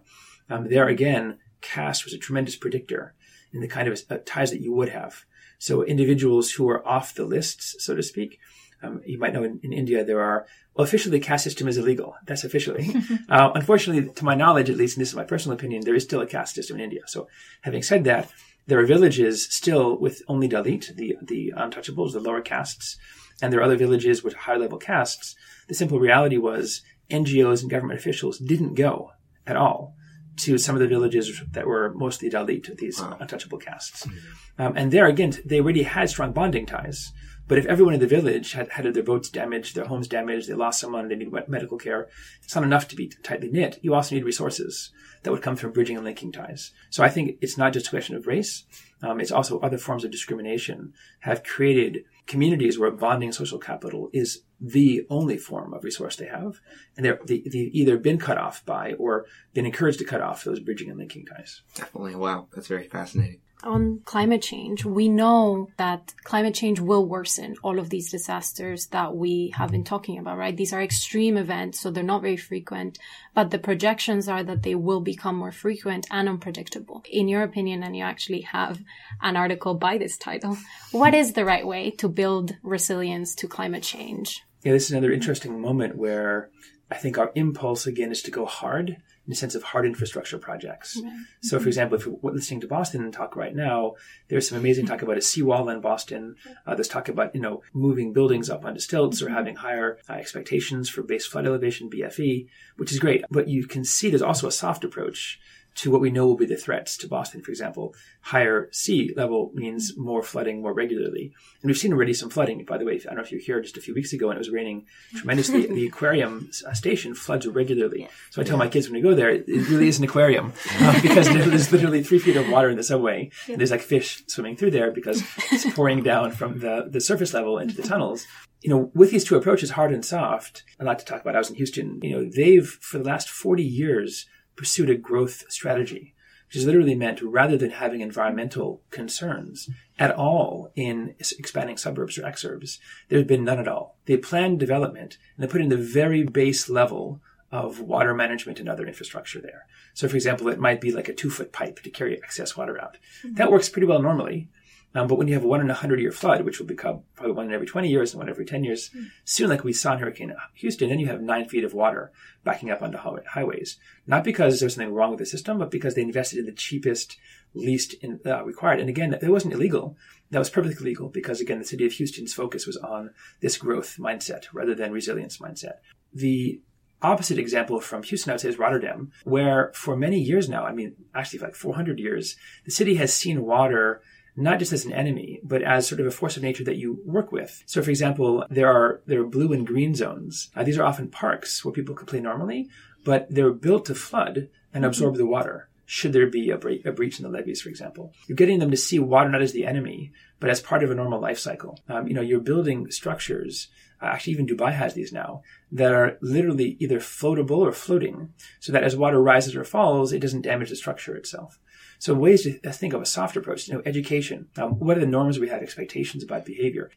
Um, 0.49 0.69
there 0.69 0.87
again, 0.87 1.37
caste 1.61 2.05
was 2.05 2.13
a 2.13 2.17
tremendous 2.17 2.55
predictor 2.55 3.13
in 3.53 3.61
the 3.61 3.67
kind 3.67 3.87
of 3.87 4.01
uh, 4.09 4.17
ties 4.25 4.51
that 4.51 4.61
you 4.61 4.73
would 4.73 4.89
have. 4.89 5.25
So 5.59 5.83
individuals 5.83 6.51
who 6.51 6.69
are 6.69 6.87
off 6.87 7.13
the 7.13 7.25
lists, 7.25 7.75
so 7.79 7.95
to 7.95 8.01
speak, 8.01 8.39
um, 8.81 9.01
you 9.05 9.19
might 9.19 9.33
know 9.33 9.43
in, 9.43 9.59
in, 9.61 9.73
India 9.73 10.05
there 10.05 10.21
are 10.21 10.47
well 10.73 10.85
officially 10.85 11.19
the 11.19 11.25
caste 11.25 11.43
system 11.43 11.67
is 11.67 11.77
illegal. 11.77 12.15
That's 12.25 12.45
officially. 12.45 12.95
uh, 13.29 13.51
unfortunately, 13.53 14.13
to 14.13 14.25
my 14.25 14.35
knowledge, 14.35 14.69
at 14.69 14.77
least, 14.77 14.95
and 14.95 15.01
this 15.01 15.09
is 15.09 15.15
my 15.15 15.25
personal 15.25 15.57
opinion, 15.57 15.83
there 15.83 15.95
is 15.95 16.03
still 16.03 16.21
a 16.21 16.25
caste 16.25 16.55
system 16.55 16.77
in 16.77 16.83
India. 16.83 17.01
So 17.07 17.27
having 17.61 17.83
said 17.83 18.05
that, 18.05 18.31
there 18.67 18.79
are 18.79 18.85
villages 18.85 19.47
still 19.51 19.97
with 19.97 20.21
only 20.29 20.47
Dalit, 20.47 20.95
the 20.95 21.17
the 21.21 21.53
untouchables, 21.57 22.13
the 22.13 22.21
lower 22.21 22.41
castes, 22.41 22.97
and 23.41 23.51
there 23.51 23.59
are 23.59 23.63
other 23.63 23.77
villages 23.77 24.23
with 24.23 24.33
high 24.33 24.57
level 24.57 24.77
castes, 24.77 25.35
the 25.67 25.73
simple 25.73 25.99
reality 25.99 26.37
was 26.37 26.81
NGOs 27.09 27.61
and 27.61 27.69
government 27.69 27.99
officials 27.99 28.37
didn't 28.37 28.75
go 28.75 29.11
at 29.47 29.55
all 29.55 29.95
to 30.37 30.57
some 30.57 30.75
of 30.75 30.81
the 30.81 30.87
villages 30.87 31.41
that 31.51 31.67
were 31.67 31.93
mostly 31.93 32.29
Dalit, 32.29 32.77
these 32.77 33.01
wow. 33.01 33.17
untouchable 33.19 33.57
castes. 33.57 34.05
Mm-hmm. 34.05 34.61
Um, 34.61 34.73
and 34.77 34.91
there 34.91 35.07
again, 35.07 35.33
they 35.45 35.59
already 35.59 35.83
had 35.83 36.09
strong 36.09 36.31
bonding 36.31 36.65
ties. 36.65 37.11
But 37.47 37.57
if 37.57 37.65
everyone 37.65 37.95
in 37.95 37.99
the 37.99 38.07
village 38.07 38.53
had 38.53 38.69
had 38.69 38.93
their 38.93 39.01
boats 39.01 39.27
damaged, 39.27 39.75
their 39.75 39.85
homes 39.85 40.07
damaged, 40.07 40.47
they 40.47 40.53
lost 40.53 40.79
someone, 40.79 41.07
they 41.07 41.15
need 41.15 41.31
medical 41.47 41.79
care, 41.79 42.07
it's 42.43 42.53
not 42.53 42.63
enough 42.63 42.87
to 42.89 42.95
be 42.95 43.11
tightly 43.23 43.49
knit. 43.49 43.79
You 43.81 43.95
also 43.95 44.13
need 44.13 44.23
resources 44.23 44.91
that 45.23 45.31
would 45.31 45.41
come 45.41 45.55
from 45.55 45.71
bridging 45.71 45.95
and 45.95 46.05
linking 46.05 46.31
ties. 46.31 46.71
So 46.91 47.03
I 47.03 47.09
think 47.09 47.39
it's 47.41 47.57
not 47.57 47.73
just 47.73 47.87
a 47.87 47.89
question 47.89 48.15
of 48.15 48.27
race. 48.27 48.65
Um, 49.01 49.19
it's 49.19 49.31
also 49.31 49.59
other 49.59 49.79
forms 49.79 50.05
of 50.05 50.11
discrimination 50.11 50.93
have 51.21 51.43
created 51.43 52.03
communities 52.29 52.77
where 52.77 52.91
bonding 52.91 53.31
social 53.31 53.59
capital 53.59 54.09
is 54.13 54.43
the 54.61 55.05
only 55.09 55.35
form 55.35 55.73
of 55.73 55.83
resource 55.83 56.15
they 56.15 56.27
have, 56.27 56.61
and 56.95 57.05
they're 57.05 57.19
they, 57.25 57.41
have 57.43 57.53
either 57.53 57.97
been 57.97 58.19
cut 58.19 58.37
off 58.37 58.63
by 58.65 58.93
or 58.93 59.25
been 59.53 59.65
encouraged 59.65 59.99
to 59.99 60.05
cut 60.05 60.21
off 60.21 60.43
those 60.43 60.59
bridging 60.59 60.89
and 60.89 60.99
linking 60.99 61.25
ties. 61.25 61.63
Definitely, 61.75 62.15
wow, 62.15 62.47
that's 62.53 62.67
very 62.67 62.87
fascinating 62.87 63.41
on 63.63 64.01
climate 64.05 64.41
change, 64.41 64.85
we 64.85 65.09
know 65.09 65.69
that 65.77 66.13
climate 66.23 66.53
change 66.53 66.79
will 66.79 67.05
worsen 67.05 67.55
all 67.61 67.79
of 67.79 67.89
these 67.89 68.09
disasters 68.09 68.87
that 68.87 69.15
we 69.15 69.53
have 69.55 69.71
been 69.71 69.83
talking 69.83 70.17
about, 70.17 70.37
right? 70.37 70.55
These 70.55 70.73
are 70.73 70.81
extreme 70.81 71.37
events, 71.37 71.79
so 71.79 71.91
they're 71.91 72.03
not 72.03 72.21
very 72.21 72.37
frequent, 72.37 72.97
but 73.33 73.51
the 73.51 73.59
projections 73.59 74.27
are 74.27 74.43
that 74.43 74.63
they 74.63 74.75
will 74.75 75.01
become 75.01 75.35
more 75.35 75.51
frequent 75.51 76.07
and 76.09 76.29
unpredictable. 76.29 77.03
In 77.09 77.27
your 77.27 77.43
opinion, 77.43 77.83
and 77.83 77.95
you 77.95 78.03
actually 78.03 78.41
have 78.41 78.81
an 79.21 79.35
article 79.35 79.75
by 79.75 79.97
this 79.97 80.17
title, 80.17 80.57
what 80.91 81.13
is 81.13 81.33
the 81.33 81.45
right 81.45 81.65
way 81.65 81.91
to 81.91 82.07
build 82.07 82.55
resilience 82.63 83.35
to 83.35 83.47
climate 83.47 83.83
change? 83.83 84.43
Yeah, 84.63 84.73
this 84.73 84.85
is 84.85 84.91
another 84.91 85.11
interesting 85.11 85.59
moment 85.61 85.97
where 85.97 86.49
I 86.91 86.95
think 86.95 87.17
our 87.17 87.31
impulse 87.35 87.85
again 87.85 88.11
is 88.11 88.21
to 88.23 88.31
go 88.31 88.45
hard 88.45 88.89
in 89.29 89.33
the 89.33 89.35
sense 89.35 89.53
of 89.53 89.61
hard 89.61 89.85
infrastructure 89.85 90.39
projects. 90.39 90.99
Mm-hmm. 90.99 91.17
So, 91.41 91.59
for 91.59 91.67
example, 91.67 91.97
if 91.99 92.05
you're 92.05 92.17
listening 92.23 92.61
to 92.61 92.67
Boston 92.67 93.11
talk 93.11 93.35
right 93.35 93.55
now, 93.55 93.93
there's 94.27 94.49
some 94.49 94.57
amazing 94.57 94.87
talk 94.87 95.03
about 95.03 95.17
a 95.17 95.21
seawall 95.21 95.69
in 95.69 95.81
Boston. 95.81 96.35
Uh, 96.65 96.73
there's 96.73 96.87
talk 96.87 97.09
about, 97.09 97.35
you 97.35 97.41
know, 97.41 97.61
moving 97.73 98.11
buildings 98.11 98.49
up 98.49 98.65
onto 98.65 98.79
stilts 98.79 99.21
or 99.21 99.25
mm-hmm. 99.25 99.35
having 99.35 99.55
higher 99.57 99.99
uh, 100.09 100.13
expectations 100.13 100.89
for 100.89 101.03
base 101.03 101.27
flood 101.27 101.45
elevation, 101.45 101.91
BFE, 101.91 102.47
which 102.77 102.91
is 102.91 102.97
great. 102.97 103.23
But 103.29 103.47
you 103.47 103.67
can 103.67 103.85
see 103.85 104.09
there's 104.09 104.23
also 104.23 104.47
a 104.47 104.51
soft 104.51 104.83
approach 104.83 105.39
to 105.79 105.91
what 105.91 106.01
we 106.01 106.11
know 106.11 106.27
will 106.27 106.35
be 106.35 106.45
the 106.45 106.57
threats 106.57 106.97
to 106.97 107.07
Boston, 107.07 107.41
for 107.41 107.51
example. 107.51 107.95
Higher 108.21 108.67
sea 108.71 109.13
level 109.15 109.51
means 109.53 109.97
more 109.97 110.21
flooding 110.21 110.61
more 110.61 110.73
regularly. 110.73 111.33
And 111.61 111.69
we've 111.69 111.77
seen 111.77 111.93
already 111.93 112.13
some 112.13 112.29
flooding, 112.29 112.65
by 112.65 112.77
the 112.77 112.83
way. 112.83 112.95
I 112.95 112.97
don't 112.97 113.15
know 113.15 113.21
if 113.21 113.31
you 113.31 113.37
were 113.37 113.43
here 113.43 113.61
just 113.61 113.77
a 113.77 113.81
few 113.81 113.93
weeks 113.93 114.11
ago 114.11 114.29
and 114.29 114.35
it 114.35 114.39
was 114.39 114.49
raining 114.49 114.87
tremendously. 115.15 115.67
the 115.67 115.87
aquarium 115.87 116.49
uh, 116.67 116.73
station 116.73 117.15
floods 117.15 117.47
regularly. 117.47 118.09
So 118.29 118.41
I 118.41 118.45
tell 118.45 118.57
my 118.57 118.67
kids 118.67 118.87
when 118.89 119.01
we 119.01 119.07
go 119.07 119.15
there, 119.15 119.29
it 119.29 119.47
really 119.47 119.87
is 119.87 119.99
an 119.99 120.03
aquarium 120.03 120.53
uh, 120.79 121.01
because 121.01 121.29
there's 121.29 121.71
literally 121.71 122.03
three 122.03 122.19
feet 122.19 122.35
of 122.35 122.49
water 122.49 122.69
in 122.69 122.75
the 122.75 122.83
subway. 122.83 123.31
And 123.47 123.57
there's 123.57 123.71
like 123.71 123.81
fish 123.81 124.21
swimming 124.27 124.57
through 124.57 124.71
there 124.71 124.91
because 124.91 125.23
it's 125.51 125.71
pouring 125.73 126.03
down 126.03 126.31
from 126.31 126.59
the, 126.59 126.87
the 126.89 126.99
surface 126.99 127.33
level 127.33 127.57
into 127.57 127.75
the 127.75 127.87
tunnels 127.87 128.25
you 128.61 128.69
know, 128.69 128.91
with 128.93 129.11
these 129.11 129.23
two 129.23 129.37
approaches, 129.37 129.71
hard 129.71 129.93
and 129.93 130.03
soft, 130.03 130.63
I 130.81 130.83
like 130.83 130.97
to 130.97 131.05
talk 131.05 131.21
about. 131.21 131.33
I 131.33 131.37
was 131.37 131.49
in 131.49 131.55
Houston. 131.55 131.99
You 132.03 132.11
know, 132.11 132.29
they've 132.29 132.67
for 132.67 132.97
the 132.97 133.05
last 133.05 133.29
forty 133.29 133.63
years 133.63 134.27
pursued 134.59 134.89
a 134.89 134.95
growth 134.95 135.45
strategy. 135.49 136.13
which 136.49 136.55
is 136.55 136.65
literally 136.65 136.95
meant 136.95 137.21
rather 137.21 137.57
than 137.57 137.69
having 137.69 138.01
environmental 138.01 138.81
concerns 138.89 139.69
at 139.99 140.11
all 140.15 140.71
in 140.75 141.13
expanding 141.19 141.77
suburbs 141.77 142.17
or 142.17 142.23
exurbs, 142.23 142.79
there's 143.07 143.25
been 143.25 143.43
none 143.43 143.59
at 143.59 143.67
all. 143.67 143.97
They 144.05 144.17
planned 144.17 144.59
development 144.59 145.19
and 145.37 145.43
they 145.43 145.51
put 145.51 145.61
in 145.61 145.69
the 145.69 145.77
very 145.77 146.23
base 146.23 146.67
level 146.67 147.21
of 147.51 147.79
water 147.79 148.15
management 148.15 148.59
and 148.59 148.67
other 148.67 148.87
infrastructure 148.87 149.39
there. 149.39 149.67
So, 149.93 150.07
for 150.07 150.15
example, 150.15 150.47
it 150.49 150.59
might 150.59 150.81
be 150.81 150.91
like 150.91 151.07
a 151.07 151.13
two 151.13 151.29
foot 151.29 151.51
pipe 151.51 151.81
to 151.83 151.91
carry 151.91 152.17
excess 152.17 152.57
water 152.57 152.81
out. 152.81 152.97
Mm-hmm. 153.23 153.35
That 153.35 153.51
works 153.51 153.69
pretty 153.69 153.87
well 153.87 154.01
normally. 154.01 154.49
Um, 154.95 155.07
but 155.07 155.15
when 155.15 155.27
you 155.27 155.35
have 155.35 155.43
a 155.43 155.47
one 155.47 155.61
in 155.61 155.69
a 155.69 155.75
hundred 155.75 155.99
year 155.99 156.11
flood, 156.11 156.43
which 156.43 156.59
will 156.59 156.65
become 156.65 157.03
probably 157.15 157.35
one 157.35 157.45
in 157.45 157.53
every 157.53 157.67
20 157.67 157.87
years 157.87 158.11
and 158.11 158.19
one 158.19 158.29
every 158.29 158.45
10 158.45 158.63
years, 158.63 158.89
mm-hmm. 158.89 159.05
soon 159.23 159.49
like 159.49 159.63
we 159.63 159.71
saw 159.71 159.93
in 159.93 159.99
Hurricane 159.99 160.33
Houston, 160.55 160.89
then 160.89 160.99
you 160.99 161.07
have 161.07 161.21
nine 161.21 161.47
feet 161.47 161.63
of 161.63 161.73
water 161.73 162.11
backing 162.43 162.71
up 162.71 162.81
onto 162.81 162.97
highways. 162.97 163.77
Not 164.07 164.23
because 164.23 164.59
there's 164.59 164.75
something 164.75 164.93
wrong 164.93 165.11
with 165.11 165.19
the 165.19 165.25
system, 165.25 165.59
but 165.59 165.69
because 165.69 165.93
they 165.93 166.01
invested 166.01 166.39
in 166.39 166.45
the 166.45 166.51
cheapest, 166.51 167.17
least 167.53 167.93
in, 168.01 168.19
uh, 168.25 168.43
required. 168.43 168.79
And 168.79 168.89
again, 168.89 169.11
that 169.11 169.23
wasn't 169.23 169.53
illegal. 169.53 169.95
That 170.31 170.39
was 170.39 170.49
perfectly 170.49 170.83
legal 170.85 171.09
because 171.09 171.39
again, 171.39 171.59
the 171.59 171.65
city 171.65 171.85
of 171.85 171.93
Houston's 171.93 172.33
focus 172.33 172.65
was 172.65 172.77
on 172.77 173.11
this 173.41 173.57
growth 173.57 173.97
mindset 173.99 174.45
rather 174.53 174.73
than 174.73 174.91
resilience 174.91 175.37
mindset. 175.37 175.77
The 176.13 176.61
opposite 177.01 177.37
example 177.37 177.79
from 177.79 178.03
Houston, 178.03 178.31
I 178.31 178.33
would 178.33 178.41
say, 178.41 178.49
is 178.49 178.59
Rotterdam, 178.59 179.11
where 179.23 179.71
for 179.73 179.95
many 179.95 180.19
years 180.19 180.49
now, 180.49 180.65
I 180.65 180.73
mean, 180.73 180.95
actually 181.13 181.39
like 181.39 181.55
400 181.55 181.99
years, 181.99 182.35
the 182.65 182.71
city 182.71 182.95
has 182.95 183.13
seen 183.13 183.43
water 183.43 184.01
not 184.35 184.59
just 184.59 184.73
as 184.73 184.85
an 184.85 184.93
enemy, 184.93 185.39
but 185.43 185.61
as 185.61 185.87
sort 185.87 186.01
of 186.01 186.07
a 186.07 186.11
force 186.11 186.37
of 186.37 186.43
nature 186.43 186.63
that 186.63 186.77
you 186.77 187.01
work 187.05 187.31
with. 187.31 187.63
So, 187.65 187.81
for 187.81 187.89
example, 187.89 188.45
there 188.49 188.69
are 188.69 189.01
there 189.05 189.21
are 189.21 189.27
blue 189.27 189.53
and 189.53 189.65
green 189.65 189.95
zones. 189.95 190.49
Uh, 190.55 190.63
these 190.63 190.77
are 190.77 190.85
often 190.85 191.09
parks 191.09 191.63
where 191.63 191.73
people 191.73 191.95
can 191.95 192.05
play 192.05 192.19
normally, 192.19 192.69
but 193.03 193.27
they're 193.29 193.51
built 193.51 193.85
to 193.85 193.95
flood 193.95 194.49
and 194.73 194.85
absorb 194.85 195.15
the 195.17 195.25
water. 195.25 195.67
Should 195.85 196.13
there 196.13 196.27
be 196.27 196.51
a, 196.51 196.57
bre- 196.57 196.85
a 196.85 196.91
breach 196.91 197.19
in 197.19 197.23
the 197.23 197.31
levees, 197.31 197.61
for 197.61 197.69
example, 197.69 198.13
you're 198.27 198.35
getting 198.35 198.59
them 198.59 198.69
to 198.69 198.77
see 198.77 198.99
water 198.99 199.29
not 199.29 199.41
as 199.41 199.53
the 199.53 199.65
enemy, 199.65 200.11
but 200.39 200.51
as 200.51 200.61
part 200.61 200.83
of 200.83 200.91
a 200.91 200.95
normal 200.95 201.19
life 201.19 201.39
cycle. 201.39 201.79
Um, 201.89 202.07
you 202.07 202.13
know, 202.13 202.21
you're 202.21 202.39
building 202.39 202.91
structures 202.91 203.69
actually 204.01 204.33
even 204.33 204.47
Dubai 204.47 204.73
has 204.73 204.93
these 204.93 205.11
now, 205.11 205.41
that 205.71 205.93
are 205.93 206.17
literally 206.21 206.77
either 206.79 206.99
floatable 206.99 207.59
or 207.59 207.71
floating, 207.71 208.33
so 208.59 208.71
that 208.71 208.83
as 208.83 208.95
water 208.95 209.21
rises 209.21 209.55
or 209.55 209.63
falls, 209.63 210.13
it 210.13 210.19
doesn't 210.19 210.41
damage 210.41 210.69
the 210.69 210.75
structure 210.75 211.15
itself. 211.15 211.59
So 211.99 212.13
ways 212.13 212.43
to 212.43 212.53
think 212.71 212.93
of 212.93 213.01
a 213.01 213.05
soft 213.05 213.35
approach, 213.35 213.67
you 213.67 213.73
know, 213.73 213.81
education. 213.85 214.47
Um, 214.57 214.79
what 214.79 214.97
are 214.97 215.01
the 215.01 215.05
norms 215.05 215.37
we 215.37 215.49
have, 215.49 215.61
expectations 215.61 216.23
about 216.23 216.45
behavior? 216.45 216.91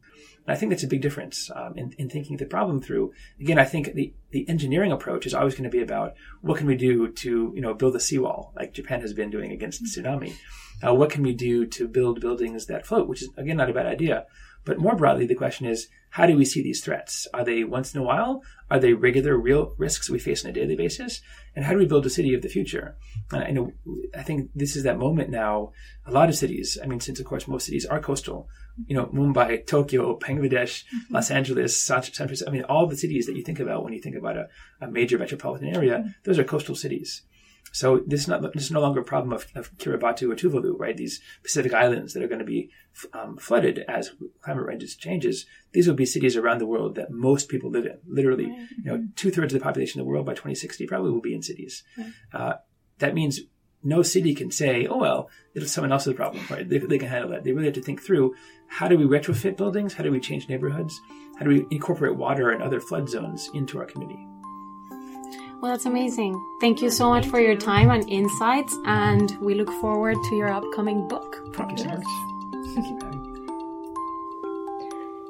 And 0.47 0.55
I 0.55 0.57
think 0.57 0.71
that's 0.71 0.85
a 0.85 0.89
big 0.89 1.03
difference 1.03 1.51
um, 1.55 1.77
in, 1.77 1.93
in 1.99 2.09
thinking 2.09 2.37
the 2.37 2.47
problem 2.47 2.81
through. 2.81 3.13
Again, 3.41 3.59
I 3.59 3.65
think 3.65 3.95
the, 3.95 4.15
the 4.31 4.49
engineering 4.49 4.93
approach 4.93 5.27
is 5.27 5.35
always 5.35 5.55
going 5.55 5.65
to 5.65 5.71
be 5.71 5.83
about 5.83 6.15
what 6.41 6.59
can 6.59 6.69
we 6.69 6.77
do 6.77 7.09
to, 7.09 7.53
you 7.55 7.61
know, 7.61 7.75
build 7.75 7.97
a 7.97 8.01
seawall 8.01 8.53
like 8.57 8.75
Japan 8.75 9.01
has 9.01 9.13
been 9.13 9.31
doing 9.31 9.51
against 9.51 9.85
tsunami. 9.85 10.35
Uh, 10.85 10.95
what 10.95 11.11
can 11.11 11.23
we 11.23 11.33
do 11.33 11.67
to 11.67 11.87
build 11.87 12.21
buildings 12.21 12.67
that 12.67 12.87
float, 12.87 13.09
which 13.09 13.23
is 13.23 13.31
again 13.37 13.57
not 13.57 13.71
a 13.71 13.75
bad 13.75 13.87
idea. 13.87 14.27
But 14.65 14.79
more 14.79 14.95
broadly, 14.95 15.27
the 15.27 15.35
question 15.35 15.67
is, 15.67 15.89
how 16.11 16.27
do 16.27 16.37
we 16.37 16.45
see 16.45 16.63
these 16.63 16.85
threats? 16.85 17.27
Are 17.33 17.45
they 17.45 17.65
once 17.65 17.95
in 17.95 18.01
a 18.01 18.05
while? 18.05 18.43
Are 18.71 18.79
they 18.79 18.93
regular, 18.93 19.37
real 19.37 19.75
risks 19.79 20.11
we 20.11 20.19
face 20.19 20.45
on 20.45 20.51
a 20.51 20.55
daily 20.55 20.77
basis? 20.77 21.23
And 21.57 21.65
how 21.65 21.73
do 21.73 21.79
we 21.79 21.87
build 21.87 22.07
a 22.07 22.11
city 22.11 22.35
of 22.35 22.43
the 22.43 22.49
future? 22.49 22.97
And 23.33 23.43
I 23.43 23.51
know, 23.51 23.73
I 24.17 24.23
think 24.23 24.51
this 24.55 24.77
is 24.77 24.83
that 24.85 24.99
moment 24.99 25.31
now. 25.31 25.73
A 26.07 26.13
lot 26.13 26.29
of 26.29 26.37
cities, 26.37 26.79
I 26.83 26.87
mean, 26.87 27.01
since 27.01 27.19
of 27.19 27.27
course 27.27 27.49
most 27.49 27.67
cities 27.67 27.87
are 27.87 27.99
coastal, 27.99 28.49
you 28.87 28.95
know, 28.95 29.07
Mumbai, 29.07 29.67
Tokyo, 29.67 30.19
Bangladesh, 30.19 30.85
mm-hmm. 30.85 31.15
Los 31.15 31.31
Angeles, 31.31 31.81
San 31.81 32.03
Francisco, 32.03 32.49
I 32.49 32.53
mean, 32.53 32.65
all 32.65 32.87
the 32.87 32.97
cities 32.97 33.27
that 33.27 33.37
you 33.37 33.43
think 33.43 33.59
about 33.59 33.83
when 33.83 33.93
you 33.93 34.01
think 34.01 34.17
about 34.17 34.37
a, 34.37 34.49
a 34.81 34.89
major 34.89 35.19
metropolitan 35.19 35.75
area, 35.75 35.99
mm-hmm. 35.99 36.09
those 36.25 36.39
are 36.39 36.45
coastal 36.45 36.75
cities. 36.75 37.23
So 37.73 38.03
this 38.07 38.21
is 38.21 38.29
not 38.29 38.43
this 38.53 38.65
is 38.65 38.71
no 38.71 38.81
longer 38.81 39.01
a 39.01 39.05
problem 39.05 39.33
of, 39.33 39.47
of 39.55 39.77
Kiribati 39.79 40.31
or 40.31 40.37
Tuvalu, 40.37 40.79
right? 40.79 40.97
These 40.97 41.21
Pacific 41.43 41.73
islands 41.73 42.13
that 42.13 42.23
are 42.23 42.29
going 42.29 42.39
to 42.39 42.45
be 42.45 42.71
um, 43.15 43.39
flooded 43.39 43.85
as 43.89 44.13
climate 44.43 44.67
ranges 44.67 44.95
changes. 44.95 45.47
These 45.73 45.89
will 45.89 45.95
be 45.95 46.05
cities 46.05 46.37
around 46.37 46.59
the 46.59 46.67
world 46.67 46.95
that 46.97 47.11
most 47.11 47.49
people 47.49 47.71
live 47.71 47.87
in. 47.87 47.99
Literally, 48.07 48.45
you 48.45 48.85
know, 48.85 49.05
two 49.17 49.31
thirds 49.31 49.55
of 49.55 49.61
the 49.61 49.65
population 49.65 50.01
of 50.01 50.07
the 50.07 50.11
world 50.11 50.27
by 50.27 50.33
2060 50.33 50.87
probably 50.87 51.11
will 51.11 51.23
be 51.23 51.35
in 51.35 51.43
cities. 51.43 51.83
Uh, 52.33 52.55
that 52.99 53.15
means 53.15 53.41
no 53.83 54.03
city 54.03 54.35
can 54.35 54.51
say, 54.51 54.87
"Oh 54.87 54.99
well, 54.99 55.31
it's 55.55 55.73
someone 55.73 55.93
else's 55.93 56.15
problem." 56.15 56.45
Right? 56.51 56.69
They, 56.69 56.79
they 56.79 56.99
can 56.99 57.09
handle 57.09 57.31
that. 57.31 57.43
They 57.43 57.53
really 57.53 57.67
have 57.67 57.75
to 57.75 57.83
think 57.83 58.03
through 58.03 58.35
how 58.69 58.87
do 58.87 58.97
we 58.97 59.05
retrofit 59.05 59.57
buildings? 59.57 59.95
How 59.95 60.05
do 60.05 60.11
we 60.11 60.21
change 60.21 60.49
neighborhoods? 60.49 60.99
How 61.39 61.45
do 61.45 61.51
we 61.51 61.67
incorporate 61.71 62.17
water 62.17 62.51
and 62.51 62.63
other 62.63 62.81
flood 62.81 63.09
zones 63.09 63.51
into 63.55 63.79
our 63.79 63.87
community? 63.87 64.32
Well, 65.63 65.71
that's 65.71 65.87
amazing. 65.87 66.45
Thank 66.61 66.83
you 66.83 66.91
so 66.91 67.09
much 67.09 67.29
for 67.29 67.39
your 67.39 67.55
time 67.55 67.89
and 67.91 68.09
insights, 68.11 68.77
and 68.85 69.31
we 69.41 69.55
look 69.55 69.71
forward 69.81 70.17
to 70.29 70.35
your 70.35 70.49
upcoming 70.49 71.07
book. 71.07 71.41
Thank 71.55 71.71
you 71.71 71.79
so 71.79 71.91
much. 71.91 72.03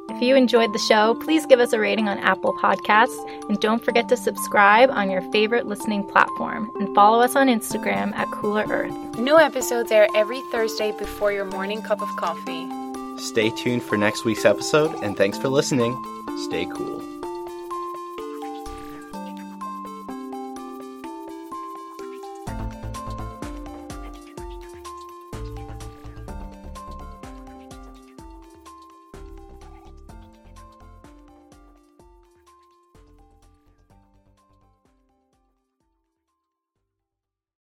If 0.09 0.23
you 0.23 0.35
enjoyed 0.35 0.73
the 0.73 0.79
show, 0.79 1.17
please 1.17 1.45
give 1.45 1.61
us 1.61 1.75
a 1.75 1.79
rating 1.79 2.09
on 2.09 2.19
Apple 2.19 2.55
Podcasts 2.55 3.19
and 3.49 3.61
don't 3.61 3.85
forget 3.85 4.09
to 4.09 4.17
subscribe 4.17 4.89
on 4.91 5.11
your 5.11 5.21
favorite 5.33 5.67
listening 5.67 6.03
platform 6.03 6.71
and 6.77 6.95
follow 6.95 7.21
us 7.21 7.37
on 7.37 7.49
Instagram 7.49 8.15
at 8.15 8.31
Cooler 8.31 8.65
Earth. 8.71 9.19
New 9.19 9.39
episodes 9.39 9.91
air 9.91 10.07
every 10.15 10.41
Thursday 10.51 10.93
before 10.93 11.33
your 11.33 11.45
morning 11.45 11.83
cup 11.83 12.01
of 12.01 12.09
coffee. 12.17 12.69
Stay 13.19 13.51
tuned 13.51 13.83
for 13.83 13.99
next 13.99 14.25
week's 14.25 14.47
episode 14.47 14.95
and 15.03 15.15
thanks 15.15 15.37
for 15.37 15.49
listening. 15.49 15.95
Stay 16.47 16.65
cool. 16.67 17.12